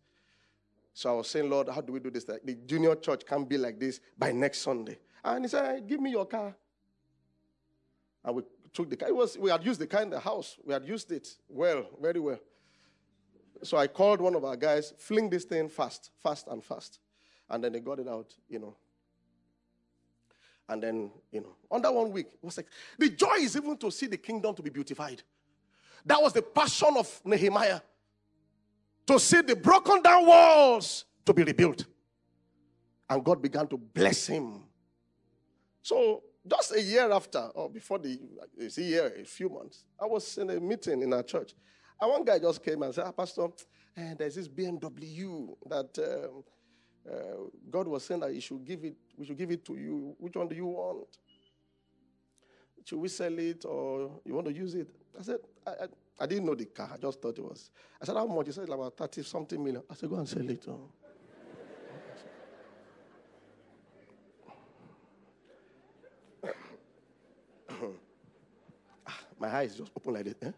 So 0.92 1.10
I 1.10 1.12
was 1.12 1.28
saying, 1.28 1.48
Lord, 1.48 1.68
how 1.68 1.80
do 1.80 1.92
we 1.92 2.00
do 2.00 2.10
this? 2.10 2.24
The 2.24 2.58
junior 2.66 2.96
church 2.96 3.24
can't 3.26 3.48
be 3.48 3.56
like 3.56 3.78
this 3.78 4.00
by 4.16 4.32
next 4.32 4.60
Sunday. 4.60 4.98
And 5.24 5.44
he 5.44 5.48
said, 5.48 5.86
Give 5.86 6.00
me 6.00 6.10
your 6.10 6.26
car. 6.26 6.54
And 8.24 8.36
we 8.36 8.42
took 8.72 8.90
the 8.90 8.96
car. 8.96 9.08
It 9.08 9.16
was, 9.16 9.38
we 9.38 9.50
had 9.50 9.64
used 9.64 9.80
the 9.80 9.86
car 9.86 10.02
in 10.02 10.10
the 10.10 10.20
house. 10.20 10.56
We 10.64 10.72
had 10.72 10.84
used 10.84 11.10
it 11.12 11.28
well, 11.48 11.86
very 12.00 12.20
well. 12.20 12.38
So 13.62 13.76
I 13.76 13.86
called 13.86 14.20
one 14.20 14.34
of 14.34 14.44
our 14.44 14.56
guys, 14.56 14.92
fling 14.98 15.30
this 15.30 15.44
thing 15.44 15.68
fast, 15.68 16.10
fast 16.22 16.46
and 16.48 16.62
fast. 16.62 17.00
And 17.50 17.62
then 17.62 17.72
they 17.72 17.80
got 17.80 17.98
it 17.98 18.08
out, 18.08 18.34
you 18.48 18.58
know. 18.58 18.76
And 20.68 20.82
then, 20.82 21.10
you 21.32 21.40
know, 21.40 21.56
under 21.70 21.90
one 21.90 22.12
week, 22.12 22.26
it 22.26 22.44
was 22.44 22.56
like 22.58 22.66
the 22.98 23.08
joy 23.08 23.36
is 23.38 23.56
even 23.56 23.76
to 23.78 23.90
see 23.90 24.06
the 24.06 24.18
kingdom 24.18 24.54
to 24.54 24.62
be 24.62 24.70
beautified. 24.70 25.22
That 26.04 26.20
was 26.22 26.32
the 26.32 26.42
passion 26.42 26.94
of 26.96 27.20
Nehemiah. 27.24 27.80
To 29.08 29.18
see 29.18 29.40
the 29.40 29.56
broken 29.56 30.02
down 30.02 30.26
walls 30.26 31.06
to 31.24 31.32
be 31.32 31.42
rebuilt. 31.42 31.86
And 33.08 33.24
God 33.24 33.40
began 33.40 33.66
to 33.68 33.78
bless 33.78 34.26
him. 34.26 34.64
So 35.82 36.22
just 36.46 36.74
a 36.74 36.82
year 36.82 37.10
after, 37.10 37.38
or 37.54 37.70
before 37.70 37.98
the 37.98 38.20
a 38.60 38.80
year, 38.80 39.14
a 39.18 39.24
few 39.24 39.48
months, 39.48 39.84
I 40.00 40.04
was 40.04 40.36
in 40.36 40.50
a 40.50 40.60
meeting 40.60 41.02
in 41.02 41.12
our 41.14 41.22
church. 41.22 41.54
And 41.98 42.10
one 42.10 42.24
guy 42.24 42.38
just 42.38 42.62
came 42.62 42.82
and 42.82 42.94
said, 42.94 43.04
ah, 43.06 43.12
Pastor, 43.12 43.48
eh, 43.96 44.14
there's 44.18 44.34
this 44.34 44.46
BMW 44.46 45.56
that 45.66 45.98
um, 45.98 46.44
uh, 47.10 47.48
God 47.70 47.88
was 47.88 48.04
saying 48.04 48.20
that 48.20 48.32
he 48.32 48.40
should 48.40 48.62
give 48.64 48.84
it, 48.84 48.96
we 49.16 49.24
should 49.24 49.38
give 49.38 49.50
it 49.50 49.64
to 49.64 49.76
you. 49.76 50.14
Which 50.18 50.36
one 50.36 50.48
do 50.48 50.54
you 50.54 50.66
want? 50.66 51.06
Should 52.84 52.98
we 52.98 53.08
sell 53.08 53.38
it 53.38 53.64
or 53.64 54.20
you 54.26 54.34
want 54.34 54.46
to 54.48 54.52
use 54.52 54.74
it? 54.74 54.88
I 55.18 55.22
said, 55.22 55.38
I, 55.66 55.86
I 56.20 56.26
didn't 56.26 56.46
know 56.46 56.54
the 56.54 56.64
car. 56.64 56.90
I 56.92 56.96
just 56.96 57.22
thought 57.22 57.38
it 57.38 57.44
was. 57.44 57.70
I 58.00 58.04
said, 58.04 58.16
how 58.16 58.26
much? 58.26 58.46
He 58.46 58.52
said, 58.52 58.68
about 58.68 58.96
30 58.96 59.22
something 59.22 59.62
million. 59.62 59.82
I 59.88 59.94
said, 59.94 60.10
go 60.10 60.16
and 60.16 60.28
sell 60.28 60.50
it. 60.50 60.66
oh." 60.68 60.90
My 69.38 69.48
eyes 69.48 69.76
just 69.76 69.92
open 69.96 70.14
like 70.14 70.24
this. 70.24 70.34
Eh? 70.42 70.50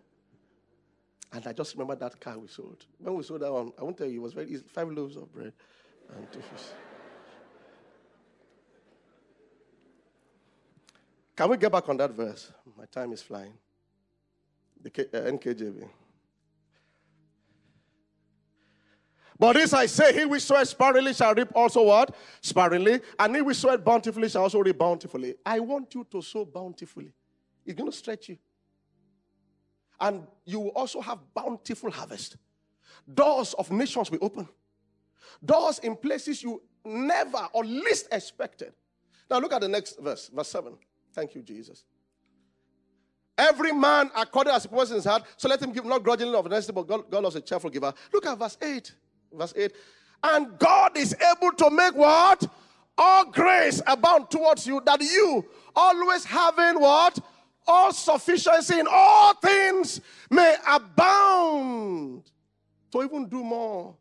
And 1.33 1.47
I 1.47 1.53
just 1.53 1.75
remember 1.75 1.95
that 1.97 2.19
car 2.19 2.39
we 2.39 2.49
sold. 2.49 2.87
When 2.99 3.15
we 3.15 3.23
sold 3.23 3.43
that 3.43 3.53
one, 3.53 3.73
I 3.79 3.85
won't 3.85 3.99
tell 3.99 4.07
you, 4.07 4.21
it 4.21 4.23
was 4.23 4.33
very 4.33 4.49
easy. 4.49 4.65
Five 4.67 4.91
loaves 4.91 5.17
of 5.17 5.31
bread 5.33 5.53
and 6.17 6.33
two 6.33 6.41
fish. 6.41 6.69
Can 11.37 11.49
we 11.51 11.57
get 11.57 11.71
back 11.71 11.89
on 11.89 11.97
that 11.99 12.11
verse? 12.11 12.51
My 12.77 12.87
time 12.87 13.13
is 13.13 13.23
flying. 13.23 13.55
The 14.83 14.91
K, 14.91 15.05
uh, 15.13 15.19
NKJV. 15.19 15.89
But 19.39 19.55
this 19.55 19.73
I 19.73 19.87
say, 19.87 20.13
he 20.13 20.27
which 20.27 20.43
soweth 20.43 20.69
sparingly 20.69 21.15
shall 21.15 21.35
reap 21.35 21.49
also 21.55 21.83
what? 21.85 22.15
Sparingly. 22.43 23.01
And 23.19 23.35
he 23.35 23.41
which 23.41 23.57
soweth 23.57 23.83
bountifully 23.83 24.29
shall 24.29 24.43
also 24.43 24.59
reap 24.59 24.77
bountifully. 24.77 25.35
I 25.47 25.61
want 25.61 25.95
you 25.95 26.07
to 26.11 26.21
sow 26.21 26.45
bountifully. 26.45 27.11
It's 27.65 27.75
going 27.75 27.91
to 27.91 27.97
stretch 27.97 28.29
you. 28.29 28.39
And 29.99 30.27
you 30.45 30.61
will 30.61 30.71
also 30.71 31.01
have 31.01 31.21
bountiful 31.33 31.91
harvest. 31.91 32.37
Doors 33.13 33.55
of 33.55 33.71
nations 33.71 34.11
will 34.11 34.19
open. 34.21 34.47
Doors 35.43 35.79
in 35.79 35.97
places 35.97 36.43
you 36.43 36.61
never 36.85 37.49
or 37.55 37.65
least 37.65 38.09
expected. 38.13 38.75
Now 39.31 39.39
look 39.39 39.55
at 39.55 39.63
the 39.63 39.69
next 39.69 39.99
verse, 40.01 40.29
verse 40.29 40.49
7. 40.49 40.77
Thank 41.15 41.35
you, 41.35 41.43
Jesus. 41.43 41.85
Every 43.41 43.73
man 43.73 44.11
according 44.15 44.53
as 44.53 44.65
he 44.65 44.69
purposes 44.69 44.91
in 44.91 44.97
his 44.97 45.05
heart, 45.07 45.23
so 45.39 45.49
let 45.49 45.63
him 45.63 45.73
give 45.73 45.87
not 45.87 46.03
grudgingly 46.03 46.35
of 46.35 46.45
necessity, 46.45 46.75
but 46.75 46.87
God, 46.87 47.11
God 47.11 47.23
loves 47.23 47.37
a 47.37 47.41
cheerful 47.41 47.71
giver. 47.71 47.95
Look 48.13 48.27
at 48.27 48.39
verse 48.39 48.59
8. 48.61 48.93
Verse 49.33 49.55
8. 49.57 49.73
And 50.23 50.59
God 50.59 50.95
is 50.99 51.15
able 51.15 51.53
to 51.53 51.71
make 51.71 51.95
what? 51.95 52.47
All 52.99 53.25
grace 53.25 53.81
abound 53.87 54.31
towards 54.31 54.67
you, 54.67 54.83
that 54.85 55.01
you 55.01 55.47
always 55.75 56.23
having 56.23 56.81
what? 56.81 57.19
All 57.67 57.95
sufficiency 57.95 58.79
in 58.79 58.87
all 58.91 59.33
things 59.37 60.03
may 60.31 60.57
abound 60.69 62.31
to 62.93 63.03
even 63.03 63.27
do 63.27 63.43
more. 63.43 63.97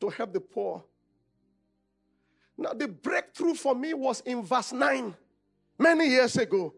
To 0.00 0.08
help 0.08 0.32
the 0.32 0.40
poor. 0.40 0.84
Now, 2.56 2.74
the 2.74 2.86
breakthrough 2.86 3.54
for 3.54 3.74
me 3.74 3.92
was 3.92 4.20
in 4.20 4.44
verse 4.44 4.72
9 4.72 5.16
many 5.78 6.08
years 6.08 6.36
ago. 6.36 6.74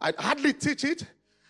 I 0.00 0.12
hardly 0.18 0.52
teach 0.52 0.84
it. 0.84 1.04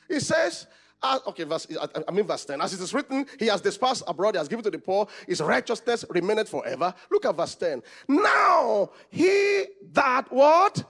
He 0.08 0.20
says, 0.20 0.66
uh, 1.02 1.18
okay, 1.28 1.44
verse, 1.44 1.66
I- 2.08 2.10
mean 2.12 2.26
verse 2.26 2.44
10. 2.44 2.60
As 2.60 2.74
it 2.74 2.80
is 2.80 2.92
written, 2.92 3.26
he 3.38 3.46
has 3.46 3.60
dispersed 3.60 4.02
abroad, 4.06 4.34
he 4.34 4.38
has 4.38 4.48
given 4.48 4.64
to 4.64 4.70
the 4.70 4.78
poor, 4.78 5.06
his 5.26 5.40
righteousness 5.40 6.04
remaineth 6.10 6.48
forever. 6.48 6.92
Look 7.10 7.24
at 7.24 7.36
verse 7.36 7.54
10. 7.54 7.82
Now, 8.08 8.90
he 9.08 9.66
that 9.92 10.30
what? 10.30 10.84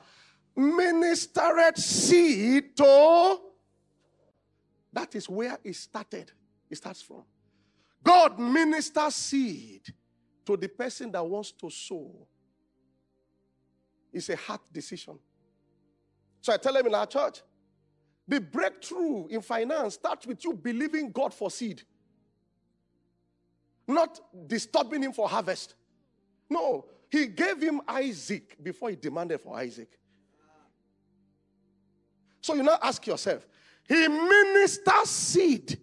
Ministered 0.57 1.78
seed 1.78 2.76
to 2.76 3.39
That 4.93 5.14
is 5.14 5.28
where 5.28 5.59
it 5.62 5.76
started. 5.76 6.33
It 6.68 6.76
starts 6.76 7.03
from. 7.03 7.24
God 8.03 8.39
ministers 8.39 9.14
seed 9.14 9.83
to 10.47 10.57
the 10.57 10.68
person 10.68 11.12
that 11.12 11.24
wants 11.24 11.53
to 11.53 11.70
sow. 11.70 12.26
It's 14.12 14.28
a 14.28 14.37
heart 14.37 14.62
decision. 14.72 15.18
So 16.41 16.53
I 16.53 16.57
tell 16.57 16.72
them 16.72 16.86
in 16.86 16.95
our 16.95 17.07
church, 17.07 17.43
the 18.26 18.41
breakthrough 18.41 19.26
in 19.26 19.43
finance 19.43 19.95
starts 19.95 20.26
with 20.26 20.45
you 20.45 20.55
believing 20.55 21.11
God 21.11 21.34
for 21.34 21.51
seed, 21.51 21.82
not 23.86 24.20
disturbing 24.47 25.03
Him 25.03 25.12
for 25.12 25.28
harvest. 25.28 25.74
No, 26.49 26.86
He 27.11 27.26
gave 27.26 27.61
him 27.61 27.80
Isaac 27.88 28.57
before 28.62 28.91
He 28.91 28.97
demanded 28.97 29.41
for 29.41 29.57
Isaac. 29.57 29.99
So 32.41 32.55
you 32.55 32.62
now 32.62 32.78
ask 32.82 33.07
yourself, 33.07 33.47
He 33.86 34.09
ministers 34.09 35.11
seed 35.11 35.78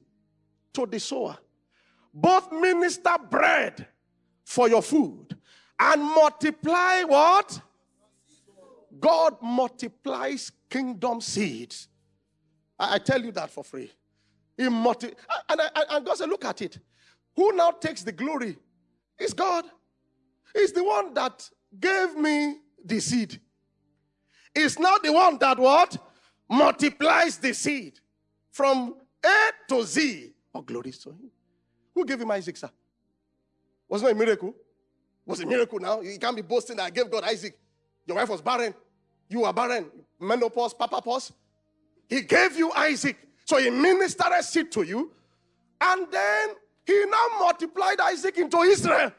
to 0.73 0.85
the 0.85 0.99
sower, 0.99 1.37
both 2.13 2.51
minister 2.51 3.15
bread 3.29 3.87
for 4.43 4.69
your 4.69 4.81
food 4.81 5.37
and 5.79 6.01
multiply 6.01 7.03
what? 7.03 7.61
God 8.99 9.35
multiplies 9.41 10.51
kingdom 10.69 11.21
seeds. 11.21 11.87
I, 12.79 12.95
I 12.95 12.97
tell 12.99 13.21
you 13.21 13.31
that 13.33 13.49
for 13.49 13.63
free. 13.63 13.91
He 14.57 14.67
multi- 14.69 15.13
and, 15.49 15.61
I- 15.61 15.85
and 15.91 16.05
God 16.05 16.17
said, 16.17 16.29
Look 16.29 16.45
at 16.45 16.61
it. 16.61 16.79
Who 17.35 17.51
now 17.53 17.71
takes 17.71 18.03
the 18.03 18.11
glory? 18.11 18.57
It's 19.19 19.33
God. 19.33 19.65
He's 20.53 20.71
the 20.71 20.83
one 20.83 21.13
that 21.13 21.47
gave 21.79 22.15
me 22.15 22.57
the 22.83 22.99
seed. 22.99 23.39
It's 24.55 24.79
not 24.79 25.03
the 25.03 25.13
one 25.13 25.37
that 25.39 25.59
what? 25.59 25.97
Multiplies 26.49 27.37
the 27.37 27.53
seed 27.53 27.99
from 28.51 28.95
A 29.23 29.51
to 29.69 29.83
Z. 29.83 30.33
Oh, 30.55 30.61
glory 30.61 30.91
to 30.91 31.09
him. 31.09 31.29
Who 31.93 32.05
gave 32.05 32.21
him 32.21 32.31
Isaac, 32.31 32.57
sir? 32.57 32.69
Was 33.89 34.01
not 34.01 34.11
a 34.11 34.15
miracle? 34.15 34.55
Was 35.25 35.39
a 35.41 35.45
miracle 35.45 35.79
now? 35.79 36.01
You 36.01 36.17
can't 36.17 36.35
be 36.35 36.41
boasting 36.41 36.77
that 36.77 36.83
I 36.83 36.89
gave 36.89 37.11
God 37.11 37.23
Isaac. 37.25 37.57
Your 38.05 38.17
wife 38.17 38.29
was 38.29 38.41
barren. 38.41 38.73
You 39.29 39.43
are 39.45 39.53
barren. 39.53 39.91
Menopause, 40.19 40.73
papa 40.73 41.01
pause. 41.01 41.31
He 42.07 42.21
gave 42.21 42.57
you 42.57 42.71
Isaac. 42.71 43.17
So 43.45 43.57
he 43.57 43.69
ministered 43.69 44.43
seed 44.43 44.71
to 44.73 44.83
you. 44.83 45.11
And 45.79 46.11
then 46.11 46.49
he 46.85 47.05
now 47.05 47.39
multiplied 47.39 47.99
Isaac 47.99 48.37
into 48.37 48.57
Israel. 48.61 49.11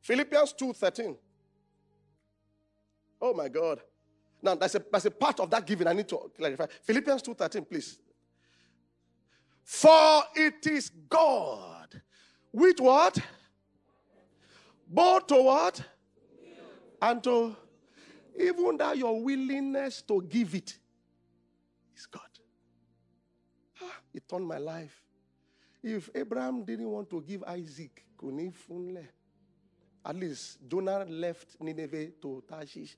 Philippians 0.00 0.52
2:13. 0.54 1.16
Oh 3.20 3.34
my 3.34 3.48
God. 3.48 3.80
Now 4.42 4.54
that's 4.54 4.74
a 4.74 4.82
a 5.04 5.10
part 5.10 5.40
of 5.40 5.50
that 5.50 5.66
giving. 5.66 5.86
I 5.86 5.92
need 5.92 6.08
to 6.08 6.30
clarify. 6.36 6.66
Philippians 6.82 7.22
2:13, 7.22 7.68
please. 7.68 7.98
For 9.64 10.22
it 10.34 10.66
is 10.66 10.88
God. 10.88 12.00
With 12.52 12.80
what? 12.80 13.18
Both 14.88 15.26
to 15.26 15.42
what? 15.42 15.82
And 17.02 17.22
to 17.24 17.54
even 18.38 18.76
that 18.76 18.96
your 18.96 19.20
willingness 19.20 20.02
to 20.02 20.22
give 20.22 20.54
it 20.54 20.78
is 21.96 22.06
God. 22.06 22.22
Ah, 23.82 24.00
it 24.14 24.28
turned 24.28 24.46
my 24.46 24.58
life. 24.58 25.02
If 25.82 26.10
Abraham 26.14 26.64
didn't 26.64 26.88
want 26.90 27.10
to 27.10 27.20
give 27.20 27.44
Isaac? 27.44 28.04
At 30.04 30.16
least 30.16 30.58
Jonah 30.66 31.04
left 31.04 31.56
Nineveh 31.60 32.08
to 32.22 32.42
Tarshish. 32.48 32.96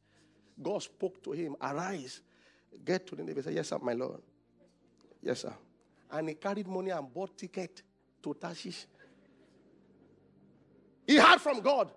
God 0.62 0.82
spoke 0.82 1.22
to 1.24 1.32
him, 1.32 1.56
Arise, 1.60 2.20
get 2.84 3.06
to 3.08 3.16
Nineveh. 3.16 3.42
Said, 3.42 3.54
Yes, 3.54 3.68
sir, 3.68 3.78
my 3.82 3.92
Lord. 3.92 4.20
Yes, 5.22 5.40
sir. 5.40 5.54
And 6.10 6.28
he 6.28 6.34
carried 6.34 6.66
money 6.66 6.90
and 6.90 7.12
bought 7.12 7.36
ticket 7.36 7.82
to 8.22 8.34
Tarshish. 8.34 8.86
He 11.06 11.16
heard 11.16 11.40
from 11.40 11.60
God. 11.60 11.90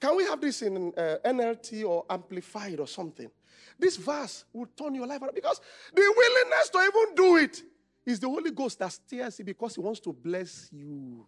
Can 0.00 0.16
we 0.16 0.24
have 0.24 0.40
this 0.40 0.62
in 0.62 0.92
uh, 0.96 1.16
NLT 1.24 1.84
or 1.84 2.04
amplified 2.10 2.80
or 2.80 2.86
something? 2.86 3.30
This 3.78 3.96
verse 3.96 4.44
will 4.52 4.66
turn 4.76 4.94
your 4.94 5.06
life 5.06 5.22
around 5.22 5.34
because 5.34 5.60
the 5.94 6.14
willingness 6.16 6.68
to 6.70 6.78
even 6.78 7.14
do 7.14 7.36
it 7.36 7.62
is 8.04 8.20
the 8.20 8.28
Holy 8.28 8.50
Ghost 8.50 8.78
that 8.78 8.92
steers 8.92 9.38
it 9.40 9.44
because 9.44 9.74
He 9.74 9.80
wants 9.80 10.00
to 10.00 10.12
bless 10.12 10.68
you. 10.72 11.26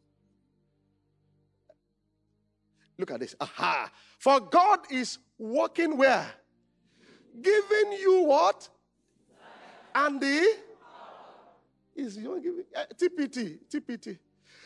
Look 2.98 3.10
at 3.10 3.20
this. 3.20 3.34
Aha. 3.40 3.90
For 4.18 4.40
God 4.40 4.80
is 4.90 5.18
working 5.38 5.96
where? 5.96 6.30
Giving 7.40 7.92
you 8.00 8.24
what? 8.24 8.68
And 9.94 10.20
the 10.20 10.56
is 11.94 12.16
you 12.16 12.40
giving 12.42 12.64
uh, 12.74 12.84
TPT, 12.94 13.58
TPT. 13.70 14.18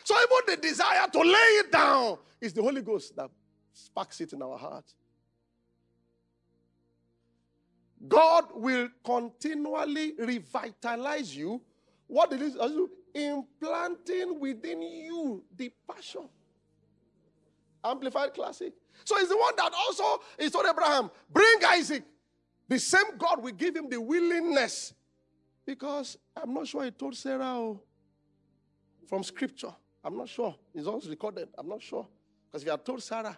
So 0.03 0.15
even 0.15 0.55
the 0.55 0.57
desire 0.61 1.07
to 1.11 1.19
lay 1.19 1.59
it 1.59 1.71
down 1.71 2.17
is 2.39 2.53
the 2.53 2.61
Holy 2.61 2.81
Ghost 2.81 3.15
that 3.15 3.29
sparks 3.77 4.21
it 4.21 4.33
in 4.33 4.41
our 4.41 4.57
heart. 4.57 4.85
God 8.07 8.45
will 8.53 8.89
continually 9.03 10.13
revitalize 10.17 11.35
you. 11.35 11.61
What 12.07 12.31
it 12.31 12.41
is, 12.41 12.55
implanting 13.13 14.39
within 14.39 14.81
you 14.81 15.43
the 15.55 15.71
passion. 15.89 16.29
Amplified 17.83 18.33
classic. 18.33 18.73
So 19.03 19.17
he's 19.17 19.29
the 19.29 19.37
one 19.37 19.53
that 19.57 19.71
also 19.73 20.21
he 20.39 20.49
told 20.49 20.65
Abraham, 20.65 21.09
bring 21.31 21.59
Isaac. 21.65 22.03
The 22.67 22.79
same 22.79 23.17
God 23.17 23.41
will 23.41 23.51
give 23.51 23.75
him 23.75 23.89
the 23.89 23.99
willingness. 23.99 24.93
Because 25.65 26.17
I'm 26.35 26.53
not 26.53 26.67
sure 26.67 26.83
he 26.83 26.91
told 26.91 27.15
Sarah 27.15 27.43
oh, 27.43 27.81
from 29.07 29.23
scripture. 29.23 29.73
I'm 30.03 30.17
not 30.17 30.29
sure. 30.29 30.55
It's 30.73 30.87
also 30.87 31.09
recorded. 31.09 31.49
I'm 31.57 31.67
not 31.67 31.81
sure. 31.81 32.07
Because 32.47 32.61
if 32.61 32.65
you 32.67 32.71
had 32.71 32.85
told 32.85 33.03
Sarah, 33.03 33.37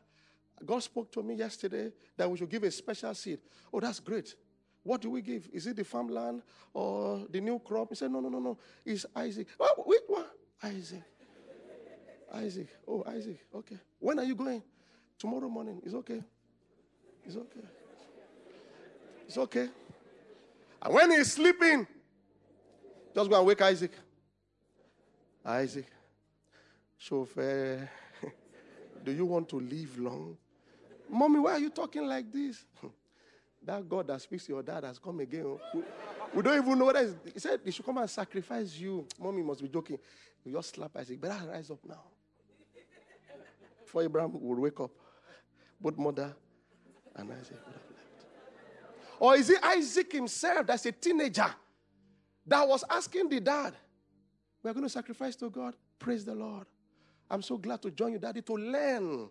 God 0.66 0.84
spoke 0.84 1.12
to 1.14 1.24
me 1.24 1.36
yesterday 1.36 1.92
that 2.18 2.30
we 2.30 2.38
should 2.38 2.50
give 2.50 2.64
a 2.64 2.72
special 2.72 3.14
seed. 3.14 3.40
Oh, 3.72 3.80
that's 3.80 4.00
great. 4.00 4.36
What 4.84 5.02
do 5.02 5.10
we 5.10 5.22
give? 5.22 5.50
Is 5.54 5.68
it 5.68 5.76
the 5.76 5.84
farmland 5.84 6.42
or 6.74 7.26
the 7.30 7.42
new 7.42 7.60
crop? 7.60 7.90
He 7.90 7.96
said, 7.96 8.12
No, 8.12 8.20
no, 8.20 8.30
no, 8.30 8.40
no. 8.40 8.58
It's 8.86 9.06
Isaac. 9.16 9.48
Oh, 9.60 9.84
wait, 9.86 10.02
what? 10.08 10.32
Isaac. 10.64 11.04
Isaac. 12.34 12.68
Oh, 12.88 13.04
Isaac. 13.08 13.46
Okay. 13.54 13.78
When 14.00 14.20
are 14.20 14.26
you 14.26 14.36
going? 14.36 14.64
Tomorrow 15.18 15.50
morning. 15.50 15.82
It's 15.84 15.94
okay. 15.96 16.22
It's 17.26 17.36
okay. 17.36 17.68
It's 19.28 19.38
okay. 19.38 19.70
And 20.82 20.94
when 20.94 21.12
he's 21.12 21.34
sleeping, 21.34 21.86
just 23.14 23.30
go 23.30 23.38
and 23.38 23.46
wake 23.46 23.62
Isaac. 23.62 23.92
Isaac, 25.46 25.86
chauffeur, 26.98 27.90
do 29.04 29.12
you 29.12 29.26
want 29.26 29.50
to 29.50 29.60
live 29.60 29.98
long? 30.00 30.38
Mommy, 31.10 31.40
why 31.40 31.54
are 31.54 31.60
you 31.60 31.70
talking 31.70 32.06
like 32.06 32.32
this? 32.32 32.66
that 33.66 33.88
God 33.88 34.08
that 34.08 34.22
speaks 34.22 34.46
to 34.46 34.54
your 34.54 34.64
dad 34.64 34.84
has 34.84 35.00
come 35.00 35.20
again. 35.20 35.58
We, 36.34 36.42
don't 36.42 36.58
even 36.58 36.78
know 36.78 36.86
what 36.86 36.96
is. 36.98 37.16
He 37.34 37.40
said 37.40 37.60
he 37.64 37.72
should 37.72 37.86
come 37.86 37.98
and 37.98 38.10
sacrifice 38.10 38.78
you. 38.78 39.06
Mommy 39.20 39.42
must 39.42 39.62
be 39.62 39.68
joking. 39.68 39.98
You 40.46 40.54
just 40.54 40.76
slap 40.76 40.96
Isaac. 40.96 41.20
Better 41.20 41.48
rise 41.48 41.70
up 41.70 41.80
now. 41.88 42.04
Before 43.84 44.04
Abraham 44.04 44.32
would 44.34 44.60
wake 44.60 44.80
up, 44.80 44.92
both 45.82 45.98
mother 45.98 46.34
and 47.16 47.32
Isaac 47.32 47.58
would 47.66 47.74
have 47.74 47.84
left. 47.90 48.26
Or 49.20 49.36
is 49.36 49.50
it 49.50 49.64
Isaac 49.64 50.12
himself 50.12 50.68
that's 50.68 50.86
a 50.86 50.92
teenager 50.92 51.54
that 52.46 52.68
was 52.68 52.84
asking 52.90 53.30
the 53.30 53.40
dad, 53.40 53.74
We're 54.64 54.74
going 54.74 54.86
to 54.86 54.90
sacrifice 54.90 55.36
to 55.38 55.50
God? 55.50 55.76
Praise 55.98 56.24
the 56.24 56.36
Lord. 56.36 56.68
I'm 57.30 57.42
so 57.42 57.58
glad 57.58 57.82
to 57.82 57.92
join 57.92 58.14
you, 58.14 58.20
Daddy, 58.20 58.42
to 58.44 58.54
learn 58.54 59.30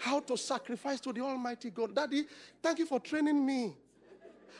how 0.00 0.18
to 0.18 0.36
sacrifice 0.36 0.98
to 1.00 1.12
the 1.12 1.20
Almighty 1.20 1.68
God. 1.70 1.94
Daddy, 1.94 2.24
thank 2.62 2.78
you 2.78 2.86
for 2.86 2.98
training 2.98 3.44
me. 3.44 3.74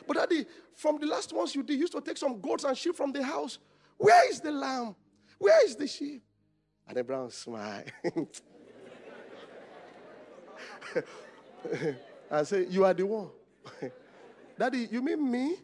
But, 0.07 0.17
Daddy, 0.17 0.45
from 0.75 0.99
the 0.99 1.07
last 1.07 1.33
ones 1.33 1.55
you 1.55 1.63
did, 1.63 1.73
you 1.73 1.79
used 1.81 1.93
to 1.93 2.01
take 2.01 2.17
some 2.17 2.39
goats 2.39 2.63
and 2.63 2.77
sheep 2.77 2.95
from 2.95 3.11
the 3.11 3.23
house. 3.23 3.57
Where 3.97 4.29
is 4.29 4.39
the 4.39 4.51
lamb? 4.51 4.95
Where 5.39 5.65
is 5.65 5.75
the 5.75 5.87
sheep? 5.87 6.21
And 6.87 6.97
Abraham 6.97 7.31
smiled. 7.31 7.91
and 12.29 12.47
say, 12.47 12.67
You 12.69 12.85
are 12.85 12.93
the 12.93 13.05
one. 13.05 13.29
Daddy, 14.57 14.87
you 14.91 15.01
mean 15.01 15.31
me? 15.31 15.55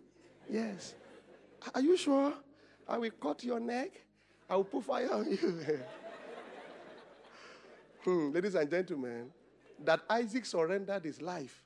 Yes. 0.50 0.96
Are 1.74 1.82
you 1.82 1.98
sure? 1.98 2.34
I 2.88 2.98
will 2.98 3.12
cut 3.12 3.44
your 3.44 3.60
neck. 3.60 3.92
I 4.50 4.56
will 4.56 4.64
put 4.64 4.84
fire 4.86 5.12
on 5.12 5.30
you. 5.30 5.80
Hmm, 8.04 8.32
ladies 8.32 8.56
and 8.56 8.70
gentlemen, 8.72 9.30
that 9.84 10.02
Isaac 10.10 10.46
surrendered 10.46 11.04
his 11.04 11.22
life 11.22 11.64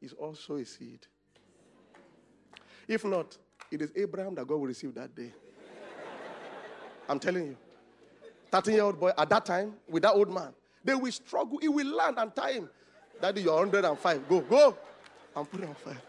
is 0.00 0.12
also 0.12 0.56
a 0.56 0.64
seed. 0.64 1.06
If 2.88 3.04
not, 3.04 3.36
it 3.70 3.82
is 3.82 3.92
Abraham 3.94 4.34
that 4.34 4.46
God 4.46 4.56
will 4.56 4.66
receive 4.66 4.94
that 4.94 5.14
day. 5.14 5.32
I'm 7.08 7.18
telling 7.18 7.46
you. 7.46 7.56
13 8.50 8.74
year 8.74 8.82
old 8.82 8.98
boy 8.98 9.12
at 9.16 9.28
that 9.28 9.46
time 9.46 9.74
with 9.88 10.02
that 10.02 10.12
old 10.12 10.32
man, 10.32 10.52
they 10.82 10.94
will 10.94 11.12
struggle. 11.12 11.58
He 11.58 11.68
will 11.68 11.86
land 11.86 12.16
and 12.18 12.34
tie 12.34 12.52
him. 12.52 12.68
Daddy, 13.20 13.42
you're 13.42 13.54
105. 13.54 14.28
Go, 14.28 14.40
go. 14.40 14.76
And 15.36 15.50
put 15.50 15.60
it 15.60 15.68
on 15.68 15.74
fire. 15.74 16.00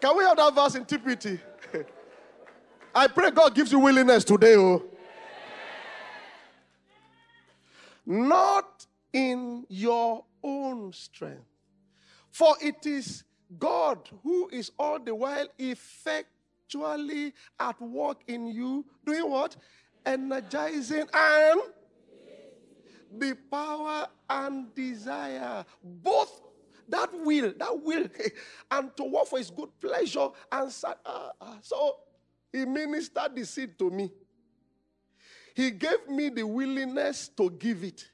Can 0.00 0.16
we 0.16 0.24
have 0.24 0.36
that 0.36 0.54
verse 0.54 0.74
in 0.76 0.84
TPT? 0.84 1.40
I 2.94 3.06
pray 3.08 3.30
God 3.30 3.54
gives 3.54 3.72
you 3.72 3.78
willingness 3.78 4.24
today. 4.24 4.56
Oh. 4.56 4.82
Not 8.06 8.79
in 9.12 9.64
your 9.68 10.24
own 10.42 10.92
strength. 10.92 11.44
For 12.30 12.54
it 12.62 12.86
is 12.86 13.24
God 13.58 14.08
who 14.22 14.48
is 14.50 14.70
all 14.78 14.98
the 15.00 15.14
while 15.14 15.48
effectually 15.58 17.34
at 17.58 17.80
work 17.80 18.18
in 18.28 18.46
you, 18.48 18.84
doing 19.04 19.28
what? 19.28 19.56
Energizing 20.06 21.06
and 21.12 21.60
the 23.18 23.36
power 23.50 24.06
and 24.28 24.72
desire. 24.74 25.64
Both 25.82 26.40
that 26.88 27.10
will, 27.12 27.52
that 27.56 27.82
will, 27.82 28.08
and 28.70 28.96
to 28.96 29.04
work 29.04 29.26
for 29.26 29.38
his 29.38 29.50
good 29.50 29.68
pleasure. 29.80 30.28
And 30.50 30.74
ah. 31.06 31.58
so 31.62 31.96
he 32.52 32.64
ministered 32.64 33.34
the 33.34 33.44
seed 33.44 33.78
to 33.78 33.90
me. 33.90 34.10
He 35.54 35.70
gave 35.70 36.08
me 36.08 36.30
the 36.30 36.44
willingness 36.44 37.28
to 37.36 37.50
give 37.50 37.84
it. 37.84 38.10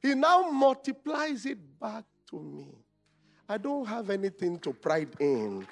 He 0.00 0.14
now 0.14 0.50
multiplies 0.50 1.44
it 1.46 1.58
back 1.78 2.04
to 2.30 2.40
me. 2.40 2.68
I 3.48 3.58
don't 3.58 3.86
have 3.86 4.10
anything 4.10 4.58
to 4.60 4.72
pride 4.72 5.14
in. 5.18 5.66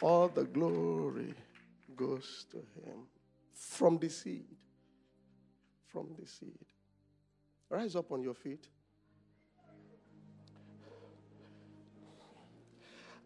All 0.00 0.28
the 0.28 0.44
glory 0.44 1.34
goes 1.94 2.46
to 2.50 2.58
him 2.58 3.06
from 3.52 3.98
the 3.98 4.08
seed. 4.08 4.44
From 5.88 6.14
the 6.18 6.26
seed. 6.26 6.64
Rise 7.68 7.96
up 7.96 8.12
on 8.12 8.22
your 8.22 8.34
feet. 8.34 8.68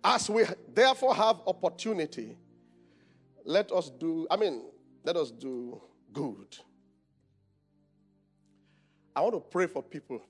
As 0.02 0.30
we 0.30 0.44
therefore 0.72 1.14
have 1.14 1.40
opportunity, 1.46 2.36
let 3.44 3.70
us 3.70 3.90
do, 3.90 4.26
I 4.30 4.36
mean, 4.36 4.62
let 5.04 5.16
us 5.16 5.30
do 5.30 5.80
good. 6.12 6.56
I 9.14 9.20
want 9.22 9.34
to 9.34 9.40
pray 9.40 9.66
for 9.66 9.82
people 9.82 10.20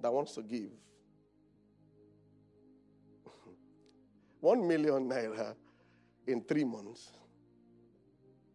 that 0.00 0.12
wants 0.12 0.34
to 0.34 0.42
give. 0.42 0.70
One 4.40 4.66
million 4.66 5.08
naira 5.08 5.54
in 6.26 6.42
three 6.42 6.64
months. 6.64 7.10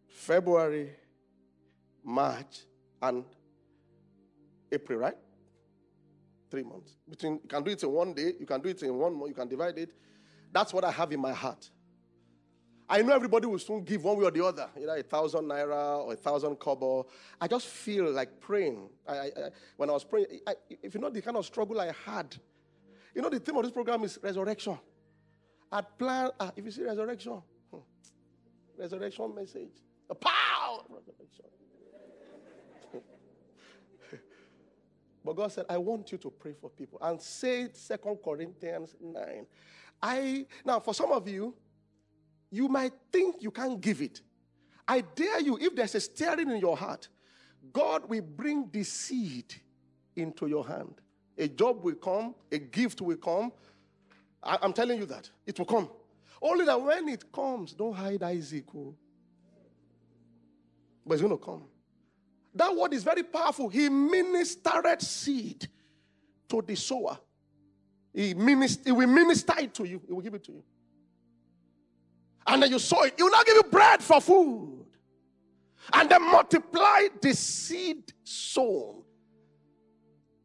February, 0.08 0.90
March, 2.04 2.60
and 3.00 3.24
April, 4.70 4.98
right? 4.98 5.16
Three 6.50 6.62
months. 6.62 6.96
Between 7.08 7.40
you 7.42 7.48
can 7.48 7.62
do 7.62 7.70
it 7.70 7.82
in 7.82 7.90
one 7.90 8.12
day, 8.14 8.34
you 8.38 8.46
can 8.46 8.60
do 8.60 8.68
it 8.68 8.82
in 8.82 8.94
one 8.94 9.18
month, 9.18 9.28
you 9.28 9.34
can 9.34 9.48
divide 9.48 9.78
it. 9.78 9.92
That's 10.52 10.72
what 10.72 10.84
I 10.84 10.90
have 10.90 11.10
in 11.12 11.20
my 11.20 11.32
heart. 11.32 11.70
I 12.88 13.00
know 13.02 13.14
everybody 13.14 13.46
will 13.46 13.58
soon 13.58 13.84
give 13.84 14.04
one 14.04 14.18
way 14.18 14.24
or 14.26 14.30
the 14.30 14.44
other, 14.44 14.68
either 14.76 14.96
a 14.96 15.02
thousand 15.02 15.44
naira 15.44 16.04
or 16.04 16.12
a 16.12 16.16
thousand 16.16 16.56
kobo. 16.56 17.06
I 17.40 17.48
just 17.48 17.66
feel 17.66 18.10
like 18.10 18.38
praying. 18.40 18.88
I, 19.06 19.12
I, 19.16 19.24
I- 19.24 19.50
when 19.76 19.88
I 19.88 19.92
was 19.92 20.04
praying, 20.04 20.26
I, 20.46 20.54
if 20.68 20.94
you 20.94 21.00
know 21.00 21.08
the 21.10 21.22
kind 21.22 21.36
of 21.36 21.46
struggle 21.46 21.80
I 21.80 21.92
had, 22.04 22.36
you 23.14 23.22
know 23.22 23.28
the 23.30 23.40
theme 23.40 23.56
of 23.56 23.62
this 23.62 23.72
program 23.72 24.02
is 24.04 24.18
resurrection. 24.22 24.78
I'd 25.70 25.98
plan, 25.98 26.30
ah, 26.38 26.52
if 26.54 26.64
you 26.64 26.70
see 26.70 26.82
resurrection, 26.82 27.40
hmm, 27.70 27.78
resurrection 28.76 29.34
message, 29.34 29.70
power 30.20 30.80
of 30.80 30.86
resurrection. 30.90 31.44
But 35.24 35.36
God 35.36 35.52
said, 35.52 35.66
I 35.68 35.78
want 35.78 36.10
you 36.10 36.18
to 36.18 36.30
pray 36.30 36.52
for 36.60 36.68
people. 36.68 36.98
And 37.00 37.20
say 37.20 37.68
Second 37.72 38.16
Corinthians 38.24 38.96
9. 39.00 39.46
I 40.02 40.46
now 40.64 40.80
for 40.80 40.92
some 40.92 41.12
of 41.12 41.28
you, 41.28 41.54
you 42.52 42.68
might 42.68 42.92
think 43.10 43.42
you 43.42 43.50
can't 43.50 43.80
give 43.80 44.02
it. 44.02 44.20
I 44.86 45.00
dare 45.00 45.40
you, 45.40 45.58
if 45.58 45.74
there's 45.74 45.94
a 45.94 46.00
stirring 46.00 46.50
in 46.50 46.58
your 46.58 46.76
heart, 46.76 47.08
God 47.72 48.08
will 48.08 48.22
bring 48.22 48.68
the 48.70 48.84
seed 48.84 49.54
into 50.14 50.46
your 50.46 50.66
hand. 50.66 51.00
A 51.38 51.48
job 51.48 51.82
will 51.82 51.94
come, 51.94 52.34
a 52.52 52.58
gift 52.58 53.00
will 53.00 53.16
come. 53.16 53.52
I, 54.42 54.58
am 54.62 54.74
telling 54.74 54.98
you 54.98 55.06
that. 55.06 55.30
It 55.46 55.58
will 55.58 55.66
come. 55.66 55.88
Only 56.42 56.66
that 56.66 56.80
when 56.80 57.08
it 57.08 57.32
comes, 57.32 57.72
don't 57.72 57.94
hide 57.94 58.22
Isaac. 58.22 58.64
oh. 58.76 58.94
But 61.06 61.14
it's 61.14 61.22
going 61.22 61.36
to 61.36 61.42
come. 61.42 61.64
That 62.54 62.76
word 62.76 62.92
is 62.92 63.02
very 63.02 63.22
powerful. 63.22 63.70
He 63.70 63.88
ministered 63.88 65.00
seed 65.00 65.66
to 66.48 66.60
the 66.60 66.74
sower. 66.74 67.18
He, 68.12 68.34
minister, 68.34 68.82
he 68.84 68.92
will 68.92 69.06
minister 69.06 69.54
it 69.58 69.72
to 69.74 69.84
you. 69.84 70.02
He 70.06 70.12
will 70.12 70.20
give 70.20 70.34
it 70.34 70.44
to 70.44 70.52
you. 70.52 70.62
And 72.46 72.62
then 72.62 72.70
you 72.70 72.78
sow 72.78 73.02
it. 73.04 73.14
He 73.16 73.22
will 73.22 73.30
not 73.30 73.46
give 73.46 73.56
you 73.56 73.64
bread 73.64 74.02
for 74.02 74.20
food. 74.20 74.84
And 75.92 76.08
then 76.08 76.22
multiply 76.22 77.08
the 77.20 77.34
seed 77.34 78.12
sown. 78.24 79.02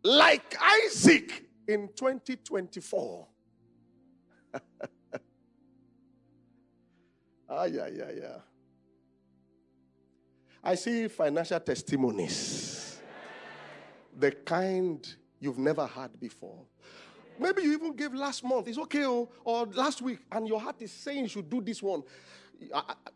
Like 0.03 0.55
Isaac 0.85 1.45
in 1.67 1.89
2024. 1.95 3.27
ah, 7.49 7.63
yeah, 7.65 7.87
yeah, 7.87 8.11
yeah. 8.15 8.37
I 10.63 10.75
see 10.75 11.07
financial 11.07 11.59
testimonies. 11.59 12.99
the 14.17 14.31
kind 14.31 15.07
you've 15.39 15.59
never 15.59 15.85
had 15.85 16.19
before. 16.19 16.65
Maybe 17.39 17.63
you 17.63 17.73
even 17.73 17.95
gave 17.95 18.13
last 18.13 18.43
month. 18.43 18.67
It's 18.67 18.77
okay, 18.79 19.05
oh, 19.05 19.29
or 19.43 19.65
last 19.67 20.01
week, 20.01 20.19
and 20.31 20.47
your 20.47 20.59
heart 20.59 20.81
is 20.81 20.91
saying 20.91 21.23
you 21.23 21.29
should 21.29 21.49
do 21.49 21.61
this 21.61 21.81
one. 21.81 22.03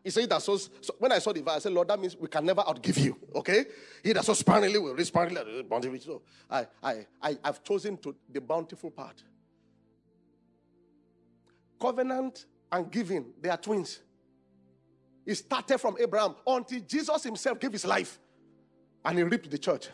He 0.04 0.10
said 0.10 0.28
that 0.30 0.42
so, 0.42 0.56
so 0.56 0.94
when 0.98 1.10
I 1.10 1.18
saw 1.18 1.32
the 1.32 1.42
verse, 1.42 1.54
I 1.54 1.58
said, 1.58 1.72
Lord, 1.72 1.88
that 1.88 1.98
means 1.98 2.16
we 2.16 2.28
can 2.28 2.44
never 2.44 2.62
outgive 2.62 2.98
you. 2.98 3.16
Okay? 3.34 3.64
He 4.02 4.12
that 4.12 4.24
so 4.24 4.34
sparingly 4.34 4.78
will 4.78 4.96
sparingly. 5.04 5.40
Uh, 5.40 5.62
bountifully. 5.64 5.98
So 5.98 6.22
I, 6.48 6.66
I, 6.82 7.06
I, 7.20 7.38
I've 7.42 7.64
chosen 7.64 7.96
to 7.98 8.14
the 8.30 8.40
bountiful 8.40 8.90
part. 8.90 9.22
Covenant 11.80 12.46
and 12.70 12.90
giving, 12.90 13.32
they 13.40 13.48
are 13.48 13.56
twins. 13.56 14.00
It 15.26 15.34
started 15.34 15.78
from 15.78 15.96
Abraham 16.00 16.36
until 16.46 16.80
Jesus 16.80 17.22
himself 17.24 17.58
gave 17.58 17.72
his 17.72 17.84
life 17.84 18.18
and 19.04 19.18
he 19.18 19.24
reaped 19.24 19.50
the 19.50 19.58
church. 19.58 19.88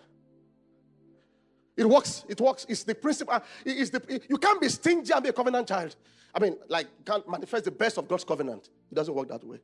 It 1.78 1.88
works. 1.88 2.24
It 2.28 2.40
works. 2.40 2.66
It's 2.68 2.82
the 2.82 2.94
principle. 2.94 3.34
uh, 3.34 3.40
It's 3.64 3.90
the, 3.90 4.20
you 4.28 4.36
can't 4.36 4.60
be 4.60 4.68
stingy 4.68 5.12
and 5.12 5.22
be 5.22 5.28
a 5.28 5.32
covenant 5.32 5.68
child. 5.68 5.94
I 6.34 6.40
mean, 6.40 6.56
like, 6.68 6.88
can't 7.06 7.26
manifest 7.30 7.66
the 7.66 7.70
best 7.70 7.98
of 7.98 8.08
God's 8.08 8.24
covenant. 8.24 8.68
It 8.90 8.94
doesn't 8.96 9.14
work 9.14 9.28
that 9.28 9.44
way. 9.44 9.60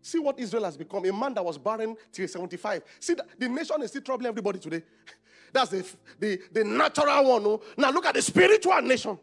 See 0.00 0.18
what 0.18 0.38
Israel 0.38 0.64
has 0.64 0.76
become 0.78 1.04
a 1.04 1.12
man 1.12 1.34
that 1.34 1.44
was 1.44 1.58
barren 1.58 1.96
till 2.10 2.26
75. 2.26 2.82
See, 2.98 3.14
the, 3.38 3.48
nation 3.48 3.82
is 3.82 3.90
still 3.90 4.02
troubling 4.02 4.28
everybody 4.28 4.58
today. 4.58 4.82
That's 5.52 5.70
the, 5.70 5.86
the, 6.18 6.40
the 6.50 6.64
natural 6.64 7.28
one. 7.30 7.42
oh. 7.46 7.60
Now, 7.76 7.90
look 7.90 8.06
at 8.06 8.14
the 8.14 8.22
spiritual 8.22 8.80
nation 8.80 9.18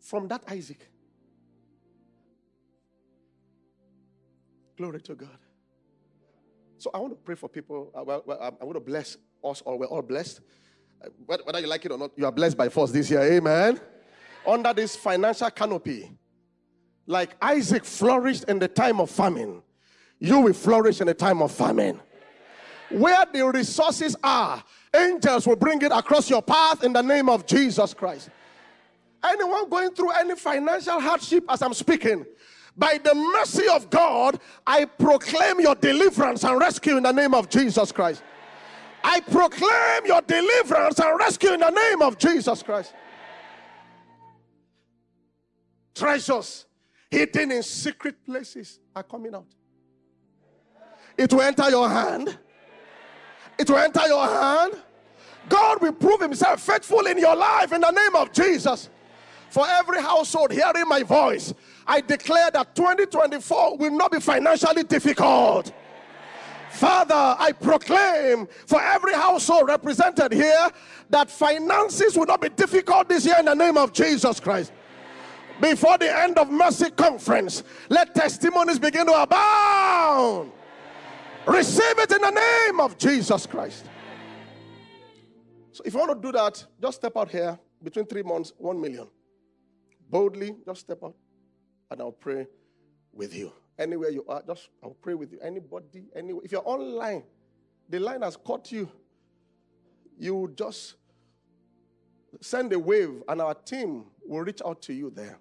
from 0.00 0.28
that 0.28 0.44
Isaac. 0.48 0.86
Glory 4.76 5.00
to 5.00 5.14
God. 5.14 5.38
So 6.76 6.90
I 6.92 6.98
want 6.98 7.12
to 7.14 7.16
pray 7.16 7.36
for 7.36 7.48
people. 7.48 7.90
I'm, 7.94 8.08
I'm 8.10 8.58
going 8.60 8.74
to 8.74 8.80
bless 8.80 9.16
us 9.44 9.62
all. 9.62 9.78
We're 9.78 9.86
all 9.86 10.02
blessed. 10.02 10.40
Uh, 11.04 11.08
whether 11.26 11.60
you 11.60 11.66
like 11.66 11.84
it 11.84 11.92
or 11.92 11.98
not, 11.98 12.12
you 12.16 12.26
are 12.26 12.32
blessed 12.32 12.56
by 12.56 12.68
force 12.68 12.90
this 12.90 13.10
year. 13.10 13.20
Amen. 13.20 13.80
Under 14.46 14.72
this 14.72 14.96
financial 14.96 15.50
canopy, 15.50 16.10
like 17.06 17.36
Isaac 17.40 17.84
flourished 17.84 18.44
in 18.44 18.58
the 18.58 18.68
time 18.68 19.00
of 19.00 19.10
famine, 19.10 19.62
you 20.18 20.40
will 20.40 20.52
flourish 20.52 21.00
in 21.00 21.06
the 21.06 21.14
time 21.14 21.42
of 21.42 21.52
famine. 21.52 22.00
Where 22.90 23.24
the 23.32 23.46
resources 23.46 24.16
are, 24.22 24.62
angels 24.94 25.46
will 25.46 25.56
bring 25.56 25.82
it 25.82 25.92
across 25.92 26.30
your 26.30 26.42
path 26.42 26.84
in 26.84 26.92
the 26.92 27.02
name 27.02 27.28
of 27.28 27.46
Jesus 27.46 27.92
Christ. 27.94 28.30
Anyone 29.24 29.68
going 29.68 29.90
through 29.90 30.10
any 30.10 30.36
financial 30.36 31.00
hardship 31.00 31.44
as 31.48 31.62
I'm 31.62 31.74
speaking, 31.74 32.24
by 32.76 32.98
the 33.02 33.14
mercy 33.14 33.68
of 33.68 33.88
God, 33.88 34.38
I 34.66 34.84
proclaim 34.84 35.60
your 35.60 35.74
deliverance 35.74 36.44
and 36.44 36.58
rescue 36.58 36.96
in 36.96 37.04
the 37.04 37.12
name 37.12 37.32
of 37.32 37.48
Jesus 37.48 37.92
Christ. 37.92 38.22
I 39.06 39.20
proclaim 39.20 40.06
your 40.06 40.22
deliverance 40.22 40.98
and 40.98 41.18
rescue 41.18 41.52
in 41.52 41.60
the 41.60 41.68
name 41.68 42.00
of 42.00 42.16
Jesus 42.16 42.62
Christ. 42.62 42.94
Treasures 45.94 46.64
hidden 47.10 47.52
in 47.52 47.62
secret 47.62 48.24
places 48.24 48.80
are 48.96 49.02
coming 49.02 49.34
out. 49.34 49.46
It 51.18 51.30
will 51.32 51.42
enter 51.42 51.68
your 51.68 51.86
hand. 51.86 52.38
It 53.58 53.68
will 53.68 53.76
enter 53.76 54.06
your 54.06 54.26
hand. 54.26 54.82
God 55.50 55.82
will 55.82 55.92
prove 55.92 56.22
himself 56.22 56.62
faithful 56.62 57.06
in 57.06 57.18
your 57.18 57.36
life 57.36 57.72
in 57.72 57.82
the 57.82 57.90
name 57.90 58.16
of 58.16 58.32
Jesus. 58.32 58.88
For 59.50 59.66
every 59.68 60.00
household 60.00 60.50
hearing 60.50 60.88
my 60.88 61.02
voice, 61.02 61.52
I 61.86 62.00
declare 62.00 62.50
that 62.52 62.74
2024 62.74 63.76
will 63.76 63.90
not 63.90 64.10
be 64.10 64.18
financially 64.18 64.82
difficult. 64.82 65.72
Father, 66.74 67.14
I 67.14 67.52
proclaim 67.52 68.48
for 68.66 68.80
every 68.82 69.14
household 69.14 69.68
represented 69.68 70.32
here 70.32 70.70
that 71.08 71.30
finances 71.30 72.16
will 72.16 72.26
not 72.26 72.40
be 72.40 72.48
difficult 72.48 73.08
this 73.08 73.24
year 73.24 73.36
in 73.38 73.44
the 73.44 73.54
name 73.54 73.78
of 73.78 73.92
Jesus 73.92 74.40
Christ. 74.40 74.72
before 75.60 75.96
the 75.98 76.18
end 76.18 76.36
of 76.36 76.50
Mercy 76.50 76.90
Conference, 76.90 77.62
let 77.88 78.12
testimonies 78.12 78.80
begin 78.80 79.06
to 79.06 79.12
abound. 79.12 80.50
Receive 81.46 81.98
it 81.98 82.10
in 82.10 82.20
the 82.20 82.30
name 82.30 82.80
of 82.80 82.98
Jesus 82.98 83.46
Christ. 83.46 83.84
So 85.70 85.82
if 85.84 85.92
you 85.92 86.00
want 86.00 86.20
to 86.20 86.26
do 86.26 86.32
that, 86.32 86.64
just 86.82 86.98
step 86.98 87.16
out 87.16 87.30
here 87.30 87.56
between 87.84 88.06
three 88.06 88.22
months, 88.24 88.52
one 88.58 88.80
million. 88.80 89.06
Boldly, 90.10 90.56
just 90.66 90.80
step 90.80 90.98
out 91.04 91.14
and 91.90 92.00
I'll 92.00 92.10
pray 92.10 92.48
with 93.12 93.32
you. 93.32 93.52
Anywhere 93.78 94.10
you 94.10 94.24
are, 94.28 94.42
just 94.46 94.68
I'll 94.82 94.90
pray 94.90 95.14
with 95.14 95.32
you. 95.32 95.38
Anybody, 95.42 96.04
anywhere. 96.14 96.42
If 96.44 96.52
you're 96.52 96.68
online, 96.68 97.24
the 97.88 97.98
line 97.98 98.22
has 98.22 98.36
caught 98.36 98.70
you. 98.70 98.88
You 100.16 100.52
just 100.56 100.94
send 102.40 102.72
a 102.72 102.78
wave, 102.78 103.22
and 103.28 103.40
our 103.40 103.54
team 103.54 104.06
will 104.26 104.40
reach 104.40 104.62
out 104.64 104.80
to 104.82 104.92
you 104.92 105.10
there. 105.10 105.38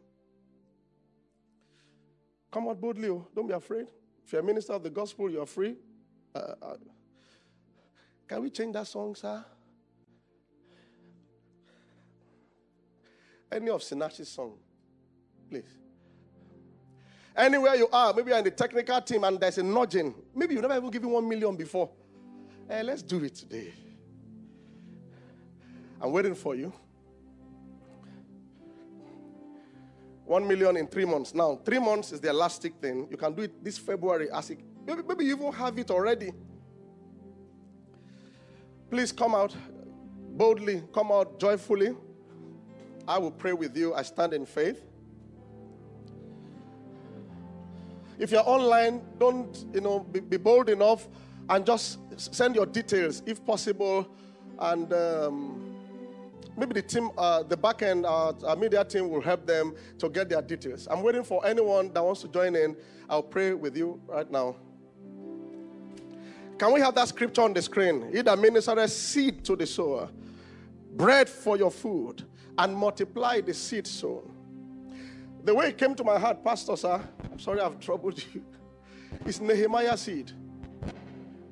Come 2.51 2.67
out 2.67 2.79
boldly, 2.79 3.09
oh. 3.09 3.27
don't 3.35 3.47
be 3.47 3.53
afraid. 3.53 3.87
If 4.25 4.31
you're 4.31 4.41
a 4.41 4.45
minister 4.45 4.73
of 4.73 4.83
the 4.83 4.89
gospel, 4.89 5.29
you're 5.29 5.45
free. 5.45 5.75
Uh, 6.33 6.53
uh, 6.61 6.75
can 8.27 8.41
we 8.41 8.49
change 8.49 8.73
that 8.73 8.87
song, 8.87 9.15
sir? 9.15 9.43
Any 13.51 13.69
of 13.69 13.83
Sinach's 13.83 14.29
song, 14.29 14.53
please. 15.49 15.82
Anywhere 17.35 17.75
you 17.75 17.87
are, 17.91 18.13
maybe 18.13 18.29
you're 18.29 18.37
in 18.37 18.43
the 18.43 18.51
technical 18.51 19.01
team 19.01 19.23
and 19.23 19.39
there's 19.39 19.57
a 19.57 19.63
nudging. 19.63 20.13
Maybe 20.35 20.53
you've 20.53 20.61
never 20.61 20.77
even 20.77 20.89
given 20.91 21.09
one 21.09 21.27
million 21.27 21.55
before. 21.55 21.89
Eh, 22.69 22.83
let's 22.83 23.01
do 23.01 23.23
it 23.23 23.33
today. 23.35 23.73
I'm 25.99 26.11
waiting 26.11 26.35
for 26.35 26.53
you. 26.53 26.71
One 30.25 30.47
million 30.47 30.77
in 30.77 30.87
three 30.87 31.05
months. 31.05 31.33
Now, 31.33 31.59
three 31.65 31.79
months 31.79 32.11
is 32.11 32.21
the 32.21 32.29
elastic 32.29 32.75
thing. 32.75 33.07
You 33.09 33.17
can 33.17 33.33
do 33.33 33.43
it 33.43 33.63
this 33.63 33.77
February 33.77 34.29
as 34.31 34.49
it, 34.51 34.59
maybe, 34.85 35.01
maybe 35.07 35.25
you 35.25 35.35
even 35.35 35.51
have 35.53 35.77
it 35.77 35.89
already. 35.89 36.31
Please 38.89 39.11
come 39.11 39.33
out 39.33 39.55
boldly, 40.33 40.83
come 40.93 41.11
out 41.11 41.39
joyfully. 41.39 41.95
I 43.07 43.17
will 43.17 43.31
pray 43.31 43.53
with 43.53 43.75
you. 43.75 43.93
I 43.93 44.03
stand 44.03 44.33
in 44.33 44.45
faith. 44.45 44.81
If 48.23 48.31
you're 48.31 48.47
online, 48.47 49.01
don't 49.19 49.65
you 49.73 49.81
know 49.81 49.99
be, 49.99 50.21
be 50.21 50.37
bold 50.37 50.69
enough 50.69 51.09
and 51.49 51.65
just 51.65 51.99
send 52.15 52.55
your 52.55 52.65
details 52.65 53.21
if 53.25 53.45
possible, 53.45 54.07
and 54.59 54.93
um, 54.93 55.75
maybe 56.55 56.75
the 56.75 56.83
team, 56.83 57.11
uh, 57.17 57.43
the 57.43 57.57
back 57.57 57.81
end, 57.81 58.05
uh, 58.05 58.31
our 58.47 58.55
media 58.55 58.85
team 58.85 59.09
will 59.09 59.19
help 59.19 59.45
them 59.45 59.75
to 59.99 60.07
get 60.07 60.29
their 60.29 60.41
details. 60.41 60.87
I'm 60.89 61.03
waiting 61.03 61.25
for 61.25 61.45
anyone 61.45 61.91
that 61.91 62.01
wants 62.01 62.21
to 62.21 62.29
join 62.29 62.55
in. 62.55 62.77
I'll 63.09 63.23
pray 63.23 63.51
with 63.55 63.75
you 63.75 63.99
right 64.07 64.31
now. 64.31 64.55
Can 66.57 66.71
we 66.71 66.79
have 66.79 66.95
that 66.95 67.09
scripture 67.09 67.41
on 67.41 67.53
the 67.53 67.61
screen? 67.61 68.09
He 68.09 68.21
that 68.21 68.39
ministered 68.39 68.89
seed 68.89 69.43
to 69.43 69.57
the 69.57 69.67
sower, 69.67 70.07
bread 70.95 71.27
for 71.27 71.57
your 71.57 71.71
food, 71.71 72.23
and 72.57 72.73
multiply 72.73 73.41
the 73.41 73.53
seed 73.53 73.85
sown. 73.85 74.32
The 75.43 75.53
way 75.53 75.67
it 75.69 75.77
came 75.77 75.93
to 75.95 76.03
my 76.03 76.17
heart, 76.17 76.43
Pastor, 76.43 76.77
sir, 76.77 77.01
I'm 77.31 77.39
sorry 77.39 77.59
I've 77.59 77.79
troubled 77.79 78.23
you. 78.33 78.43
It's 79.25 79.39
Nehemiah 79.39 79.95
seed. 79.95 80.31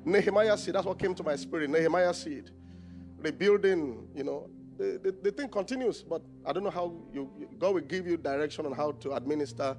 Nehemiah 0.04 0.58
seed, 0.58 0.74
that's 0.74 0.84
what 0.84 0.98
came 0.98 1.14
to 1.14 1.22
my 1.22 1.36
spirit. 1.36 1.70
Nehemiah 1.70 2.12
seed. 2.12 2.50
Rebuilding, 3.18 4.08
you 4.16 4.24
know, 4.24 4.50
the, 4.76 4.98
the, 5.02 5.16
the 5.22 5.30
thing 5.30 5.48
continues, 5.48 6.02
but 6.02 6.22
I 6.44 6.52
don't 6.52 6.64
know 6.64 6.70
how 6.70 6.92
you, 7.12 7.30
God 7.58 7.74
will 7.74 7.82
give 7.82 8.06
you 8.06 8.16
direction 8.16 8.66
on 8.66 8.72
how 8.72 8.92
to 8.92 9.12
administer 9.12 9.76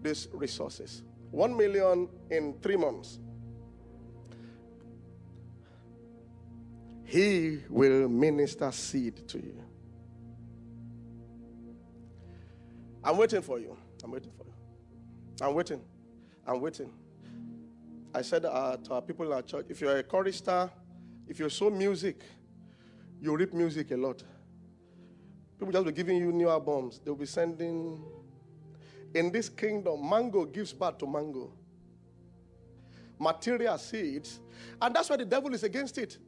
these 0.00 0.28
resources. 0.32 1.02
One 1.30 1.56
million 1.56 2.08
in 2.30 2.54
three 2.62 2.76
months. 2.76 3.18
He 7.04 7.60
will 7.68 8.08
minister 8.08 8.72
seed 8.72 9.28
to 9.28 9.38
you. 9.38 9.67
I'm 13.08 13.16
waiting 13.16 13.40
for 13.40 13.58
you. 13.58 13.74
I'm 14.04 14.10
waiting 14.10 14.30
for 14.36 14.44
you. 14.44 14.52
I'm 15.40 15.54
waiting. 15.54 15.80
I'm 16.46 16.60
waiting. 16.60 16.92
I 18.14 18.20
said 18.20 18.44
uh, 18.44 18.76
to 18.76 18.94
our 18.96 19.00
people 19.00 19.24
in 19.24 19.32
our 19.32 19.40
church 19.40 19.64
if 19.70 19.80
you're 19.80 19.96
a 19.96 20.02
chorister, 20.02 20.70
if 21.26 21.38
you 21.40 21.48
sow 21.48 21.70
music, 21.70 22.20
you 23.18 23.34
reap 23.34 23.54
music 23.54 23.92
a 23.92 23.96
lot. 23.96 24.22
People 25.58 25.72
just 25.72 25.86
be 25.86 25.92
giving 25.92 26.18
you 26.18 26.32
new 26.32 26.50
albums. 26.50 27.00
They'll 27.02 27.14
be 27.14 27.24
sending. 27.24 28.04
In 29.14 29.32
this 29.32 29.48
kingdom, 29.48 30.06
mango 30.06 30.44
gives 30.44 30.74
birth 30.74 30.98
to 30.98 31.06
mango. 31.06 31.50
Material 33.18 33.78
seeds. 33.78 34.38
And 34.82 34.94
that's 34.94 35.08
why 35.08 35.16
the 35.16 35.24
devil 35.24 35.54
is 35.54 35.62
against 35.62 35.96
it. 35.96 36.18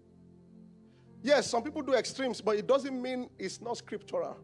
Yes, 1.22 1.50
some 1.50 1.62
people 1.62 1.82
do 1.82 1.92
extremes, 1.92 2.40
but 2.40 2.56
it 2.56 2.66
doesn't 2.66 3.02
mean 3.02 3.28
it's 3.38 3.60
not 3.60 3.76
scriptural. 3.76 4.38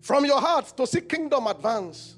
From 0.00 0.24
your 0.24 0.40
heart 0.40 0.76
to 0.76 0.86
see 0.86 1.00
kingdom 1.00 1.46
advance, 1.46 2.16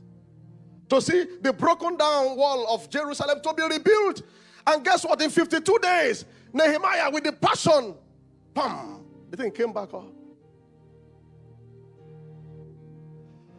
to 0.88 1.00
see 1.00 1.26
the 1.40 1.52
broken 1.52 1.96
down 1.96 2.36
wall 2.36 2.72
of 2.74 2.88
Jerusalem 2.90 3.40
to 3.42 3.54
be 3.54 3.62
rebuilt. 3.62 4.22
And 4.66 4.84
guess 4.84 5.04
what? 5.04 5.20
In 5.22 5.30
52 5.30 5.78
days, 5.78 6.24
Nehemiah 6.52 7.10
with 7.10 7.24
the 7.24 7.32
passion, 7.32 7.94
bam, 8.52 9.04
the 9.30 9.36
thing 9.36 9.50
came 9.50 9.72
back 9.72 9.94
up. 9.94 10.12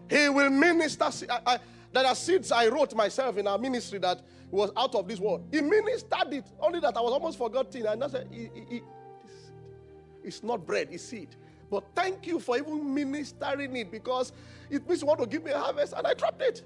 He 0.10 0.28
will 0.28 0.50
minister. 0.50 1.06
I, 1.30 1.40
I, 1.46 1.60
there 1.94 2.06
are 2.06 2.16
seeds 2.16 2.52
I 2.52 2.68
wrote 2.68 2.94
myself 2.94 3.38
in 3.38 3.48
our 3.48 3.58
ministry 3.58 4.00
that 4.00 4.22
was 4.52 4.72
out 4.76 4.94
of 4.96 5.08
this 5.08 5.20
world. 5.20 5.48
He 5.52 5.62
ministered 5.62 6.34
it. 6.34 6.46
Only 6.60 6.82
that 6.82 6.96
I 6.98 7.02
was 7.02 7.14
almost 7.14 7.38
forgotten. 7.38 7.86
And 7.86 8.04
I 8.04 8.08
said, 8.08 8.30
it's 10.24 10.44
not 10.44 10.66
bread, 10.66 10.90
it's 10.92 11.04
seed. 11.04 11.36
But 11.72 11.86
thank 11.96 12.28
you 12.28 12.38
for 12.38 12.58
even 12.58 12.94
ministering 12.94 13.78
it 13.78 13.90
because 13.90 14.34
it 14.70 14.88
means 14.88 15.02
you 15.02 15.08
want 15.08 15.22
to 15.22 15.26
give 15.26 15.42
me 15.42 15.52
a 15.52 15.58
harvest 15.58 15.94
and 15.96 16.06
I 16.06 16.14
dropped 16.14 16.42
it. 16.42 16.64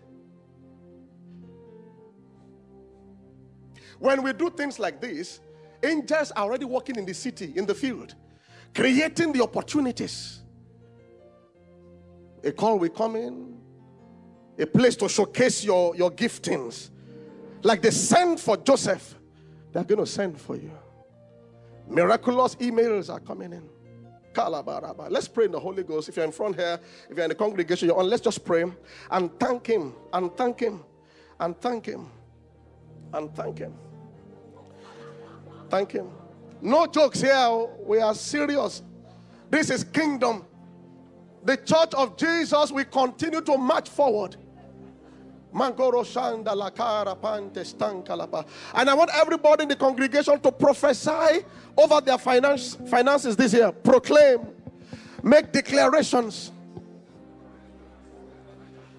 When 3.99 4.24
we 4.24 4.34
do 4.34 4.49
things 4.49 4.80
like 4.80 4.99
this, 4.99 5.39
angels 5.84 6.32
are 6.32 6.45
already 6.45 6.66
working 6.66 6.95
in 6.95 7.06
the 7.06 7.14
city, 7.14 7.53
in 7.56 7.68
the 7.68 7.76
field, 7.76 8.16
creating 8.74 9.32
the 9.32 9.43
opportunities. 9.43 10.41
A 12.43 12.51
call 12.51 12.80
will 12.80 12.89
come 12.89 13.16
in, 13.16 13.58
a 14.58 14.66
place 14.66 14.95
to 14.97 15.08
showcase 15.08 15.64
your, 15.64 15.95
your 15.95 16.10
giftings. 16.10 16.89
Like 17.62 17.84
they 17.84 17.91
send 17.91 18.39
for 18.39 18.58
Joseph, 18.58 19.16
they're 19.72 19.84
going 19.84 19.99
to 19.99 20.08
send 20.08 20.41
for 20.41 20.56
you. 20.56 20.72
Miraculous 21.88 22.56
emails 22.56 23.14
are 23.14 23.20
coming 23.20 23.53
in. 23.53 23.70
Let's 25.09 25.27
pray 25.27 25.45
in 25.45 25.51
the 25.51 25.59
Holy 25.59 25.83
Ghost. 25.83 26.09
If 26.09 26.15
you're 26.17 26.25
in 26.25 26.31
front 26.31 26.55
here, 26.55 26.79
if 27.09 27.15
you're 27.15 27.25
in 27.25 27.29
the 27.29 27.36
congregation, 27.36 27.88
you're 27.88 27.97
on, 27.97 28.09
let's 28.09 28.21
just 28.21 28.43
pray 28.43 28.65
and 29.11 29.39
thank 29.39 29.67
Him, 29.67 29.93
and 30.13 30.36
thank 30.36 30.59
Him, 30.59 30.83
and 31.39 31.59
thank 31.59 31.86
Him, 31.86 32.09
and 33.13 33.36
thank 33.36 33.59
Him. 33.59 33.73
Thank 35.69 35.91
Him. 35.91 36.09
No 36.61 36.88
jokes 36.88 37.21
here. 37.21 37.33
Oh. 37.36 37.71
We 37.86 37.99
are 37.99 38.13
serious. 38.15 38.81
This 39.49 39.69
is 39.69 39.83
kingdom. 39.83 40.45
The 41.43 41.57
church 41.57 41.93
of 41.93 42.17
Jesus 42.17 42.71
will 42.71 42.86
continue 42.86 43.41
to 43.41 43.57
march 43.57 43.89
forward. 43.89 44.36
And 45.58 45.80
I 48.89 48.93
want 48.93 49.10
everybody 49.14 49.64
in 49.64 49.70
the 49.70 49.78
congregation 49.78 50.38
to 50.41 50.51
prophesy 50.51 51.45
over 51.78 52.01
their 52.01 52.18
finance, 52.18 52.76
finances 52.89 53.38
this 53.38 53.53
year. 53.53 53.72
Proclaim, 53.72 54.47
make 55.24 55.53
declarations. 55.53 56.51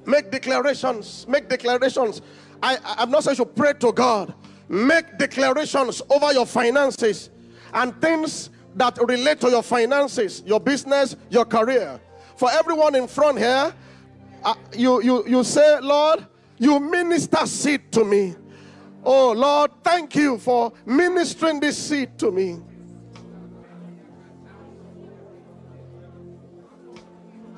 Make 0.07 0.31
declarations. 0.31 1.27
Make 1.29 1.51
declarations. 1.51 2.23
I, 2.63 2.79
I'm 2.99 3.11
not 3.11 3.25
saying 3.25 3.37
you 3.37 3.45
pray 3.45 3.75
to 3.75 3.93
God. 3.93 4.33
Make 4.69 5.19
declarations 5.19 6.01
over 6.09 6.33
your 6.33 6.47
finances 6.47 7.29
and 7.75 8.01
things 8.01 8.49
that 8.77 8.97
relate 9.07 9.41
to 9.41 9.51
your 9.51 9.63
finances, 9.63 10.43
your 10.47 10.61
business, 10.61 11.17
your 11.29 11.45
career. 11.45 12.01
For 12.37 12.51
everyone 12.51 12.95
in 12.95 13.09
front 13.09 13.37
here, 13.39 13.75
uh, 14.43 14.55
you, 14.75 15.03
you, 15.03 15.27
you 15.27 15.45
say, 15.45 15.81
Lord, 15.81 16.27
you 16.59 16.81
minister 16.81 17.47
seed 17.47 17.91
to 17.93 18.05
me. 18.05 18.35
Oh 19.05 19.33
Lord, 19.33 19.71
thank 19.83 20.15
you 20.17 20.39
for 20.39 20.73
ministering 20.85 21.61
this 21.61 21.79
seed 21.79 22.19
to 22.19 22.31
me. 22.31 22.61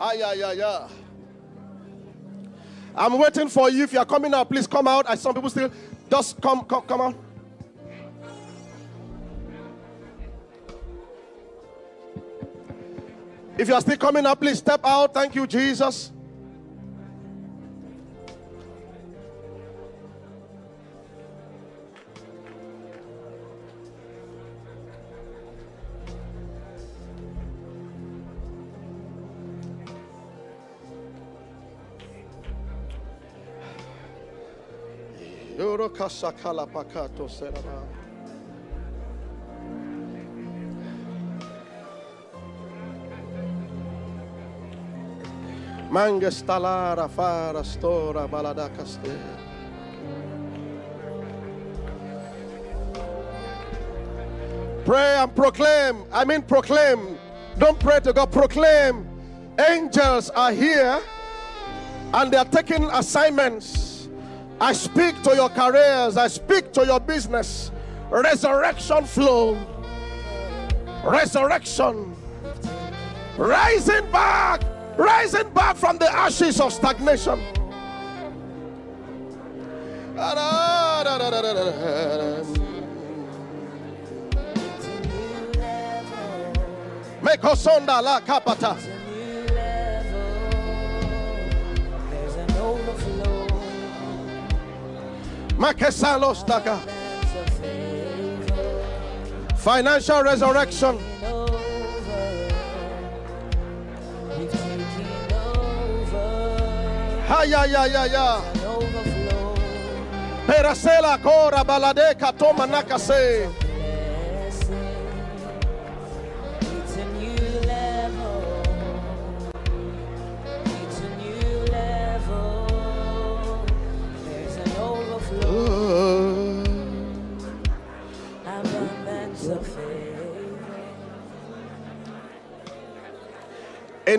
Ah. 0.00 0.88
I'm 2.94 3.18
waiting 3.18 3.48
for 3.48 3.70
you. 3.70 3.84
If 3.84 3.92
you 3.92 3.98
are 3.98 4.04
coming 4.04 4.34
out, 4.34 4.48
please 4.48 4.66
come 4.66 4.86
out. 4.86 5.08
I 5.08 5.14
some 5.14 5.34
people 5.34 5.50
still 5.50 5.70
just 6.10 6.40
come, 6.40 6.64
come, 6.64 6.82
come 6.82 7.00
out. 7.00 7.14
If 13.56 13.66
you 13.66 13.74
are 13.74 13.80
still 13.80 13.96
coming 13.96 14.24
out, 14.24 14.40
please 14.40 14.58
step 14.58 14.80
out. 14.84 15.12
Thank 15.12 15.34
you, 15.34 15.46
Jesus. 15.46 16.12
Seraba. 37.26 37.82
Mangestalara 45.90 47.10
fara 47.10 47.64
stora 47.64 48.28
baladakaste. 48.28 49.18
Pray 54.84 55.16
and 55.16 55.34
proclaim. 55.34 56.04
I 56.12 56.24
mean 56.24 56.42
proclaim. 56.42 57.18
Don't 57.58 57.80
pray 57.80 57.98
to 58.00 58.12
God. 58.12 58.30
Proclaim. 58.30 59.08
Angels 59.58 60.30
are 60.30 60.52
here 60.52 61.00
and 62.14 62.32
they 62.32 62.36
are 62.36 62.44
taking 62.44 62.84
assignments. 62.84 63.87
I 64.60 64.72
speak 64.72 65.22
to 65.22 65.34
your 65.34 65.48
careers. 65.48 66.16
I 66.16 66.28
speak 66.28 66.72
to 66.72 66.84
your 66.84 67.00
business. 67.00 67.70
Resurrection 68.10 69.04
flow. 69.04 69.56
Resurrection. 71.04 72.14
Rising 73.36 74.10
back. 74.10 74.62
Rising 74.96 75.48
back 75.50 75.76
from 75.76 75.98
the 75.98 76.12
ashes 76.12 76.60
of 76.60 76.72
stagnation. 76.72 77.38
Make 87.22 87.44
us 87.44 87.66
la 87.66 88.20
capata. 88.20 88.97
Financial 99.56 100.22
resurrection. 100.22 100.96
over. 101.24 102.48
We've 104.38 104.50
taken 104.52 105.32
over. 105.32 106.58
Ha 107.28 107.42
ya 107.42 107.64
ya 107.64 108.04
ya. 108.06 108.40
Perasela 110.46 111.18
kora 111.22 111.64
balade 111.64 112.14
katoma 112.14 112.66
nakase. 112.66 113.67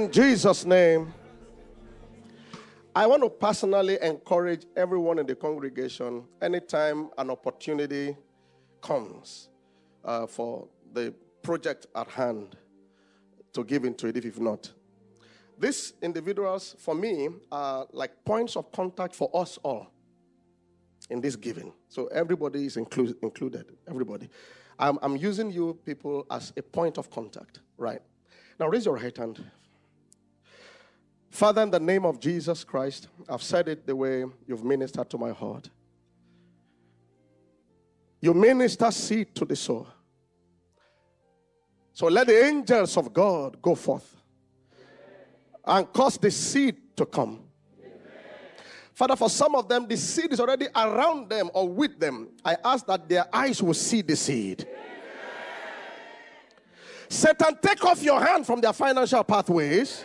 In 0.09 0.13
Jesus' 0.13 0.65
name, 0.65 1.13
I 2.95 3.05
want 3.05 3.21
to 3.21 3.29
personally 3.29 3.99
encourage 4.01 4.65
everyone 4.75 5.19
in 5.19 5.27
the 5.27 5.35
congregation 5.35 6.23
anytime 6.41 7.11
an 7.19 7.29
opportunity 7.29 8.17
comes 8.81 9.49
uh, 10.03 10.25
for 10.25 10.67
the 10.93 11.13
project 11.43 11.85
at 11.95 12.07
hand 12.07 12.57
to 13.53 13.63
give 13.63 13.85
into 13.85 14.07
it 14.07 14.17
if 14.17 14.25
you've 14.25 14.39
not. 14.39 14.71
These 15.59 15.93
individuals, 16.01 16.75
for 16.79 16.95
me, 16.95 17.29
are 17.51 17.85
like 17.91 18.25
points 18.25 18.55
of 18.55 18.71
contact 18.71 19.13
for 19.13 19.29
us 19.35 19.59
all 19.61 19.91
in 21.11 21.21
this 21.21 21.35
giving. 21.35 21.71
So 21.87 22.07
everybody 22.07 22.65
is 22.65 22.77
inclu- 22.77 23.15
included. 23.21 23.77
Everybody. 23.87 24.27
I'm, 24.79 24.97
I'm 25.03 25.17
using 25.17 25.51
you 25.51 25.77
people 25.85 26.25
as 26.31 26.51
a 26.57 26.63
point 26.63 26.97
of 26.97 27.11
contact, 27.11 27.59
right? 27.77 28.01
Now 28.59 28.69
raise 28.69 28.85
your 28.85 28.95
right 28.95 29.15
hand. 29.15 29.45
Father, 31.29 31.61
in 31.61 31.71
the 31.71 31.79
name 31.79 32.05
of 32.05 32.19
Jesus 32.19 32.63
Christ, 32.63 33.07
I've 33.27 33.43
said 33.43 33.67
it 33.67 33.85
the 33.85 33.95
way 33.95 34.25
you've 34.47 34.63
ministered 34.63 35.09
to 35.09 35.17
my 35.17 35.31
heart. 35.31 35.69
You 38.21 38.33
minister 38.33 38.91
seed 38.91 39.33
to 39.35 39.45
the 39.45 39.55
soul. 39.55 39.87
So 41.93 42.07
let 42.07 42.27
the 42.27 42.45
angels 42.45 42.97
of 42.97 43.13
God 43.13 43.61
go 43.61 43.75
forth 43.75 44.15
and 45.65 45.91
cause 45.93 46.17
the 46.17 46.31
seed 46.31 46.75
to 46.97 47.05
come. 47.05 47.41
Father, 48.93 49.15
for 49.15 49.29
some 49.29 49.55
of 49.55 49.69
them, 49.69 49.87
the 49.87 49.95
seed 49.95 50.33
is 50.33 50.41
already 50.41 50.67
around 50.75 51.29
them 51.29 51.49
or 51.53 51.69
with 51.69 51.99
them. 51.99 52.29
I 52.43 52.57
ask 52.65 52.85
that 52.87 53.07
their 53.07 53.33
eyes 53.33 53.63
will 53.63 53.73
see 53.73 54.01
the 54.01 54.15
seed. 54.15 54.67
Satan, 57.07 57.57
take 57.61 57.83
off 57.85 58.03
your 58.03 58.21
hand 58.21 58.45
from 58.45 58.59
their 58.59 58.73
financial 58.73 59.23
pathways. 59.23 60.03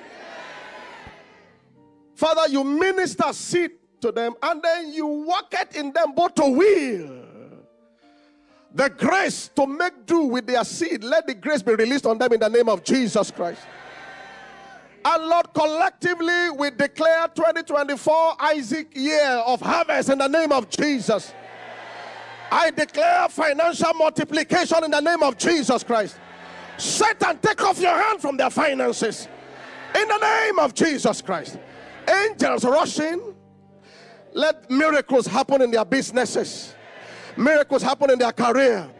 Father, 2.14 2.48
you 2.48 2.64
minister 2.64 3.32
seed 3.32 3.72
to 4.00 4.12
them 4.12 4.34
and 4.42 4.62
then 4.62 4.92
you 4.92 5.06
work 5.06 5.52
it 5.52 5.76
in 5.76 5.92
them 5.92 6.12
both 6.14 6.34
to 6.34 6.48
will. 6.48 7.24
The 8.74 8.90
grace 8.90 9.50
to 9.54 9.66
make 9.66 10.04
do 10.04 10.24
with 10.24 10.46
their 10.46 10.64
seed, 10.64 11.04
let 11.04 11.26
the 11.26 11.34
grace 11.34 11.62
be 11.62 11.74
released 11.74 12.06
on 12.06 12.18
them 12.18 12.32
in 12.32 12.40
the 12.40 12.48
name 12.48 12.68
of 12.68 12.82
Jesus 12.82 13.30
Christ. 13.30 13.60
And 15.04 15.26
Lord, 15.26 15.52
collectively 15.52 16.50
we 16.50 16.70
declare 16.70 17.28
2024 17.28 18.34
Isaac 18.40 18.96
year 18.96 19.42
of 19.46 19.60
harvest 19.60 20.08
in 20.08 20.18
the 20.18 20.28
name 20.28 20.50
of 20.50 20.68
Jesus. 20.70 21.32
I 22.50 22.70
declare 22.70 23.28
financial 23.28 23.92
multiplication 23.94 24.84
in 24.84 24.90
the 24.90 25.00
name 25.00 25.22
of 25.22 25.36
Jesus 25.36 25.82
Christ. 25.82 26.18
Satan, 26.76 27.38
take 27.38 27.62
off 27.62 27.78
your 27.80 27.96
hand 27.96 28.20
from 28.20 28.36
their 28.36 28.50
finances 28.50 29.28
in 29.94 30.08
the 30.08 30.18
name 30.18 30.58
of 30.58 30.74
Jesus 30.74 31.20
Christ. 31.20 31.58
Angels 32.08 32.64
rushing. 32.64 33.34
Let 34.32 34.68
miracles 34.68 35.26
happen 35.26 35.62
in 35.62 35.70
their 35.70 35.84
businesses, 35.84 36.74
miracles 37.36 37.82
happen 37.82 38.10
in 38.10 38.18
their 38.18 38.32
career. 38.32 38.90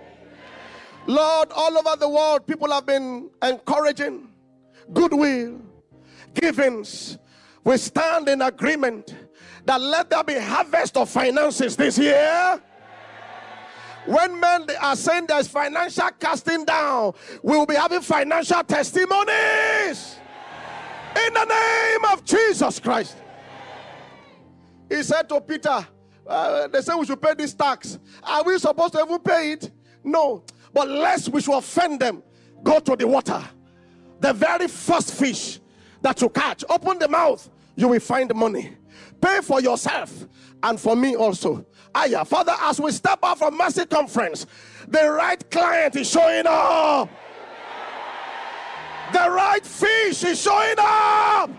Lord, 1.07 1.49
all 1.53 1.77
over 1.77 1.97
the 1.99 2.09
world, 2.09 2.47
people 2.47 2.71
have 2.71 2.87
been 2.87 3.29
encouraging 3.43 4.29
goodwill, 4.93 5.61
givings. 6.33 7.19
We 7.65 7.77
stand 7.79 8.29
in 8.29 8.43
agreement 8.43 9.15
that 9.67 9.81
let 9.81 10.09
there 10.09 10.23
be 10.23 10.39
harvest 10.39 10.97
of 10.97 11.11
finances 11.11 11.77
this 11.77 11.99
year. 11.99 12.63
When 14.07 14.39
men 14.39 14.67
are 14.81 14.97
saying 14.97 15.27
there's 15.27 15.49
financial 15.49 16.11
casting 16.21 16.65
down, 16.65 17.15
we 17.43 17.57
will 17.57 17.67
be 17.67 17.75
having 17.75 18.03
financial 18.03 18.63
testimonies 18.63 20.19
in 21.17 21.35
the 21.35 21.45
name 21.45 22.13
of 22.13 22.25
Jesus 22.25 22.81
Christ. 22.81 23.17
He 24.89 25.03
said 25.03 25.29
to 25.29 25.41
Peter, 25.41 25.87
uh, 26.27 26.69
They 26.69 26.81
say 26.81 26.95
we 26.95 27.07
should 27.07 27.21
pay 27.21 27.35
this 27.35 27.55
tax. 27.55 27.99
Are 28.23 28.43
we 28.45 28.59
supposed 28.59 28.95
to 28.95 29.01
even 29.01 29.19
pay 29.21 29.53
it? 29.53 29.71
No. 30.03 30.45
But 30.73 30.89
lest 30.89 31.29
we 31.31 31.41
should 31.41 31.57
offend 31.57 32.01
them, 32.01 32.23
go 32.63 32.81
to 32.81 32.97
the 32.97 33.07
water. 33.07 33.43
The 34.21 34.33
very 34.33 34.69
first 34.69 35.15
fish 35.15 35.61
that 36.03 36.21
you 36.21 36.29
catch, 36.29 36.65
open 36.69 36.99
the 36.99 37.09
mouth, 37.09 37.49
you 37.77 37.89
will 37.89 38.01
find 38.01 38.35
money. 38.35 38.77
Pay 39.21 39.41
for 39.41 39.61
yourself 39.61 40.27
and 40.63 40.79
for 40.79 40.97
me 40.97 41.17
also. 41.17 41.67
Aya, 41.95 42.25
Father, 42.25 42.55
as 42.61 42.81
we 42.81 42.91
step 42.91 43.21
out 43.23 43.39
from 43.39 43.57
Mercy 43.57 43.87
Conference, 43.87 44.47
the 44.89 45.11
right 45.11 45.51
client 45.51 45.97
is 45.97 46.11
showing 46.11 46.45
up. 46.47 47.09
The 49.13 49.31
right 49.31 49.65
fish 49.65 50.25
is 50.25 50.41
showing 50.41 50.77
up. 50.79 51.51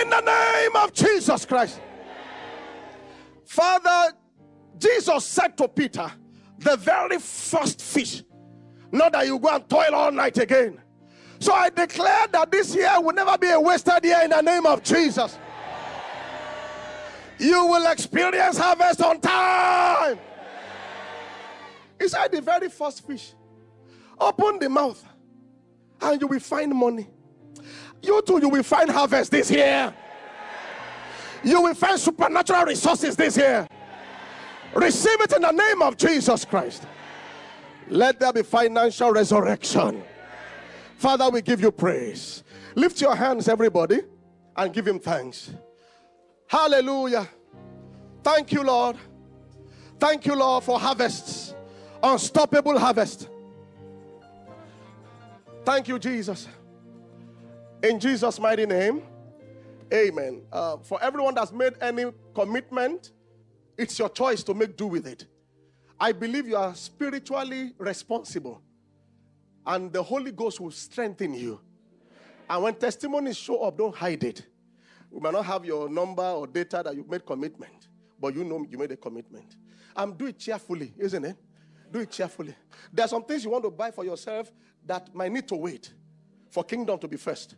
In 0.00 0.10
the 0.10 0.20
name 0.20 0.76
of 0.76 0.92
Jesus 0.92 1.44
Christ. 1.44 1.80
Father, 3.44 4.16
Jesus 4.78 5.24
said 5.24 5.56
to 5.58 5.68
Peter, 5.68 6.10
the 6.58 6.76
very 6.76 7.18
first 7.18 7.80
fish, 7.80 8.22
not 8.90 9.12
that 9.12 9.26
you 9.26 9.38
go 9.38 9.48
and 9.48 9.68
toil 9.68 9.94
all 9.94 10.10
night 10.10 10.38
again. 10.38 10.80
So 11.38 11.52
I 11.52 11.68
declare 11.68 12.26
that 12.32 12.50
this 12.50 12.74
year 12.74 13.00
will 13.00 13.12
never 13.12 13.36
be 13.36 13.50
a 13.50 13.60
wasted 13.60 14.02
year 14.04 14.22
in 14.24 14.30
the 14.30 14.40
name 14.40 14.66
of 14.66 14.82
Jesus. 14.82 15.38
You 17.38 17.66
will 17.66 17.90
experience 17.90 18.56
harvest 18.56 19.02
on 19.02 19.20
time. 19.20 20.18
He 22.00 22.08
said, 22.08 22.28
the 22.32 22.40
very 22.40 22.68
first 22.68 23.06
fish, 23.06 23.34
open 24.18 24.58
the 24.58 24.68
mouth 24.68 25.04
and 26.00 26.20
you 26.20 26.26
will 26.26 26.40
find 26.40 26.74
money. 26.74 27.06
You 28.02 28.20
too, 28.22 28.38
you 28.40 28.48
will 28.48 28.62
find 28.62 28.90
harvest 28.90 29.30
this 29.30 29.50
year. 29.50 29.92
You 31.42 31.60
will 31.62 31.74
find 31.74 31.98
supernatural 31.98 32.64
resources 32.64 33.16
this 33.16 33.36
year. 33.36 33.66
Receive 34.74 35.20
it 35.20 35.32
in 35.32 35.42
the 35.42 35.52
name 35.52 35.82
of 35.82 35.96
Jesus 35.96 36.44
Christ. 36.44 36.86
Let 37.88 38.18
there 38.18 38.32
be 38.32 38.42
financial 38.42 39.12
resurrection. 39.12 40.02
Father, 40.96 41.28
we 41.30 41.42
give 41.42 41.60
you 41.60 41.70
praise. 41.70 42.42
Lift 42.74 43.00
your 43.00 43.14
hands, 43.14 43.48
everybody, 43.48 44.00
and 44.56 44.72
give 44.72 44.86
him 44.86 44.98
thanks. 44.98 45.52
Hallelujah. 46.46 47.28
Thank 48.22 48.52
you, 48.52 48.62
Lord. 48.62 48.96
Thank 49.98 50.26
you, 50.26 50.34
Lord, 50.34 50.64
for 50.64 50.78
harvests, 50.80 51.54
unstoppable 52.02 52.78
harvest. 52.78 53.28
Thank 55.64 55.88
you, 55.88 55.98
Jesus. 55.98 56.46
In 57.82 57.98
Jesus' 57.98 58.38
mighty 58.38 58.66
name, 58.66 59.02
amen. 59.92 60.42
Uh, 60.52 60.76
for 60.76 61.02
everyone 61.02 61.34
that's 61.34 61.52
made 61.52 61.72
any 61.80 62.04
commitment, 62.34 63.12
it's 63.78 63.98
your 63.98 64.10
choice 64.10 64.42
to 64.42 64.52
make 64.52 64.76
do 64.76 64.86
with 64.86 65.06
it. 65.06 65.26
I 65.98 66.12
believe 66.12 66.46
you 66.46 66.56
are 66.56 66.74
spiritually 66.74 67.72
responsible, 67.78 68.60
and 69.66 69.90
the 69.90 70.02
Holy 70.02 70.32
Ghost 70.32 70.60
will 70.60 70.70
strengthen 70.70 71.32
you. 71.32 71.58
And 72.50 72.62
when 72.62 72.74
testimonies 72.74 73.38
show 73.38 73.62
up, 73.62 73.78
don't 73.78 73.94
hide 73.94 74.22
it. 74.22 74.44
We 75.10 75.18
might 75.20 75.32
not 75.32 75.46
have 75.46 75.64
your 75.64 75.88
number 75.88 76.24
or 76.24 76.46
data 76.46 76.82
that 76.84 76.94
you 76.94 77.06
made 77.08 77.24
commitment, 77.24 77.88
but 78.20 78.34
you 78.34 78.44
know 78.44 78.66
you 78.68 78.76
made 78.76 78.92
a 78.92 78.96
commitment. 78.96 79.56
And 79.96 80.18
do 80.18 80.26
it 80.26 80.38
cheerfully, 80.38 80.92
isn't 80.98 81.24
it? 81.24 81.36
Do 81.90 82.00
it 82.00 82.10
cheerfully. 82.10 82.54
There 82.92 83.04
are 83.04 83.08
some 83.08 83.24
things 83.24 83.44
you 83.44 83.50
want 83.50 83.64
to 83.64 83.70
buy 83.70 83.90
for 83.92 84.04
yourself 84.04 84.52
that 84.86 85.14
might 85.14 85.32
need 85.32 85.48
to 85.48 85.56
wait 85.56 85.92
for 86.50 86.64
kingdom 86.64 86.98
to 86.98 87.08
be 87.08 87.16
first. 87.16 87.56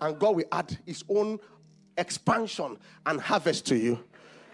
And 0.00 0.18
God 0.18 0.36
will 0.36 0.44
add 0.52 0.76
his 0.84 1.04
own 1.08 1.38
expansion 1.96 2.76
and 3.04 3.20
harvest 3.20 3.66
to 3.66 3.76
you 3.76 3.98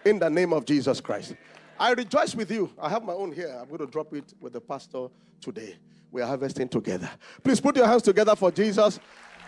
in 0.04 0.18
the 0.18 0.30
name 0.30 0.52
of 0.52 0.64
Jesus 0.64 1.00
Christ. 1.00 1.34
I 1.78 1.92
rejoice 1.92 2.34
with 2.34 2.50
you. 2.50 2.70
I 2.80 2.88
have 2.88 3.02
my 3.02 3.12
own 3.12 3.32
here. 3.32 3.56
I'm 3.60 3.66
going 3.66 3.80
to 3.80 3.86
drop 3.86 4.14
it 4.14 4.32
with 4.40 4.52
the 4.52 4.60
pastor 4.60 5.08
today. 5.40 5.76
We 6.10 6.22
are 6.22 6.26
harvesting 6.26 6.68
together. 6.68 7.10
Please 7.42 7.60
put 7.60 7.76
your 7.76 7.86
hands 7.86 8.02
together 8.02 8.36
for 8.36 8.50
Jesus. 8.50 9.00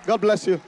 God 0.06 0.20
bless 0.20 0.46
you. 0.46 0.60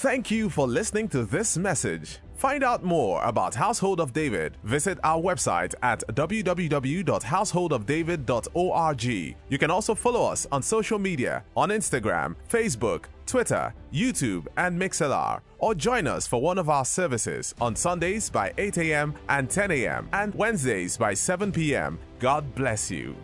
Thank 0.00 0.30
you 0.30 0.48
for 0.48 0.68
listening 0.68 1.08
to 1.08 1.24
this 1.24 1.58
message. 1.58 2.20
Find 2.36 2.62
out 2.62 2.84
more 2.84 3.20
about 3.24 3.56
Household 3.56 3.98
of 3.98 4.12
David. 4.12 4.56
Visit 4.62 4.96
our 5.02 5.20
website 5.20 5.74
at 5.82 6.04
www.householdofdavid.org. 6.14 9.04
You 9.04 9.34
can 9.58 9.72
also 9.72 9.96
follow 9.96 10.30
us 10.30 10.46
on 10.52 10.62
social 10.62 11.00
media 11.00 11.42
on 11.56 11.70
Instagram, 11.70 12.36
Facebook, 12.48 13.06
Twitter, 13.26 13.74
YouTube, 13.92 14.46
and 14.56 14.80
Mixlr. 14.80 15.40
Or 15.58 15.74
join 15.74 16.06
us 16.06 16.28
for 16.28 16.40
one 16.40 16.58
of 16.58 16.68
our 16.68 16.84
services 16.84 17.52
on 17.60 17.74
Sundays 17.74 18.30
by 18.30 18.52
8 18.56 18.78
a.m. 18.78 19.14
and 19.28 19.50
10 19.50 19.72
a.m. 19.72 20.08
and 20.12 20.32
Wednesdays 20.36 20.96
by 20.96 21.12
7 21.12 21.50
p.m. 21.50 21.98
God 22.20 22.54
bless 22.54 22.88
you. 22.88 23.16